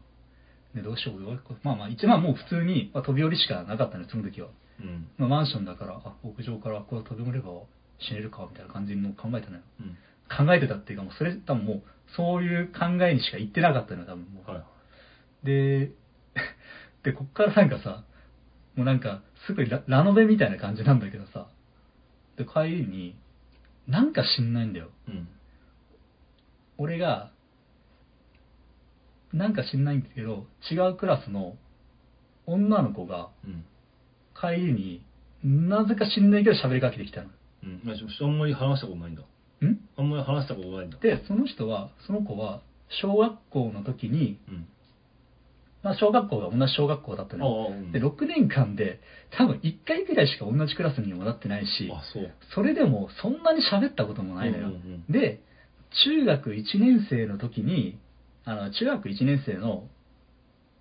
[0.75, 4.49] でどうしようどうまあまあ一番もう普通に、まあ、飛び降りしかなかったのよその時は
[4.81, 5.09] うん。
[5.19, 7.51] まあ、マンションだから、あ、屋上からこう飛び降りれば
[7.99, 9.63] 死ねるかみたいな感じの考えたのよ。
[9.81, 9.97] うん。
[10.47, 11.83] 考えてたっていうか、もうそれ多分もう、
[12.17, 14.51] そういう考えにしか言ってなかったのよ、多分もう。
[14.51, 14.65] は
[15.45, 15.47] い。
[15.47, 15.93] で、
[17.05, 18.05] で、こっからなんかさ、
[18.77, 21.49] もうなんか、すごいララノベみたいな感じなんだけどさ、
[22.37, 23.17] で、帰りに、
[23.89, 24.91] なんか知んないんだよ。
[25.09, 25.29] うん。
[26.79, 27.33] 俺が、
[29.33, 31.57] なんか知んないんだけど、違うクラスの
[32.47, 33.65] 女の子がうん。
[34.41, 35.03] 帰りに、
[35.45, 37.29] なぜか知んないけど喋りかけてきたの。
[37.65, 37.81] うん。
[37.85, 39.23] まあ、ちょあんまり話したことないんだ。
[39.23, 39.79] ん？
[39.97, 40.99] あんまり話したことないんだ。
[40.99, 42.63] で、その人は、その子は、
[43.03, 44.67] 小学校の時に、うん。
[45.83, 47.93] まあ、小学校が同じ小学校だったあの。
[47.93, 49.01] で、6年間で、
[49.31, 52.03] 多分1回くらいしか同じクラスにもなってないし、あ、
[52.55, 54.73] それでもそんなに喋ったこともないのよ。
[55.09, 55.41] で、
[56.05, 57.99] 中学1年生の時に、
[58.45, 59.89] あの、中学1年生の、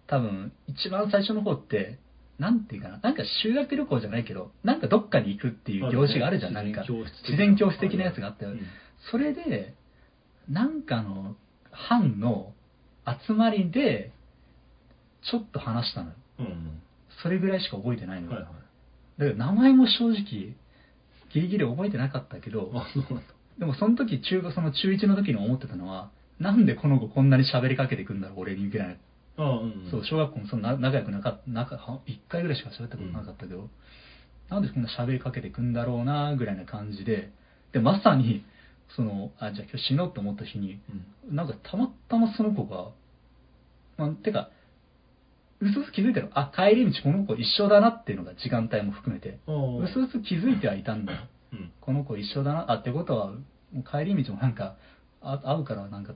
[0.07, 1.99] 多分、一番最初の方って、
[2.37, 6.85] なんていうかな、なんか修学旅行じゃないけど、なんかどっかに行くっていう行事があるじゃん、なんか。
[7.27, 8.51] 自然教室的なやつがあったよ。
[8.51, 8.59] うん
[9.11, 9.75] それで、
[10.49, 11.35] なんかの
[11.71, 12.53] 班の
[13.25, 14.11] 集まりで、
[15.23, 16.15] ちょっと話したのよ。
[16.39, 16.81] うん。
[17.21, 18.33] それぐらいしか覚えてないのよ。
[18.33, 18.53] はいはい。
[19.19, 20.55] だから名前も正直、
[21.33, 22.71] ギリギリ覚えてなかったけど。
[23.59, 28.95] でもその時、中その中1の時に思ってたのは、なんでこの子こんなに喋りかけてくんだろう、俺にぐらいな。
[29.43, 29.87] ああ、うん。
[29.91, 33.69] そう、小学校もそんな仲良くなかった、仲、は一回ぐらいしか喋ったことなかったけど、
[34.49, 37.31] なんでこんな喋りかけてくんだろうな、ぐらいな感じで、
[37.73, 38.45] で、まさに、
[38.95, 40.79] その、あ、じゃあ今日死のうと思った日に、
[41.27, 41.35] うん。
[41.35, 42.91] なんかたまたまその子が、
[43.97, 44.49] まあ、てか、
[45.61, 46.29] うすうす気づいてる。
[46.33, 49.39] あ、帰り道この子一緒だなっていうのが時間帯も含めて。
[49.47, 51.19] うすうす気づいてはいたんだよ。
[51.53, 51.71] うん。
[51.81, 52.71] この子一緒だな。
[52.71, 53.31] あ、ってことは、
[53.91, 54.75] 帰り道もなんか、
[55.21, 56.13] あ会うからなんか、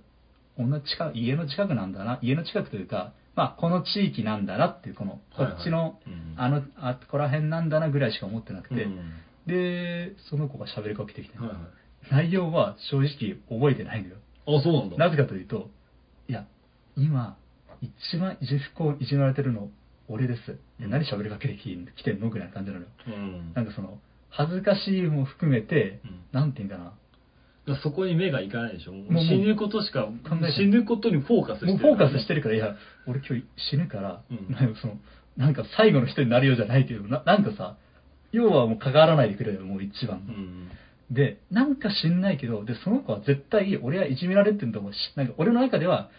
[0.58, 2.20] 同じ近く、家の近くなんだな。
[2.22, 9.14] 家の近くというか、まあ、この地域なんだなっていう、この、こっちの、うんあの、あ、ここら辺なんだなぐらいしか思ってなくて、うん
[9.48, 11.36] で、その子が喋りかけてきて。
[12.12, 14.16] 内容は正直覚えてないのよ。
[14.46, 14.98] あ、そうなんだ。
[14.98, 15.70] なぜかというと、
[16.28, 16.46] いや、
[16.98, 17.38] 今、
[17.84, 19.70] 一番いじ不幸いじめられてるの、
[20.08, 20.58] 俺です。
[20.80, 22.88] うん何喋りかけてき来てんのぐらいな感じなのよ。
[23.08, 23.54] うん。
[23.54, 24.00] なんかその、
[24.30, 26.94] 恥ずかしいも含めて、うんなんていうんかな。
[27.82, 28.92] そこに目がいかないでしょ。
[28.94, 30.08] もう死ぬことしか
[30.58, 32.76] 死ぬことにフォーカスしてるもうフォーカスしてるから、いや、
[33.08, 34.98] 俺今日死ぬから、うんなんかその、
[35.38, 37.78] なんか最後の人になるようじゃないけど、ななんかさ、
[38.32, 40.18] 要はもう関わらないでくれよ、もう一番。
[40.18, 40.70] うん。
[41.12, 46.10] で、なんか知んないけど、で、その子は絶対、俺はいじめられてると思うし、なんか俺の中では、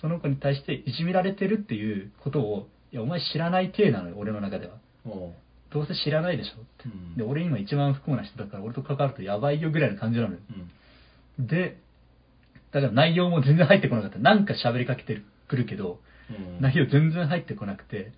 [0.00, 4.74] その子に対していじめられてるっていうことを、いや、お前知らない体なのよ、俺の中では。
[5.06, 5.32] おう
[5.70, 6.84] どうせ知らないでしょって。
[6.86, 10.38] うんで、俺今一番不幸な人だから、俺と関わるとやばいよぐらいの感じなのよ。
[11.38, 11.46] うん。
[11.46, 11.78] で、
[12.72, 14.18] だから内容も全然入ってこなかった。
[14.18, 15.98] なんか喋りかけてくるけど、
[16.30, 16.60] うん。
[16.60, 18.12] 内容全然入ってこなくて、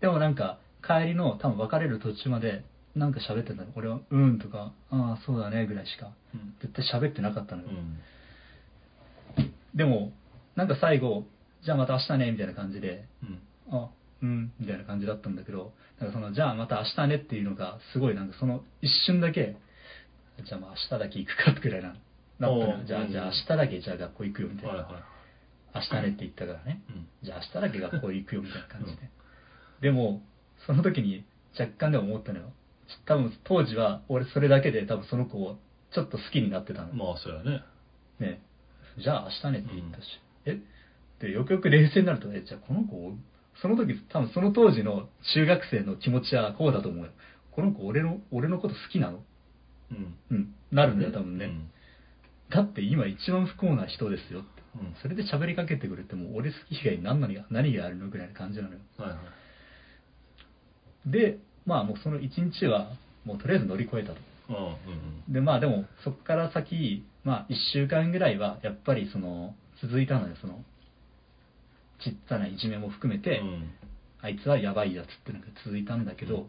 [0.00, 2.64] でもなんか、帰りの多分別れる途中まで、
[2.96, 3.66] なんか喋ってたの。
[3.76, 7.68] 俺は、うんとか、ああ、そうだね、ぐらいしか、うん絶対喋ってなかったのよ。
[7.68, 7.98] うん。
[9.74, 10.12] でも、
[10.60, 11.24] なんか最後、
[11.64, 13.40] じゃあまた明日ね、みたいな感じで、うん。
[13.74, 13.88] あ、
[14.22, 19.56] うん、みたいな感じだったんだけど、なんかその、じゃあまた明日ねっていうのが、すごいなんかその一瞬だけ、
[20.44, 21.96] じゃあまあ明日だけ行くかってくらいな、
[22.38, 24.74] なったじゃあ、うんじゃあ明日だけじゃあ学校行くよ、みたいな。
[24.74, 25.02] はいはい。
[25.76, 26.82] 明日ねって言ったからね。
[26.90, 27.08] うん。
[27.22, 29.10] じゃあ明日だけ学校行くよみたいな感じで。
[29.80, 30.22] でも、
[30.66, 31.24] その時に
[31.58, 32.52] 若干でも思ったのよ。
[33.06, 35.58] 多分当時は俺それだけで多分その子を
[35.92, 36.92] ちょっと好きになってたの。
[36.92, 37.64] まあ、そうやね。
[38.18, 38.42] ね。
[38.98, 40.20] じゃあ明日ねって言ったし。
[40.46, 40.58] え？
[41.20, 43.12] で、よくよく冷静になると、え、じゃあこの子を、
[43.60, 47.10] その時多分その当時の中学生の気持ちはこうだと思うよ。
[47.52, 49.22] この子俺の、俺のこと好きなの？
[49.90, 50.14] うん。
[50.30, 50.54] うん。
[50.72, 51.46] なるんだよ多分ね。
[51.46, 51.70] うん。
[52.48, 54.48] だって今一番不幸な人ですよって。
[54.76, 58.08] うんそれで喋りかけてくるってもう俺好き以外に何何が何があるの？
[58.08, 58.80] ぐらいな感じなのよ。
[58.98, 59.16] はいは
[61.06, 61.10] い。
[61.10, 62.92] で、まあもうその一日は、
[63.24, 64.20] もうとりあえず乗り越えたと。
[64.48, 70.62] うんうんでまあでもそこから先まあ1週間ぐらいはやっぱりその続いたのよその
[72.02, 73.70] ちっちゃないじめも含めて、うん。
[74.22, 76.46] あいつはやばいやつってのが続いたんだけど、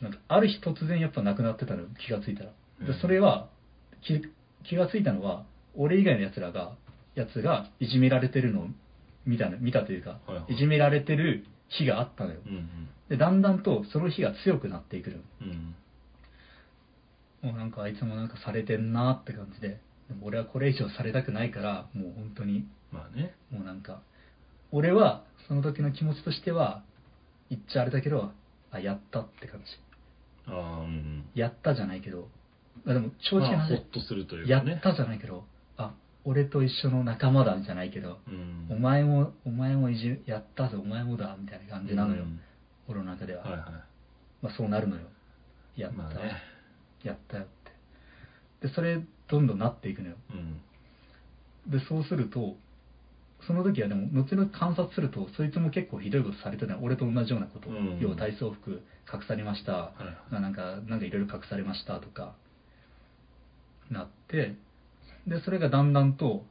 [0.00, 2.50] なんかある日突然やっぱなくなってたのよ気がついたら。
[2.80, 3.00] でうん。
[3.00, 3.48] それは
[4.02, 4.20] 気
[4.64, 5.44] 気がついたのは
[5.74, 6.74] 俺以外のやつらが
[7.14, 8.66] やつがいじめられてるのを
[9.24, 10.54] 見たの見たというか、はいはい。
[10.54, 12.40] いじめられてる日があったのよ。
[12.44, 12.88] うん。
[13.08, 15.22] でだんだんとその日が強くなっていくのよ。
[15.42, 15.74] うん。
[17.42, 19.80] もうなんかあいつもなんかされてんなって感じで
[20.22, 22.66] 俺はこれ以上されたくないからもう本当に。
[22.90, 23.34] まあね。
[23.50, 24.02] もうなんか
[24.70, 26.82] 俺はその時の気持ちとしては
[27.50, 28.32] 言っちゃあれだけど
[28.70, 29.66] あやったって感じ。
[30.46, 32.28] ああうんやったじゃないけど
[32.86, 34.72] あでも正直な話、まあほっとするというかね。
[34.72, 35.44] やったじゃないけど
[35.76, 38.66] あ俺と一緒の仲間だじゃないけど、うん。
[38.70, 42.40] お前もお前もいじやったぞお前もだみたいな感じなのよ、うん
[42.88, 43.84] 俺の中では、はいは
[44.42, 45.02] まあ、そうなるのよ。
[45.76, 46.32] やった、いまあね。
[47.04, 47.46] やったよっ
[48.60, 48.66] て。
[48.66, 49.00] でそれ
[49.32, 50.16] どんどんなっていくのよ。
[51.66, 51.72] うん。
[51.72, 52.56] でそうすると
[53.46, 57.98] その時はでも後々観察するとそいつも結構ひどいことされてたの俺と同じようなこと、うん。
[57.98, 58.82] 要は体操服
[59.12, 61.98] 隠されました、はいまあなんかなんかいろいろ隠されました。
[61.98, 62.34] とか。
[63.90, 64.54] なって。
[65.26, 66.44] でそれがだんだんと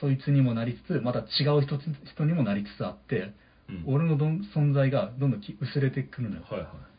[0.00, 3.32] そいつにもなりつつまた違う人人にもなりつつあって、
[3.70, 3.84] うん。
[3.86, 6.91] 俺のどん存在がどんどんき薄れてくるのよ、はいはい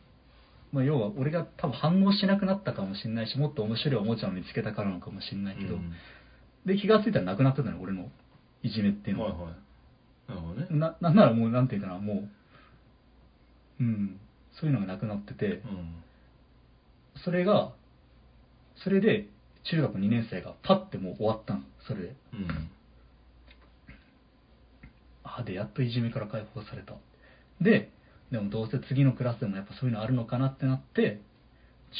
[0.74, 5.92] まあ、要は俺が多分反応しなくなったかもしれないしもっと面白いおもちゃを見つけたからのかもしれないけど、うん
[6.66, 8.10] で気がついたらなくなってたのよ俺の
[8.62, 9.52] いじめっていうのは、はいはい
[10.28, 12.26] なるほどねななんならもうなんていうかなも
[13.78, 14.18] ううん
[14.58, 15.62] そういうのがなくなっててうん
[17.22, 17.72] それが
[18.82, 19.28] それで
[19.64, 22.70] 中学2年生がパッてもう終わったのそれでうん
[25.22, 26.94] あでやっといじめから解放された
[27.60, 27.90] で
[28.30, 31.20] でもどうせ次のクラスでもやっぱそういうのあるのかなってなって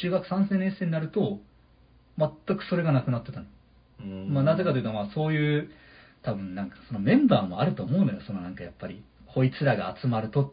[0.01, 1.39] 中学3年生になると
[2.17, 3.45] 全くそれがなくなってたの。
[3.99, 4.33] うん。
[4.33, 5.69] まあ、なぜかというと、まあ、そういう、
[6.23, 9.03] 多分なんかそのメンバーもあると思うのよ、そのなんかやっぱり、
[9.33, 10.51] こいつらが集まるとっ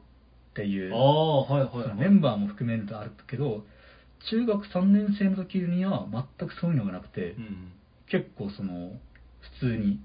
[0.54, 0.94] ていう。
[0.94, 1.88] あ、あはいはいそはい。
[1.88, 3.64] のメンバーも含めるとあるけど、
[4.30, 6.06] 中学3年生の時には
[6.38, 7.72] 全くそういうのがなくてう、ん。
[8.08, 8.98] 結構その、
[9.60, 10.00] 普通に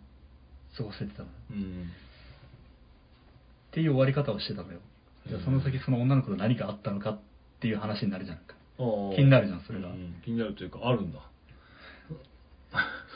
[0.76, 1.26] 過ごせてたの。
[1.26, 1.31] よ。
[1.52, 1.84] うん。
[3.68, 4.80] っていう終わり方をしてたのよ。
[5.28, 7.20] じゃあその先その女の子と何かあったのかっ
[7.60, 8.38] ていう話になるじゃん。
[8.38, 8.56] か。
[8.78, 9.90] 気になるじゃんそれが。
[9.90, 11.20] うん気になるというかあるんだ。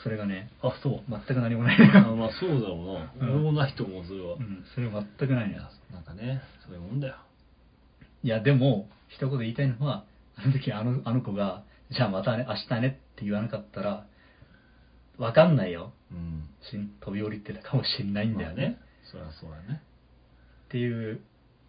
[0.02, 1.00] それがね、あそう。
[1.08, 1.78] 全く何もない。
[1.94, 2.00] あ。
[2.14, 3.34] まあそうだろうな、うん。
[3.34, 5.70] 俺もないと思うそれは、うん、それは全くないのよいや。
[5.92, 7.14] なんかねそういうもんだよ。
[8.24, 10.04] いや、でも、一言言いたいのは、
[10.36, 14.06] あの時あのあの子が、じゃあまたね、明日ねって言わなかったら、
[15.18, 15.92] わかんないよ。
[16.10, 16.48] うん。
[16.70, 18.78] しん飛び降りてたかもしんないんだよね。
[19.10, 19.82] そりゃそうだね。
[20.66, 21.20] っていう、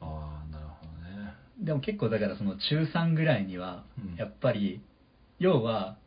[0.03, 1.33] ああなるほどね。
[1.59, 4.81] でも結構だからその中3ぐらいにはうん、やっぱり、
[5.39, 5.97] 要は、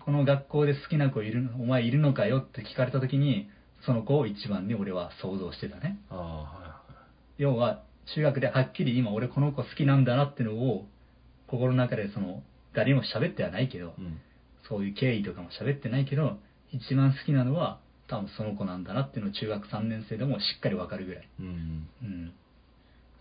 [0.00, 3.48] この学校で好きな子いるの、お前いるのかよって聞かれた時に、
[3.84, 5.98] その子を一番に俺は想像してたね。
[6.10, 6.82] ああはいは
[7.38, 7.82] 要は
[8.14, 10.86] 中学ではっきり今俺この子好きなんだなってのを
[11.46, 12.42] 心の中でその
[12.74, 14.20] 誰にも喋ってはないけどいうん。
[14.68, 16.38] そういう経緯とかも喋ってないけど
[16.72, 21.88] 一番好きなのは多分その子なんだなっていうのを中学3年生でもしっかりわかるぐらい、うん。
[22.02, 22.32] うん、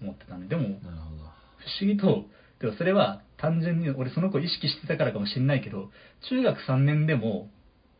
[0.02, 0.56] 思ってたねで。
[0.56, 2.26] も不思議と
[2.60, 5.90] でもそれは単純に俺その子意識してたからかもしれないけど
[6.30, 7.49] 中学3年でも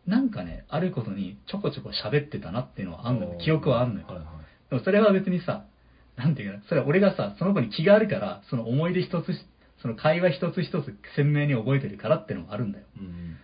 [0.07, 3.38] なんかねあることにちょこちょこ喋ってたなっていうのはあんのよ。
[3.40, 4.07] 記憶はあんのよ。
[4.07, 4.26] はいはい。
[4.69, 5.65] でもそれは別にさ、
[6.15, 9.34] なんていうかな、それは俺がさ、その子に気があるから、その思い出一つ、
[9.82, 12.86] その会話一つ一つ鮮明に覚えてるからってのもあるんだよ。
[12.99, 13.38] うん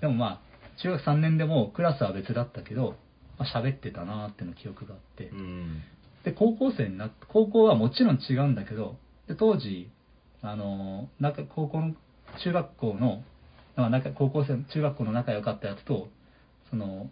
[0.00, 0.40] でもまあ、
[0.82, 2.96] 中学3年でもクラスは別だったけど、
[3.38, 5.24] まあ、喋ってたなーっていうの記憶があって。
[5.24, 5.82] う、ん
[6.24, 8.96] で、高校生になって、高校はもちろん違うんだけど、
[9.28, 9.90] で当時、
[10.42, 11.94] あのー、なんか高校の、
[12.44, 13.22] 中学校の、
[13.76, 16.08] まあ、仲高校生、中学校の仲良かったやつと、
[16.70, 17.10] その、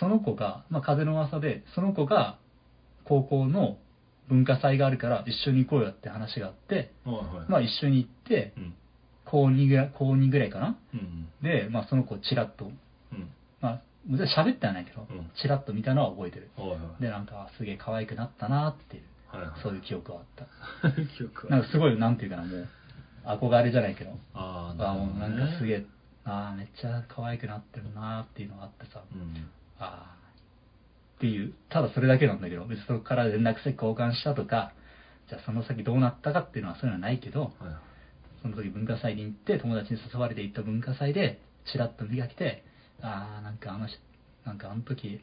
[0.00, 2.38] その子が、まあ、風の噂で、その子が
[3.04, 3.78] 高校の
[4.28, 6.92] 文化祭があるから一緒に行こうよって話があって、
[7.48, 8.74] まあ、一緒に行って、うん。
[9.24, 10.78] 高2ぐらい、高2ぐらいかな。
[10.94, 12.70] うんで、まあ、その子チラッと、
[14.08, 16.50] 喋ってはないけどうん、チラッと見たのは覚えてる。
[16.56, 17.02] はいはい。
[17.02, 19.02] で、なんか、すげえ可愛くなったなっていう、
[19.36, 19.60] はいはい。
[19.62, 20.90] そういう記憶はあった。
[21.16, 22.68] 記憶はなんかすごい、なんていうかな、もう、
[23.26, 25.86] 憧れじゃないけど、ああもうなんかすげええ、
[26.24, 29.48] ああ、めっちゃ可愛くなってるなっていうのがあってさ、うん。
[29.78, 30.16] ああ、
[31.16, 34.72] っていう、ただそれだけなんだけど、別にそこから連絡先交換したとか、
[35.28, 37.76] じゃあその先どうなったかっていうのはそういうのはないけど、はいはい。
[38.42, 42.64] その時文化祭に行って、友達に誘われて行った文化祭で、チラッと見が来て、
[43.02, 43.98] ああ、なんかあの人、
[44.44, 45.20] なんかあの時、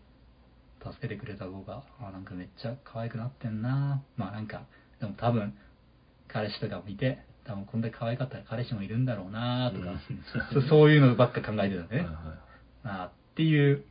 [0.83, 4.03] 助けてくれた子が、あーなんかめっちゃ可愛くなってんな。
[4.17, 4.63] まあなんか、
[4.99, 5.53] でも多分、
[6.27, 9.99] 彼氏とかもいて、多分こんだけ可愛かったら彼氏もいるんだろうなとか、うん。
[10.61, 11.87] そそういうのばっか考えてたね。
[11.89, 12.05] はいはい。
[12.83, 13.83] あーっていう、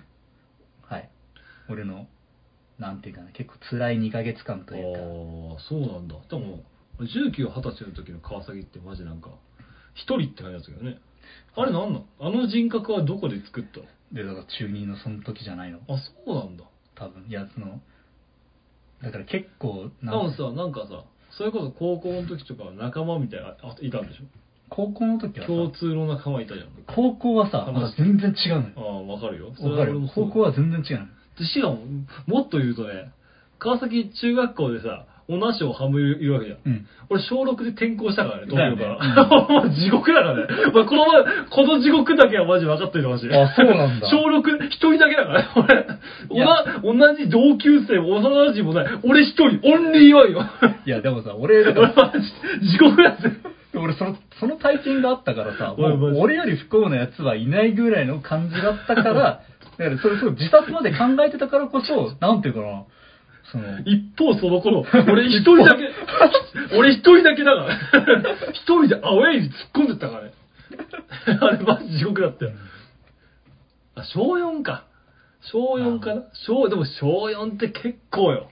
[0.82, 1.10] はい。
[1.68, 2.08] 俺の、
[2.78, 5.02] なんていうかな、結構辛い2ヶ月間というか、あ
[5.56, 6.16] あそうなんだ。
[6.28, 6.64] でも
[7.00, 9.30] 19、20歳の時の川崎ってマジなんか
[9.94, 10.98] 一人って感じだったけどね
[11.56, 13.86] あれなんなんあの人格はどこで作ったの？
[14.12, 15.78] で、だから中2のその時じゃないの？
[15.88, 16.64] あそうなんだ。
[16.94, 17.26] 多分。
[17.28, 17.80] いや、その、
[19.02, 21.04] だから結構、でなんもさなんかさ
[21.36, 24.24] それこそ高校の時とかは仲間みたいなあいたんでしょ？
[24.68, 26.68] 高校の時はさ、共通の仲間いたじゃん。
[26.86, 28.74] 高校はさ、まだ全然違うのよ。
[28.76, 29.54] ああわかるよ。
[29.56, 31.06] そわかる高校は全然違うの
[31.46, 31.78] しかも
[32.26, 33.12] もっと言うとね
[33.58, 36.86] 川崎中学校でさ同じを半分いるわけじゃんうん。
[37.10, 39.26] 俺小6で転校したからね、東京から。
[39.26, 40.46] もう 地獄だからね。
[40.72, 43.34] まあ、このま、この地獄だけはマジ分かっといてほしい。
[43.34, 45.48] あそうなんだ小6、一人だけだからね、
[46.30, 46.46] いや
[46.82, 46.98] 俺。
[46.98, 48.86] 同じ同級生も幼馴染もない。
[49.02, 50.44] 俺一人、オンリーワンよ。
[50.86, 52.12] いや、でもさ、俺、だか俺ら、 マ
[52.60, 53.30] ジ地獄だぜ。
[53.74, 62.84] 俺その、その体験があったからさ、俺より不幸な奴はいないぐらいの感じだったから、だからそれそう自殺まで考えてたからこそ、なんていうかな、
[63.52, 65.88] その、一方その頃、 俺一人だけ、
[66.76, 67.74] 俺一人だけだから。
[68.52, 70.32] 一人でアウェイに突っ込んでったからね。
[71.40, 72.52] あれマジ地獄だったよ。
[73.94, 74.84] あ、小4か。
[75.52, 76.22] 小4かな？
[76.46, 78.48] 小、でも小4って結構よ。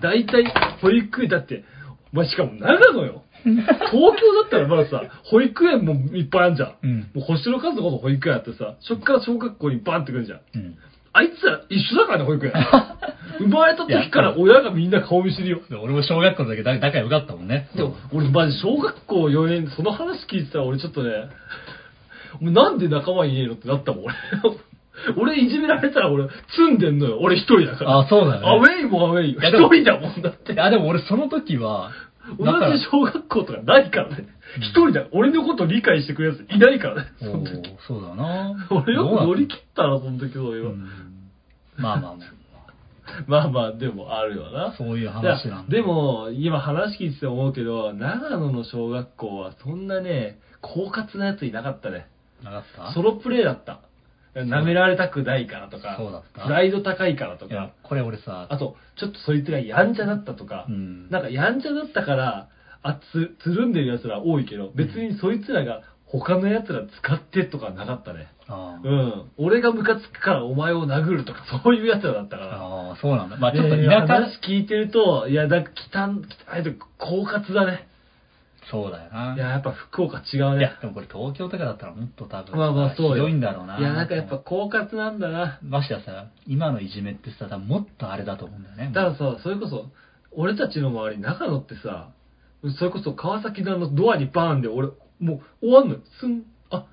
[0.00, 0.44] 大体、
[0.80, 1.64] 保育園だって、
[2.12, 3.22] お前しかも長野よ。
[3.44, 6.74] 東京だったらまださ、保育園もいっぱいあるじゃん。
[6.82, 6.98] うん。
[6.98, 10.40] もう星の数のこと保育園あってさ、そっから小学校にバンってくるじゃん。
[10.54, 10.76] うん。
[11.16, 12.52] あいつら一緒だからね、保育園。
[13.38, 15.60] 生まれた時から親がみんな顔見知りよ。
[15.68, 17.68] で俺も小学校の時だ仲良かったもんね。
[17.74, 21.10] でも、俺マジ小学校4年、その話聞いてたら俺ちょっとね、
[22.40, 24.14] もうなんで仲間いねえのってなったもん、俺。
[25.16, 27.18] 俺いじめられたら俺、積んでんのよ。
[27.20, 27.98] 俺一人だから。
[27.98, 28.48] あ、そうだよね。
[28.48, 29.40] アウェイもアウェイよ。
[29.40, 30.56] 一人だもんだってい。
[30.56, 31.92] や、でも俺その時は、
[32.38, 32.44] 同
[32.76, 34.26] じ小学校とかないからね。
[34.58, 35.06] 一人だ。
[35.12, 37.10] 俺のこと理解してくれるやついないからね。
[37.20, 40.70] そおの時ーそうだな俺よく乗りど切ったな、その時そういううの。
[40.72, 40.88] ん
[41.76, 42.18] まあまあま
[43.28, 44.72] まあまあ、でもあるよなあ、。
[44.76, 45.70] そういう話なんだ。
[45.70, 52.06] で、も、今話聞いてて思うけど、長野の小学校はそんなね、狡猾なやついなかったね。
[52.42, 52.92] なかった？
[52.92, 53.78] ソロプレイだった。
[54.44, 62.48] 舐められたくないからとか、そうだったプライド高いからといやか、、これ俺さ、あと、ちょっとそいつがやんちゃだったとか、うんなんかやんちゃだったから、
[62.82, 68.28] あつ、つるんでる奴ら多いけど、別にそいつらが他の奴ら使ってとかなかったね。
[68.46, 69.30] あーうん。
[69.38, 72.52] 俺がムカつくからお前を殴るとか、 そういう奴らだったから。
[72.56, 73.36] あー、そうなんだ。
[73.36, 75.62] まあちょっとで田舎、話聞いてると、いや、だ、汚、
[76.54, 77.88] 汚いと、狡猾だね。
[78.70, 79.34] そうだよな。
[79.36, 83.14] いや、やっぱ福岡違うねいや。、でもこれ東京とかだったらもっと多分、まあまあそうよ。
[83.14, 83.78] ひどいんだろうな。
[83.78, 85.60] いや、なんかやっぱ狡猾なんだな。
[85.62, 88.90] ましてやさ、今のいじめってさ、多分もっとあれだと思うんだよね。
[88.92, 89.86] だからさ、それこそ、
[90.32, 92.10] 俺たちの周り、長野ってさ、
[92.78, 94.88] それこそ川崎のあのドアにバーンで俺、
[95.20, 96.00] もう終わんのよ。
[96.20, 96.86] すん、あ、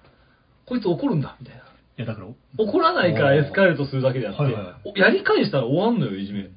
[0.65, 1.61] こいつ怒るんだ、みたいな。
[1.61, 1.65] い
[1.97, 2.27] や、だから、
[2.57, 4.63] 怒らないからエスカレートするだけであって、はいはい
[4.95, 6.49] おやり返したら終わんのよ、いじめ。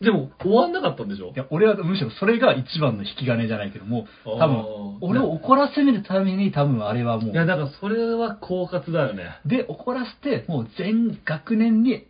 [0.00, 1.32] でも、終わんなかったんでしょ？
[1.34, 9.24] いや、俺はむしろそれが一番の引き金じゃないけども、多分俺を怒らせるために多分あれはもいや、う、だからそれは狡猾だよね。
[9.44, 12.06] で、怒らせて、もう全学年に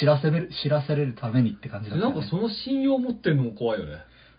[0.00, 3.96] 知らせる、知らせれるためにって感じだったよね、なんかその信用持ってるのも怖いよね。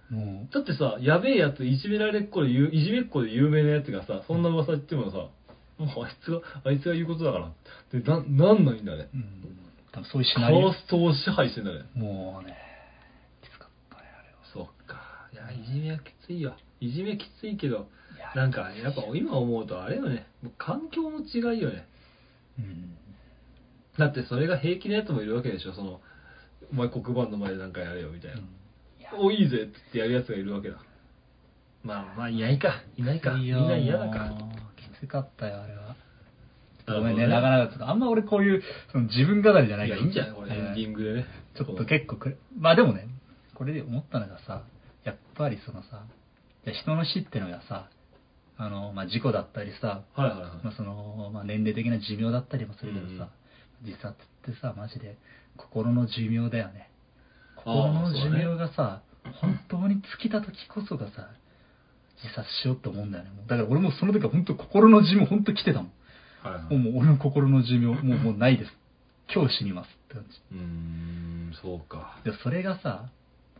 [0.09, 5.17] もだってさ、やべえやつ、いじめられっ子でいじめっ子で有名なやつがさ、そんな噂言ってもさ、
[5.79, 7.51] もうあいつが、あいつが言うことだから。
[7.91, 9.09] で、な、なんないんだね。
[9.11, 9.57] う、うん、
[9.93, 11.85] 多分そういうシカナリオー、ストを支配してんだね。
[11.93, 12.57] もうね、
[13.41, 14.37] きつかったね、あれは。
[14.53, 15.29] そっか。
[15.31, 16.55] いや、いじめはきついよ。
[16.79, 17.87] いじめきついけど、
[18.35, 20.25] なんか、やっぱ今思うとあれよね。
[20.41, 21.87] もう環境の違いよね。
[22.57, 22.97] うん
[23.97, 25.73] だってそれが平気なやつもいるわけでしょ。
[25.73, 26.01] その、
[26.71, 28.37] お前黒板の前でなんかやれよ、みたいな。
[28.37, 28.41] い
[29.01, 30.77] やお、いいぜってやるやつがいるわけだ。
[31.83, 32.81] まあまあ、いないか。
[32.97, 33.35] いないか。
[33.35, 34.31] みんな嫌だか。
[34.75, 35.82] きつかったよ、あれは。
[36.87, 40.01] ごめんね、なかなか、あんま俺こういう、その自分語りじゃないけど。
[40.01, 41.25] いいんじゃないこれ、エンディングでね。
[41.55, 43.07] ちょっと結構くれ、まあでもね、
[43.55, 44.63] これで思ったのがさ、
[45.03, 46.03] やっぱりそのさ、
[46.65, 47.89] 人の死ってのがさ、
[48.57, 50.51] あの、まあ事故だったりさ、はいはいはい。
[50.63, 53.29] まあその、まあ年齢的な寿命だったりもするけどうんさ、
[53.83, 55.17] 自殺ってさ、マジで
[55.57, 56.89] 心の寿命だよね。
[57.57, 59.01] 心の寿命がさ、
[59.41, 61.29] 本当に尽きた時こそがさ、
[62.21, 63.31] 自殺しようって思うんだよね。
[63.47, 65.91] だから俺もその時は本当心の寿命本当来てたもん。
[66.43, 66.77] はいはい。
[66.77, 68.71] もう俺の心の寿命、もうもうないです。
[69.33, 70.41] 今日死にますって感じ。
[70.51, 72.19] うーん、そうか。
[72.23, 73.09] でそれがさ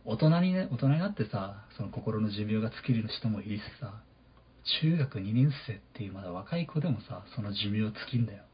[0.04, 3.94] 大人にね大人になってさその心の寿命が尽きる人もいるしさ
[4.80, 8.44] 中学2年生っていうまだ若い子でもさその寿命尽きんだよ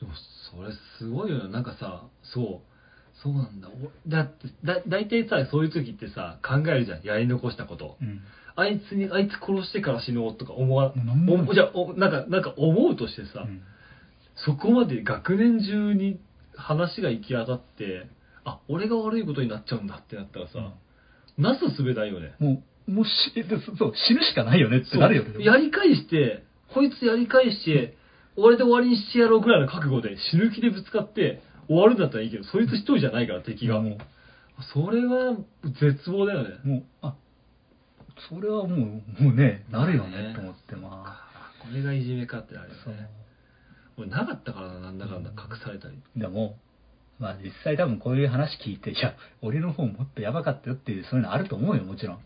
[0.00, 0.12] でも、
[0.50, 1.48] それすごいよな。
[1.48, 3.22] なんかさ、そう。
[3.22, 3.68] そうなんだ。
[3.68, 7.02] おだって、だ、大体さ、そういう時ってさ、考えるじゃん。
[7.02, 7.96] やり残したこと。
[8.00, 8.20] うん
[8.56, 13.62] あいつに、あいつ殺してから死のうとか思わ、なんもおじゃあおなんか、なんか思うとしてさ、うん
[14.44, 16.20] そこまで学年中に
[16.54, 18.06] 話が行き当たって、
[18.44, 20.74] あ、俺が悪いことになっちゃうんだってなったらさ、
[21.38, 22.34] なすすべないよね。
[22.38, 25.44] もう、もうし、でそそう、死ぬしかないよねってなるよね。
[25.44, 27.96] やり返して、こいつやり返して、
[28.36, 33.80] 俺で終わりにしてやろうぐらいの覚悟で死ぬ気でぶつかって終わるんだったらいいけど、そいつ一人じゃないから敵が。
[33.80, 33.98] も
[34.72, 35.36] それは
[35.80, 36.50] 絶望だよね。
[36.64, 37.14] う、もう、あ、
[38.28, 41.26] それはもう、もうね、なるよまあねね、と思って、まあ。
[41.60, 42.94] これがいじめかってあるよそう。
[42.94, 43.08] ね。
[43.98, 46.00] 俺なかったからな、なんだかんだ隠されたり。
[46.16, 46.56] でも、
[47.18, 52.18] まあ実際多分こういう話聞いて、いや、俺の方もっとやばかったよっていう、そういうのあると思うよ、もちろん。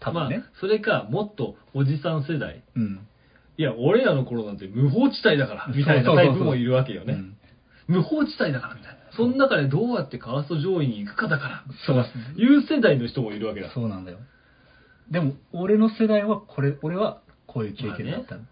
[0.00, 0.38] 多分ね。
[0.38, 2.62] まあ、それか、もっとおじさん世代。
[2.76, 3.06] うん。
[3.56, 7.14] いや、俺らの頃なんて無法地帯だから、みたいなタイプもいるわけよね。
[7.14, 7.36] うん
[7.86, 8.98] 無法地帯だから、みたいな。
[9.14, 11.96] その中でどうやってカースト上位に行くかだから、そう
[12.40, 13.70] いう世代の人もいるわけだ。
[13.74, 14.18] そうなんだよ。
[15.10, 18.42] でも、俺の世代はこれ、俺はこういう経験だったの。
[18.42, 18.44] う。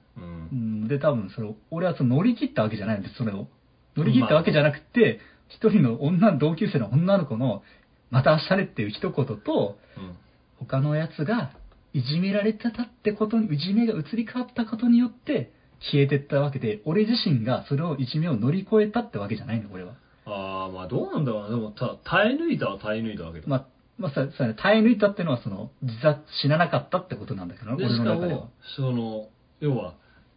[0.53, 3.49] うんん、で、多分それを、俺はその乗り切ったわけじゃないんです、それを。
[3.97, 7.63] 乗り切ったわけじゃなくて、一人の女、同級生の女の子の、
[8.11, 10.17] また明日ねっていう一言と、うん。
[10.59, 11.53] 他のやつが
[11.93, 19.95] いじめられてたってことに、いじめが移り変わったことによって消えてったわけで、俺自身がそれをいじめを乗り越えたってわけじゃないの、俺は。
[20.25, 21.49] ああ、まあどうなんだろうな。
[21.51, 23.47] でも、た耐え抜いたは耐え抜いたわけだ。
[23.49, 23.67] まあ、
[23.99, 29.29] まあ、さ、さ、耐え抜いたっていうのは、その、自殺、死ななかったってことなんだけど、で、俺しかの中ではも。、その、
[29.61, 29.95] 要は、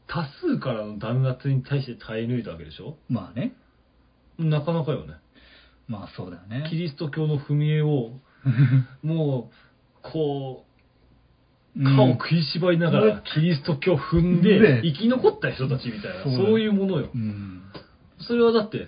[0.07, 2.97] 多数からの弾圧に対して耐え抜いたわけでしょ？
[3.09, 3.55] まあね。
[4.37, 5.13] なかなかよね。
[5.87, 6.67] まあそうだよね。
[6.69, 8.19] キリスト教の踏み絵を、
[9.01, 9.49] も
[10.03, 17.17] う、こう、うん歯を食いしばりながらキリスト教踏んでね生き残った人たちみたいな、そうだそういうものよう。
[17.17, 17.63] ん。
[18.19, 18.87] それはだって、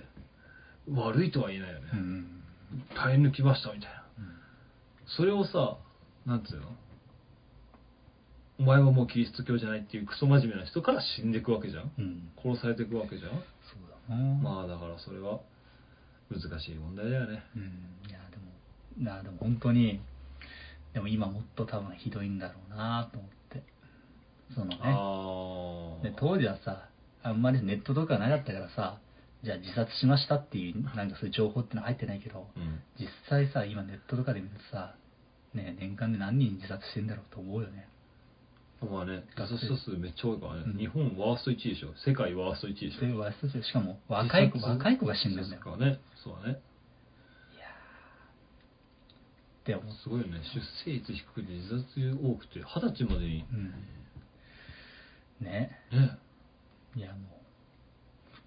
[0.90, 1.84] 悪いとは言えないよね。
[1.92, 2.26] うん。
[2.96, 3.94] 耐え抜きましたみたいな。
[3.94, 3.97] うん
[5.16, 5.78] それをさ、
[6.26, 6.68] なんつうの？
[8.60, 12.28] お前はもうキリスト教じゃないっていうクソ真面目な人から死んでいくわけじゃんうん。
[12.42, 13.40] 殺されていくわけじゃんそう
[14.08, 14.20] だな。
[14.42, 15.38] まあだからそれは
[16.30, 17.42] 難しい問題だよね。
[17.56, 17.62] うん。
[18.08, 20.00] いや、でも、なでも本当に、
[20.92, 23.62] でも今もっと多分ひどいんだろうなと思って。
[24.54, 24.66] その
[26.02, 26.10] ね。
[26.10, 26.88] で当時はさ、
[27.22, 28.98] あんまりネットとかなかったからさ、
[29.44, 32.80] じゃあ自殺しましたっていう、なんかそういう情報ってのは入ってないけど、うん。
[32.98, 34.94] 実際さ、今ネットとかで見るとさ、
[35.54, 37.88] ね、年間で何人自殺してんだろうと思うよね。
[38.80, 40.62] まあね、自殺者数めっちゃ多いからね。
[40.66, 41.94] うん日本ワースト1位でしょ。
[42.04, 43.18] 世界ワースト1位でしょ。
[43.18, 45.62] ワイストしかも若い子、若い子が死んでるんだよ。
[45.64, 46.00] そうね。
[46.22, 46.60] そうだね。
[49.68, 50.40] でも、すごいよね。
[50.54, 53.44] 出生率低くて自殺多くて、二十歳までに。
[53.52, 53.74] うん。
[55.44, 55.78] ね。
[55.92, 56.18] ね。
[56.96, 57.18] いやも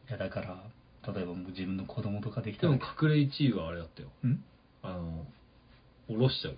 [0.07, 0.63] う、いやだから、
[1.07, 4.09] 例えばもう自分の子供とかできたでらも隠れ1位はあれだったよ。
[4.23, 4.43] ん？
[4.83, 5.25] あの、
[6.07, 6.55] 下ろしちゃう。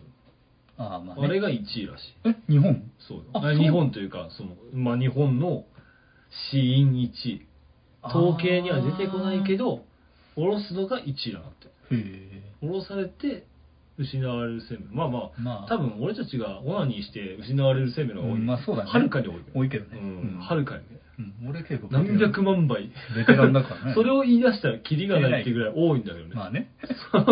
[0.77, 1.25] ああ、まあ、ね。
[1.25, 2.13] あれが1位らしい。
[2.25, 2.91] え、日本？
[2.99, 3.23] そうよ。
[3.33, 3.51] あそう？
[3.51, 5.65] あ日本というか、その、まあ日本の
[6.51, 7.47] 死因1位。
[8.05, 9.85] 統計には出てこないけど、
[10.35, 11.67] 下ろすのが1位なんだって。
[11.67, 12.41] へえ。
[12.59, 13.45] 下ろされて、
[13.97, 14.87] 失われる生命。
[14.91, 18.39] まあまあ、まあ多分俺たちがオナニーして失われる生命の方が多い。
[18.41, 19.35] うんまあそうだねはるかに多い。
[19.53, 19.97] 多いけどね。
[19.97, 20.39] うん。
[20.41, 20.99] はるかにね。
[21.19, 22.89] うん、俺結構何百万倍。
[23.15, 23.93] ベテランだからね。
[23.95, 26.31] それを言い出したらキリがないっていうぐらい多いんだけどね。
[26.33, 26.71] まあね。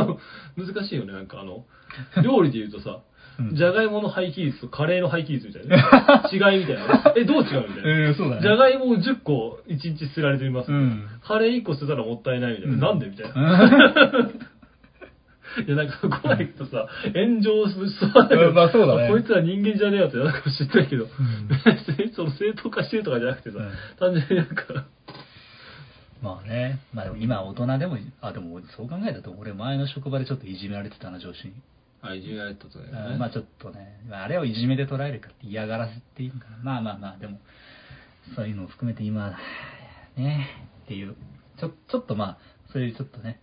[0.58, 1.66] 難しいよね、なんかあの、
[2.24, 3.00] 料理で言うとさ、
[3.40, 5.84] うんじゃがいもの廃棄率とカレーの廃棄率みたいな、ね。
[6.32, 7.14] 違いみたいな。
[7.18, 8.08] え、どう違うみたいな。
[8.08, 8.42] えー、そうだね。
[8.42, 12.74] じゃがいもを10個1日捨てられています、うんカレー1個捨てたらもったいないみたいな。
[12.74, 14.30] うんなんでみたいな。
[15.66, 19.10] いや、なんか、こう行くとさ、炎上しそうだけど、うんまあそうだね。
[19.10, 21.08] こいつら人間じゃねえよってなるかもしれないけど、ん。
[21.48, 23.72] 別 にその正当化してるとかじゃなくてさ、うん。
[24.00, 24.86] 単純になんか、
[26.22, 26.80] まあね。
[26.94, 31.54] まあでも今大人でも、あ、でもそう考えたと俺前の職場でちょっといじめられてたな、上司に。
[32.02, 36.48] あ、いじめられたとかあまあちょっとね、まああれをいじめで捉えるかって嫌がらせっていうのか。
[36.50, 36.58] な。
[36.64, 37.40] まあまあまあ、でも、
[38.36, 39.36] そういうのを含めて今、
[40.16, 40.48] ね、
[40.84, 41.16] っていう、
[41.60, 42.38] ちょ、ちょっとまあ、
[42.72, 43.40] そういうちょっとね、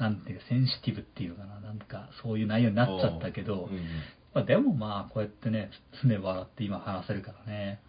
[0.00, 3.84] なんていうか、センシティブっていうのかな、なんか、そういう内容になっちゃったけど、うんうん
[4.32, 5.70] まあでもまあ、こうやってね、
[6.04, 7.80] 常笑って今話せるからね。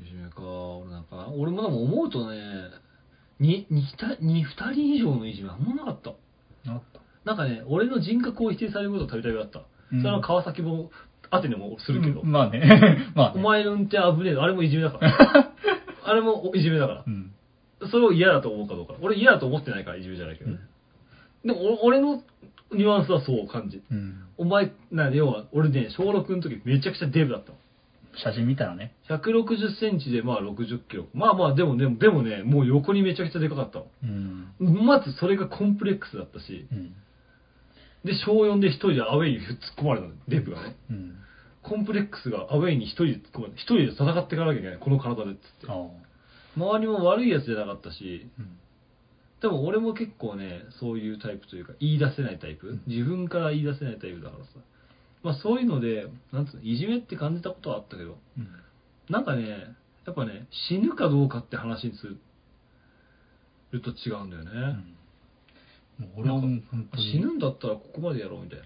[0.00, 2.36] いじめか、俺なんか、俺もでも思うとね、
[3.38, 6.10] に、に、二人に二人以上のいじめあんまなかった。
[6.68, 7.00] なった。
[7.24, 9.60] なんかね、俺の人格を否定されることたびたびあった。
[9.92, 10.90] うんそれは川崎も、
[11.30, 12.60] アテネもするけど、うんまあね。
[13.14, 15.52] まあ、ね、お前の運転危ねえのあれもいじめだから。
[16.04, 17.10] あれもいじめだからう。
[17.10, 17.32] ん。
[17.88, 18.94] それを嫌だと思うかどうか。
[19.00, 20.58] 俺嫌だと思ってないからいじめじゃないけどね。
[21.44, 22.22] でもお俺の
[22.72, 23.82] ニュアンスはそう感じ。
[23.90, 24.24] うん。
[24.38, 27.58] お前、な、要は、俺ね、小6の時めちゃくちゃデブだったの。
[28.14, 28.94] 写真見たらね。
[29.08, 31.06] 160センチでまあ60キロ。
[31.14, 33.86] まあまあでもでも、でもね、もう横にめちゃくちゃでかかったの。
[34.02, 34.86] うん。
[34.86, 36.94] まずそれがコンプレックスだったし、うん。
[38.04, 39.46] で、小4で一人でアウェイに突っ
[39.78, 40.76] 込まれたの、デブがね。
[40.90, 41.14] うん。
[41.62, 45.76] コンプレックスがアウェイに一人でこう一人で戦っていかなきゃいけないこの体でっつってああ
[46.56, 48.58] 周りも悪いやつじゃなかったしうん
[49.42, 52.68] でも俺も結構ねそういうタイプというか言い出せないタイプ。
[52.68, 52.82] うん。
[52.86, 54.50] 自分から言い出せないタイプだからさ。
[55.24, 58.48] まあそういうのでなんつうのいじめって感じたことはあったけどうん。
[59.10, 59.48] なんかね
[60.06, 62.06] やっぱね死ぬかどうかって話にす
[63.72, 64.50] ると違うんだよね、
[65.98, 66.04] うん。
[66.04, 66.40] もう俺は
[66.96, 68.64] 死ぬんだったらここまでやろうみたいな。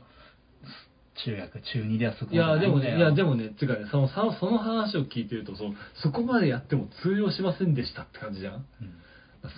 [1.25, 5.73] 中学中2ではそこいやでもねいやでももねっていうかねそのそその話を聞いてるとそ
[6.03, 8.67] そこまでやっても通用しませんでしたって感じじゃん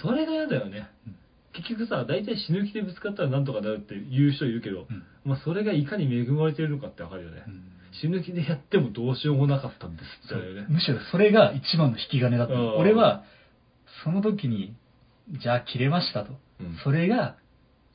[0.03, 1.17] それが嫌だよね、うん。
[1.55, 5.03] 結局さ大体死ぬ気でぶつかったらなんとかなるって言う人いるけど、うん。
[5.25, 7.63] まあ、それがいかに恵まれてるのかってわかるよね、うん。
[8.01, 10.67] 死ぬ気でやってもどうしようもなかったんですってね。
[10.69, 12.77] むしろそれが一番の引き金だったうん。
[12.79, 13.25] 俺は
[14.05, 14.75] その時に
[15.43, 16.33] じゃあ切れましたと。
[16.61, 16.77] うん。
[16.85, 17.37] それが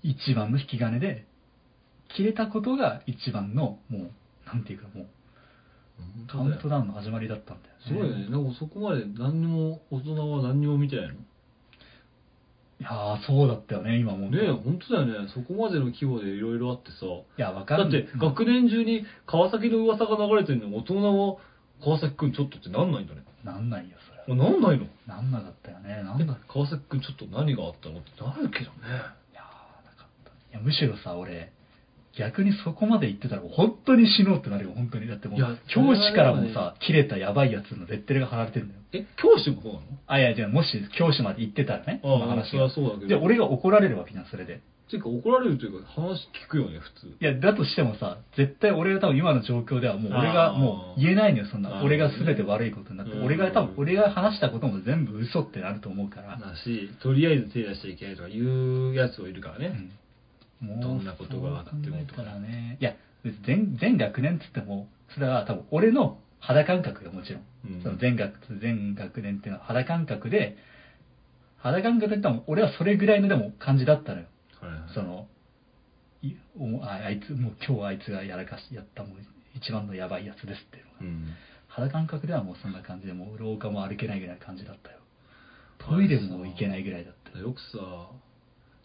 [0.01, 1.25] 一番の引き金で
[2.15, 4.11] 切れたことが一番のもう
[4.45, 5.07] なんていうかもう
[6.27, 8.29] カウントダウンの始まりだったんだよすごいよね。
[8.29, 11.15] なんかそこまで何にも大人は何にも見てないの？
[12.83, 14.35] いやーそうだったよね今思うと。
[14.35, 15.29] ねえ本当だよね。
[15.33, 17.05] そこまでの規模でいろいろあってさ。
[17.05, 17.83] いやわかる。
[17.83, 21.37] だって学年中に川崎の噂が流れてるのに大人は
[21.81, 23.23] 川崎くんちょっとってなんないんだね。
[23.45, 23.95] なんないよ
[24.25, 24.85] それあなんないの？
[25.07, 28.77] なんなかったよねなんえだ川崎くんちょっと何があったのってなるけどね。
[29.31, 30.31] いやーなかった。
[30.31, 31.51] いやむしろさ俺
[32.17, 35.07] 逆にそこまで言ってたらもう本当に死のうってなるよ本当に。
[35.07, 39.85] だってもういや教師からもさ切れたやばいやつのレッテルが貼られてるんだよえ教師もそうなの？
[40.05, 40.67] あいやじゃあもし
[40.97, 42.63] 教師まで行ってたらねそのああそれ話が。
[42.63, 43.07] はそうだけど。
[43.07, 44.61] じゃあ俺が怒られるわけじゃんそれで。
[44.89, 47.07] ていうか怒られるというか話聞くよね普通。
[47.19, 51.81] いやだとしてもさ絶対俺が多分今の状況ではもう俺がもう言えないのよそんな。
[51.83, 53.13] 俺が全て悪いことになって。
[53.13, 53.25] うん。
[53.25, 56.37] 俺が多分俺が話したことも全部嘘ってなると思うから。
[56.37, 59.91] だしとりあえず手出しちゃいけないとか言うやつもいるからね、うん
[60.81, 62.77] どんなことがあってもそう考えたらね。
[62.79, 62.95] いや
[63.45, 67.43] 全全学年っつってもそれは多分俺の肌感覚よもちろん、
[67.75, 67.83] うん。
[67.83, 70.57] その全学全学年っていうのは肌感覚で
[71.57, 74.27] 肌感覚で言ったら俺はそれぐらいのでも感じだったのよ。
[74.59, 74.93] はいはい。
[74.93, 75.27] その
[76.81, 79.17] ああいつもう今日あいつがやらかしやったもう
[79.55, 81.27] 一番のやばいやつですっていうのが、うん。
[81.67, 84.99] 肌感覚ではもうそんな感じでもう廊下も歩けないぐらいの感じだったよ。
[85.79, 87.47] トイレも行けないぐらいだったよ。
[87.47, 87.77] よくさ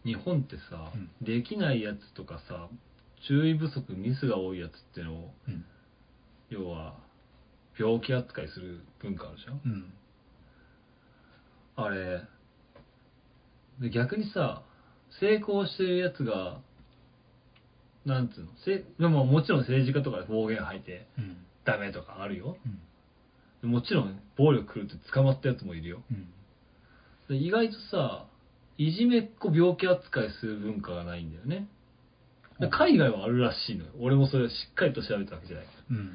[0.09, 1.11] 日本ってさ、うん。
[1.25, 2.69] できないやつとかさ
[3.29, 5.65] 注意不足ミスが多いやつってのをうん。
[6.49, 6.97] 要は
[7.79, 9.61] 病気扱いする文化あるじゃん。
[9.65, 9.93] うん。
[11.77, 12.23] あれ
[13.81, 14.63] で逆にさ
[15.21, 16.61] 成功してるやつが
[18.07, 21.37] なんつうのせでももちろん政治家とかで暴言吐いてうん。
[21.67, 22.57] ダメとかあるよ。
[23.63, 23.71] うん。
[23.71, 26.03] もちろん暴力来るって捕まったやつもいるよ。
[26.11, 26.29] うん。
[27.29, 28.28] で意外とさ
[28.79, 31.67] いじめっ子病気扱いする文化がないんだよね。
[32.61, 33.91] で海外はあるらしいのよ。
[34.01, 35.67] 俺もそれをしっかりと調べたわけじゃない。
[35.91, 36.13] うん。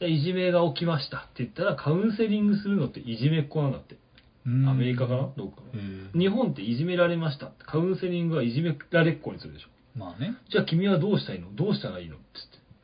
[0.00, 3.96] でいじめが起きましたって言ったらカウンセリングするのっていじめっ子なんだって。
[4.46, 4.68] うん。
[4.68, 5.28] アメリカかな？
[5.36, 5.82] どうかへな
[6.14, 6.18] え。
[6.18, 7.64] 日本っていじめられましたって。
[7.64, 9.68] カウンセリングはいじめられっ子にするでしょ。
[9.98, 10.34] まあね。
[10.50, 11.54] じゃあ君はどうしたいの？
[11.54, 12.16] どうしたらいいの？
[12.16, 12.24] って。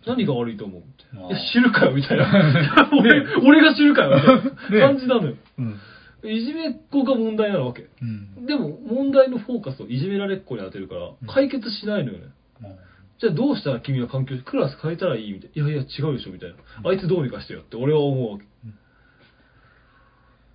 [0.07, 0.83] 言って何が悪いと思う？
[0.83, 0.85] い
[1.31, 2.27] や知るかよみたいな。
[3.01, 5.35] 俺俺が知るかよみたい ねな感じなのよ。
[5.59, 5.77] うん
[6.23, 7.89] いじめっ子が問題なわけ。
[8.03, 8.47] うん。
[8.47, 11.27] でも問題のフォーカスをいじめられっ子に当てるからうん。
[11.27, 12.27] 解決しないのよね、
[12.61, 12.79] もう
[13.19, 15.69] じゃあどうしたら君は環境クラス変えたらいいみたいな。
[15.71, 16.57] いやいや違うでしょみたいな。
[16.89, 18.45] あいつどうにかしてよって俺は思うわけ。
[18.65, 18.75] うん。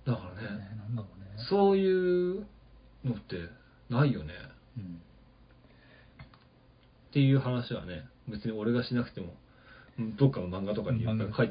[0.06, 0.58] だからね。
[0.58, 1.26] ねなんだろうね。
[1.48, 2.46] そういう
[3.04, 3.36] のって
[3.88, 4.32] ないよね。
[4.78, 4.84] うん。
[7.10, 9.34] っていう話はね別に俺がしなくても
[9.98, 11.48] うんどっかの漫画とかに書いて書い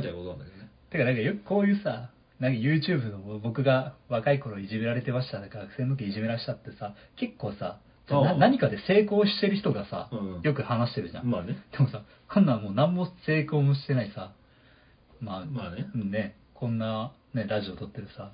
[0.00, 0.70] てあることなんだけどね。
[0.90, 2.10] てかなんかよくこういうさ
[2.42, 7.78] なんか YouTube の僕が若い頃いじめられてましたとか学生の時いじめられたってさ結構さ
[8.08, 10.42] じゃあな何かで成功してる人がさ、うん。
[10.42, 11.56] よく話してるじゃん、まあね。
[11.70, 12.02] でもさ
[12.34, 14.32] こんなんもう何も成功もしてないさ
[15.20, 15.86] まあ、まあね。
[15.94, 18.32] うんねこんな、ね、ラジオ撮ってるさ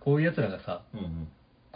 [0.00, 1.28] こういう奴らがさうんうん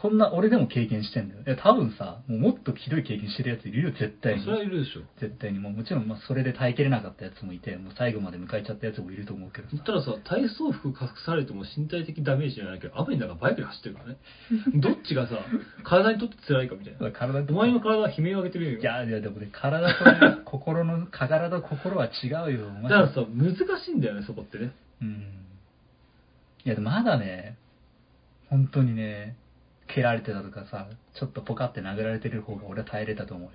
[0.04, 1.40] こんな俺でも経験してんだよ。
[1.46, 4.44] いや多分さもうもっとひどい経験してるやついるよ絶対に。
[4.44, 5.00] それはいるでしょ。
[5.18, 5.58] 絶対に。
[5.58, 9.70] もうもちろんまあそれで耐えきれなかったやつもいてもう最後まで迎えちゃったやつもいると思うけどさ。
[9.72, 14.16] 言ったらさ体操服隠されても身体的ダメージじゃないけど雨の中バイクで走ってるからね。
[14.76, 15.38] どっちがさ
[15.84, 17.10] 体にとって辛いかみたいな。
[17.10, 18.78] 体とお前の体は悲鳴を上げてるよ。
[18.80, 22.68] いやいやでもね体とね心の体と心は違うよ。
[22.84, 24.72] だからさ難しいんだよねそこってね。
[25.00, 25.08] うん。
[26.66, 27.56] いやでもまだね
[28.50, 29.36] 本当にね
[29.88, 30.88] 蹴られてたとかさ
[31.18, 33.52] ちょっとポカって殴られてる方が俺は耐えれたと思うよ、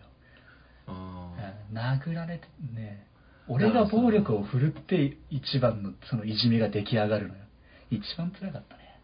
[0.87, 1.33] あ
[1.71, 3.05] うん殴られてね
[3.49, 7.41] 俺が暴力を振るって一番のそのいじめが出来上がるのよ。
[7.89, 9.01] 一番辛かったね。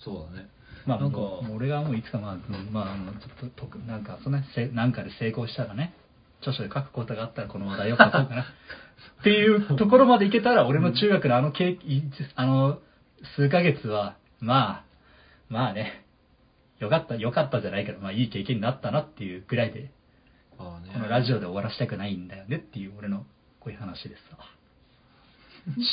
[0.00, 0.48] そうだね。
[0.86, 1.18] まあなんか
[1.54, 5.94] 俺がもういつかまあ、うんまあ、ちょっととくなんかそんなせなんかで成功したらね
[6.40, 8.42] 著書で書くことがあったらこの話題を書こうかな。
[9.20, 12.02] っていうところまでいけたら、俺の中学のあの経い
[12.36, 12.78] あの、
[13.36, 14.84] 数ヶ月は、まあ、
[15.48, 16.03] まあね、
[16.84, 19.90] よかった、よかったじゃないけど、まあいい経験になったなっていうぐらいで、
[20.58, 20.64] こ
[20.98, 23.24] のラジオで終わらせたくないんだよねっていう俺の
[23.60, 24.38] こういう話ですわ。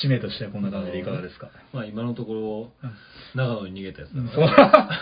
[0.03, 1.49] 締めとしてはこんな感じでいかがですか？
[1.71, 2.91] まあ今のところうん。
[3.33, 4.99] 長野に逃げたやつだから、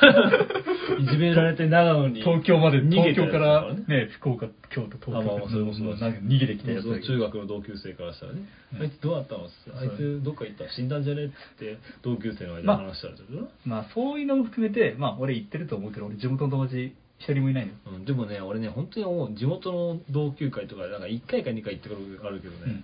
[1.02, 7.08] いじめられて長野に東京まで、逃げ東京かららね、福岡、京都、東京あまあまあそれもそ逃げてきたやつだけど。
[7.08, 8.42] 中学の同級生からしたらね、
[8.76, 8.82] うん。
[8.84, 9.46] あいつどうだったの？
[9.82, 10.70] あいつどっか行った？
[10.70, 11.26] 死んだんじゃね？
[11.26, 17.78] って同級生の間で話したらちょっとなまあそういうのも含めて、まあ俺言ってると思うけど、俺地元の友達一人もいないのよ。
[17.98, 19.34] うん、でもね俺ね本当に思う。
[19.34, 22.84] 地元の同級会とかでなんか1回か2回行ってことあるけどね、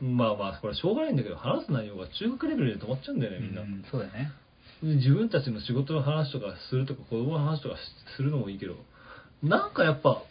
[0.00, 4.32] まあまあこれしょうがないんだけど話す内容が中学レベルで止まっちゃうんだよねみんな、うんそうだよね。
[4.82, 7.76] で自分たちの仕事の話とかするとか子供の話とか
[8.16, 8.76] するのもいいけど。
[9.42, 10.22] なんかやっぱ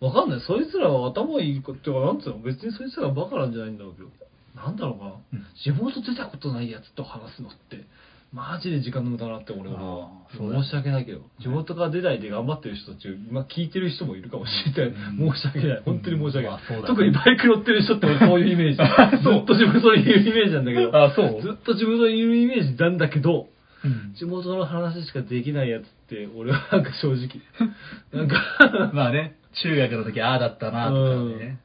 [0.00, 0.40] わかんない。
[0.40, 2.38] そいつらは頭いいことかなんつうの？
[2.38, 4.08] 別にそいつらはバカなんじゃないんだろうけど。
[4.54, 5.46] なんだろうかな、うん。
[5.62, 7.84] 地元出たことないやつと話すのって
[8.32, 11.20] マジで時間の無駄だなって俺は申し訳ないけど。
[11.40, 15.32] 地元から出ないで頑張ってる人たち今聞いてる人もいるかもしれない、うん。
[15.36, 15.82] 申し訳ない。
[15.84, 18.76] 本当に申し訳ない、特にバイク乗ってる人って そういうイメージ。
[18.76, 21.04] ずっと地元にいるイメージなんだけど。
[21.04, 21.42] あそう。
[21.42, 23.48] ずっと地元にいるイメージなんだけど
[23.84, 24.14] うん。
[24.14, 27.42] 地元の話しかできないやつって俺はなんか正直。
[28.14, 28.90] なんか。
[28.94, 31.58] まあね、中学の時ああだったなとかね。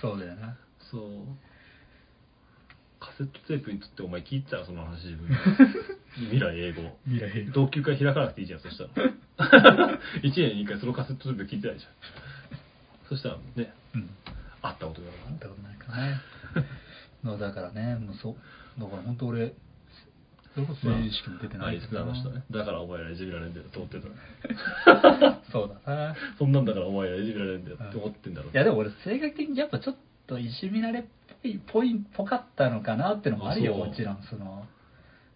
[0.00, 0.56] そうだよな。
[0.90, 1.02] そう。
[1.02, 1.47] カ
[3.18, 5.28] セットテープにとってお前聞いてたらその話自分。
[5.28, 5.34] で
[6.30, 6.96] 未来英語。
[7.04, 8.90] 未来平同級会開かなくていいじゃんそしたら。
[10.22, 11.92] 1年に1回そのカセットテープ聞いてないじゃん
[13.08, 14.10] そしたらねうん。
[14.62, 16.20] 会ったことがあったことないからね。
[17.22, 18.80] まあだからね、もうそう。
[18.80, 19.52] だから本当俺、
[20.54, 21.98] それこそ成人式も出てないけど。
[21.98, 22.44] なナーの人ね。
[22.50, 26.16] だからお前らいじめられんだよと思ってたら そうだな。
[26.38, 29.96] そんなんだからお前らいじめられんだよって思ってんだろういやでも俺性格的にやっぱちょっ
[30.26, 31.04] といじめられっ
[31.42, 34.64] ぽいぽいぽかったのかなっていうのもあるよもちろんその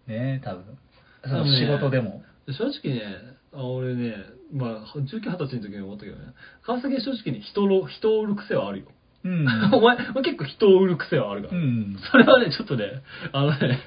[0.06, 0.78] ね多分
[1.24, 3.02] その仕事でも、正直ね、
[3.54, 4.14] あ俺ね、
[4.52, 6.22] まあ、19、20歳の時に思ったけどね、
[6.64, 8.86] 川崎は正直に人の、人を売る癖はあるよ。
[9.24, 11.56] うん お前、結構人を売る癖はあるから。
[11.56, 13.02] うんそれはね、ちょっとね、
[13.32, 13.78] あのね、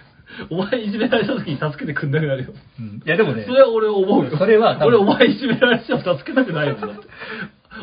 [0.49, 2.53] お前いじめられた時に助けてくんなくなるよ。
[2.79, 4.37] うんいやでもねそれは俺思うよ。
[4.37, 7.07] それは俺お前いじめられても助けたくないもんだって。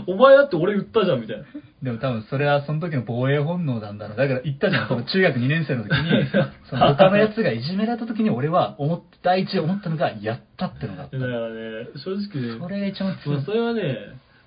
[0.06, 1.44] お前だって俺売ったじゃん、みたいな。
[1.82, 4.16] でも多分それはその時の防衛本能なんだろう。
[4.16, 4.88] だから言ったじゃん。
[4.88, 6.26] その中学2年生の時に
[6.70, 11.18] その他のやつがいじめられた時に俺は思っ第一思ったのがやったってのがあった。
[11.18, 13.36] だからね、正直ね、それが一番強い。
[13.36, 13.98] まあそれはね、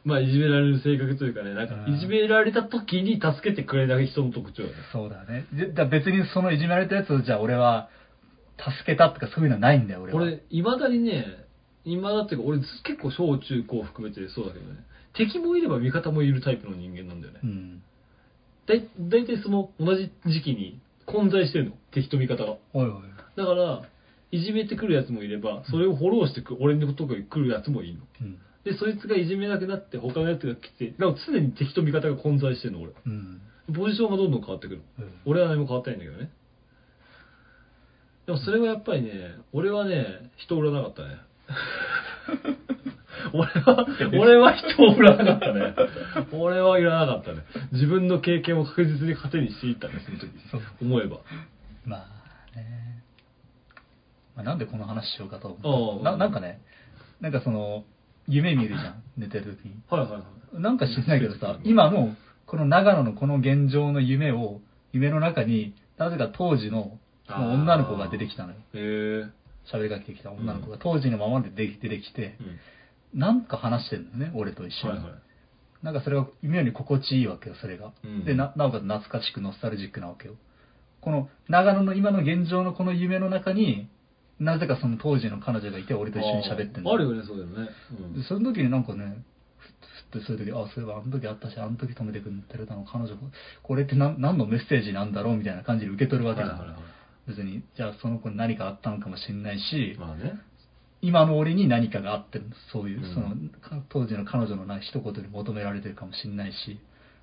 [0.04, 1.94] まあいじめられる性格というかね、なんかうん。
[1.94, 4.76] いじめられた時に助けてくれない人の特徴よね。
[4.92, 5.46] そうだね。
[5.52, 7.90] でだ別にそのいじめられたやつをじゃあ俺は
[8.58, 11.26] 助けたとかそういうのはないんだよ俺は俺、いまだにね、
[11.84, 14.80] いまだっていうか、俺結構小中高含めてそうだけどね、
[15.18, 17.48] 敵もいれば味方もいるタイプの人間なんだよねう。
[17.48, 17.84] ん
[18.68, 22.58] だい大体その同じ時期に混在してるの、敵と味方が。
[22.74, 22.92] おいおい
[23.38, 23.84] だから、
[24.32, 28.00] いじめてくるやつもいれば、それをフォローしてく俺のとこに来るやつもいるの。
[28.22, 32.94] うんで、そいつがいじめなくなって、他のやつが来て、だから常に敵と味方が混在してるの、俺。
[33.06, 33.42] うん
[33.74, 34.82] ポジションがどんどん変わってくる。
[34.98, 36.32] うん俺は何も変わってないんだけどね。
[38.26, 41.18] でもそれはやっぱりね、俺はね、人を売らなかったね。
[43.34, 43.88] 俺は、
[44.20, 45.76] 俺は人を売らなかったね。
[46.32, 47.40] 俺はいらなかったね。
[47.72, 50.76] 自分の経験を確実に糧にしていったね、その時。
[50.82, 51.18] 思えば。
[51.86, 53.04] まあね、
[54.36, 56.62] まあ、なんでこの話しようかと思ったななんかね
[57.22, 57.84] なんかその
[58.28, 60.62] 夢見るじゃん寝てる時にはいはいはい。
[60.62, 62.16] なんか知んないけどさ今の
[62.48, 64.62] この長野のこの現状の夢を
[64.94, 66.98] 夢の中になぜか当時の
[67.28, 69.32] 女の子が出てきたのよへえ。
[69.72, 72.60] 喋りかけてきた女の子が当時のままで出て出てきてうん。
[73.16, 75.14] なんか話してんのよね俺と一緒に、はいはい。
[75.84, 80.36] なんかそれが妙に心地いいわけよそれが、うんでななおかつ懐かしくノスタルジックなわけよ
[81.02, 83.88] この長野の今の現状のこの夢の中に
[84.40, 87.70] なぜかその当時の彼女がいて俺と一緒に喋ってんのあるよね、そうだよね。
[87.92, 89.24] うんでその時になんかね
[89.58, 89.72] ふっ
[90.12, 93.16] ふってそういう時あそういえばあの時あったしあの時止めてくれたの彼女
[93.64, 96.78] これって何何のメッセージなんだろうみたいな感じで受け取るわけだ、はいはいはい。
[97.28, 100.34] 別にじゃあその子に何かあったのかもしれないし、まあね。
[101.02, 103.30] 今の俺に何かがあってるそういう、うんその
[103.62, 106.80] か当時の彼女のな一言に求められてるかもしれないし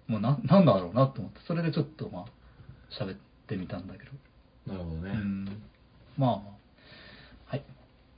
[0.06, 2.24] もうななんだろうなと思ってそれでちょっとまあ
[3.02, 3.18] 喋っ
[3.48, 5.10] てみたんだけど、なるほどね。
[5.10, 5.44] うん
[6.16, 6.40] まあまあ
[7.46, 7.64] はい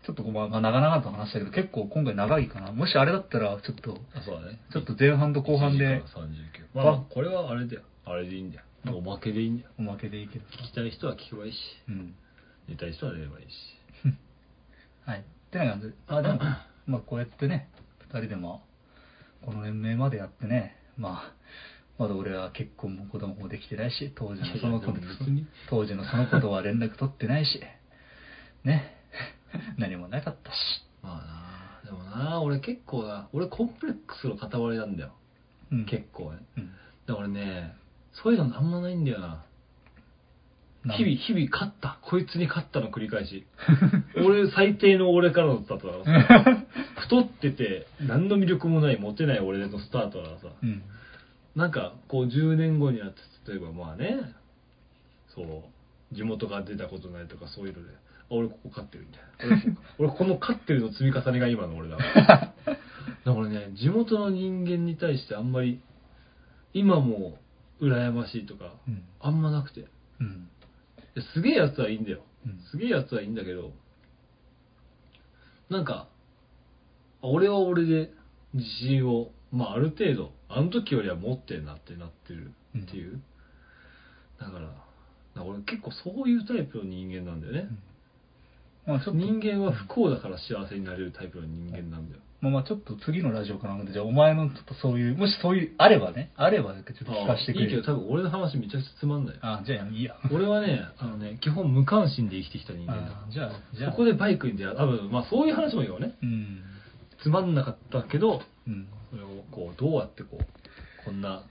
[0.04, 4.60] ちょっとまあまあ長々と話したけど結構今回長いかなもしあれだったらちょっとあ、そうだね。
[4.72, 6.74] ちょっと前半と後半で1時間39。
[6.74, 7.82] まあまあ、これはあれだよ。
[8.04, 8.64] あれでいいんだよ。
[8.92, 9.70] おまけでいいんだよ。
[9.78, 11.56] おまけでいいけどさ聞きたい人は聞けばいいし、
[11.88, 12.14] うん
[12.68, 13.52] 寝たい人は寝ればいいし。
[15.06, 15.24] はい
[15.54, 16.40] ってな感じであでも
[16.86, 17.68] まあこうやってね
[18.12, 18.60] 二人でま
[19.42, 21.32] あこの年齢までやってねまあ、
[21.98, 27.60] まだ俺は結婚も子供もできてないし、当時のその子いやいやでも別に 当時のその子とは連絡取ってないし、
[28.62, 28.94] ね。
[29.76, 30.56] 何もなかったし。
[31.02, 31.20] ま
[31.82, 34.48] あなでもな俺結構な俺コンプレックスの塊
[34.78, 35.14] なんだよ、
[35.72, 36.70] うん結構ねうん。
[37.06, 37.74] だからね
[38.12, 39.44] そういうのあんまないんだよな
[40.84, 41.98] 日々日々勝った。
[42.02, 43.46] こいつに勝ったの繰り返し。
[44.22, 46.64] 俺最低の俺からのスタートだからさ。
[47.00, 50.48] 太ってて何の魅力もないモテない俺のスタートだからさ。
[50.62, 50.82] うん。
[51.56, 54.34] なんかこう10年後になって例えばまあね
[55.34, 57.94] そう地元が出たことないとかそういうので
[58.30, 59.78] あ俺ここ勝ってるみたいな。
[59.98, 62.74] 俺この勝ってるの積み重ねが今の俺だから。
[63.24, 65.80] だからね地元の人間に対してあんまり
[66.74, 67.38] 今も
[67.80, 69.02] 羨ましいとかうん。
[69.20, 69.80] あんまなくて。
[69.80, 69.84] い
[70.20, 70.48] うん。
[71.14, 72.22] やすげえやつはいいんだよ。
[72.46, 72.60] うん。
[72.70, 73.72] すげえやつはいいんだけど
[75.70, 76.08] なんか
[77.22, 78.10] あ俺は俺で
[78.52, 83.20] 自信をまあある程度あの時よりは持ってんなってなってるっていう、
[84.38, 84.74] だからだか
[85.36, 87.68] ら俺結構そういうタイプの人間なんだよね、
[88.86, 100.14] まあちょっと、人間は不幸だから幸せになれるタイプの人間なんだよ、まあまあちょっと次のラジオかなんかで、じゃあお前のちょっとそういう、もしそういう、あればね、あればちょっと聞かせてくれいいけど多分俺の話めちゃくちゃつまんないあ、じゃあいいや。
[100.30, 103.90] 俺はね あのね基本無関心で生きてきた人間だあじゃあ、じゃあ。
[103.92, 106.60] そこでバイクに出会う多分まあそういう話もいいよねうん。
[107.22, 108.88] つまんなかったけどうん。
[109.10, 111.42] それをこうどうやってこうこんな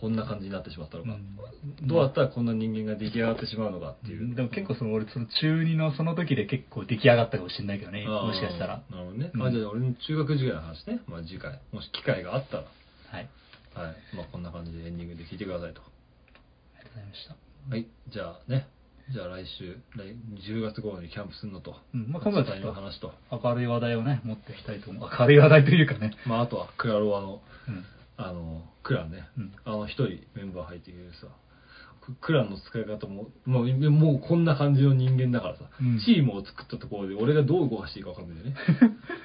[0.00, 1.88] こんな感じになってしまったのか、うん。
[1.88, 8.82] どうやったらこんな人間が出来上がってしまうのかっていう、でも結構その俺その中2のその時で結構出来上がったかもしれないけどねもしかしたら。
[8.90, 9.42] なるほどね、うん。
[9.42, 11.60] あじゃあ俺の中学時代の話ね、まあ、次回。
[11.72, 12.62] もし機会があったら。
[12.62, 13.28] はい。
[13.74, 14.16] はい。
[14.16, 15.82] まあこんな感じでエンディングで聞いてくださいと。
[15.82, 15.84] あ
[16.78, 17.36] りがとうございました。
[17.70, 17.86] はい。
[18.08, 18.68] じゃあね。
[19.10, 20.14] じゃあ来週来
[20.46, 22.12] 10月頃にキャンプするのと、うん。
[22.12, 23.14] まあ今度は話と。
[23.32, 25.10] 明るい話題をね持っていきたいと思う。
[25.18, 26.12] 明るい話題というかね。
[26.26, 27.84] まああとはクラロワのうん
[28.18, 29.52] あのクランね、うん。
[29.64, 31.28] あの一人メンバー入ってくれるさ
[32.04, 36.00] ククランの使い方ももうもうこんな感じの人間だからさ、うん。
[36.04, 38.56] チームを作ったところで俺がどう動かしていいか分かんないよね。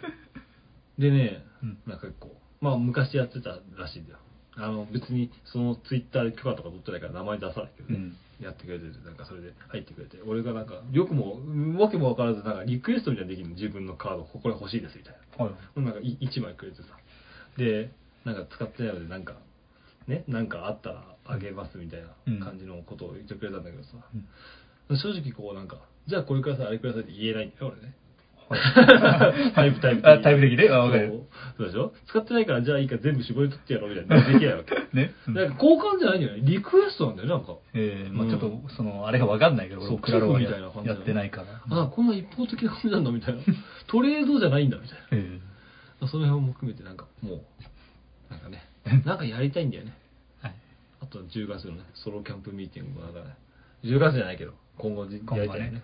[0.99, 1.77] でねうん。
[1.87, 4.19] なんかこうまあ昔やってたらしいんだよ。
[4.55, 8.45] あの別にそのツイッターで許可とか取ってないから名前出さないけどね、うん。
[8.45, 10.21] やってくれててなんかそれで入ってくれて。
[10.21, 11.39] 俺がなんかよくも
[11.79, 15.45] わけも分からずなんかリクエストみたいなのできるの自分のカードこれ欲しいですみたいな。
[15.45, 15.81] はい。
[15.81, 16.83] なんか1枚くれてさ。
[17.57, 17.91] で
[18.25, 19.33] なんか使ってないのでなんか
[20.07, 20.23] ね？
[20.27, 23.89] なんかあったらあげますみたいな感じのことを言ってくれたんだけどさ、
[24.89, 24.97] うん。
[24.97, 25.77] 正直こうなんか
[26.07, 27.95] じゃあこれくださいあれくださいって言えないんだよ俺ね。
[28.49, 29.53] はい。
[29.55, 31.23] タイプタイプあタイプ的であわかる。
[31.57, 31.67] そう。
[31.67, 31.93] でしょ？
[32.07, 34.17] 使ってないからじゃあいいから全部絞り取ってやろうみたいな。
[34.27, 34.75] できないわけ。
[34.93, 35.13] ね？
[35.27, 35.33] うん。
[35.33, 36.41] なんか交換じゃないんだよね。
[36.43, 37.55] リクエストなんだよねなんか。
[37.73, 38.29] えーまあうん。
[38.31, 41.83] ちょっとそのあれがわかんないけどそう俺クラロみたいな感じやってないから。
[41.83, 43.41] あこんな一方的な感じなんだみたいな。
[43.87, 45.39] トレードじゃないんだみたいえ
[46.01, 47.41] なその辺も含めてなんかもう
[48.33, 48.63] なんかね。
[49.05, 49.93] なんかやりたいんだよね。
[50.41, 50.55] ーはい。
[51.01, 53.35] あと10月のね、ソロキャンプミーティングもなんかね、
[53.83, 55.39] 10月じゃないけど、今後じ今後ね。
[55.39, 55.83] やりたいよね。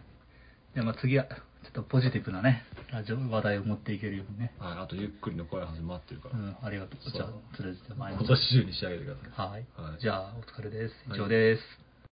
[0.73, 1.35] じゃあまあ次はちょ
[1.69, 4.53] っとポジティブなねラジオ話題を持っていけるようにね。
[4.59, 7.11] はい、あとゆっくりの怖い話待ってるから、うんありがとう。
[7.11, 9.49] じゃあとりあえず前今年中に仕上げてください。
[9.49, 10.01] はい、はい。
[10.01, 10.95] じゃあお疲れです。
[11.09, 11.19] はい。
[11.19, 11.61] 以上です、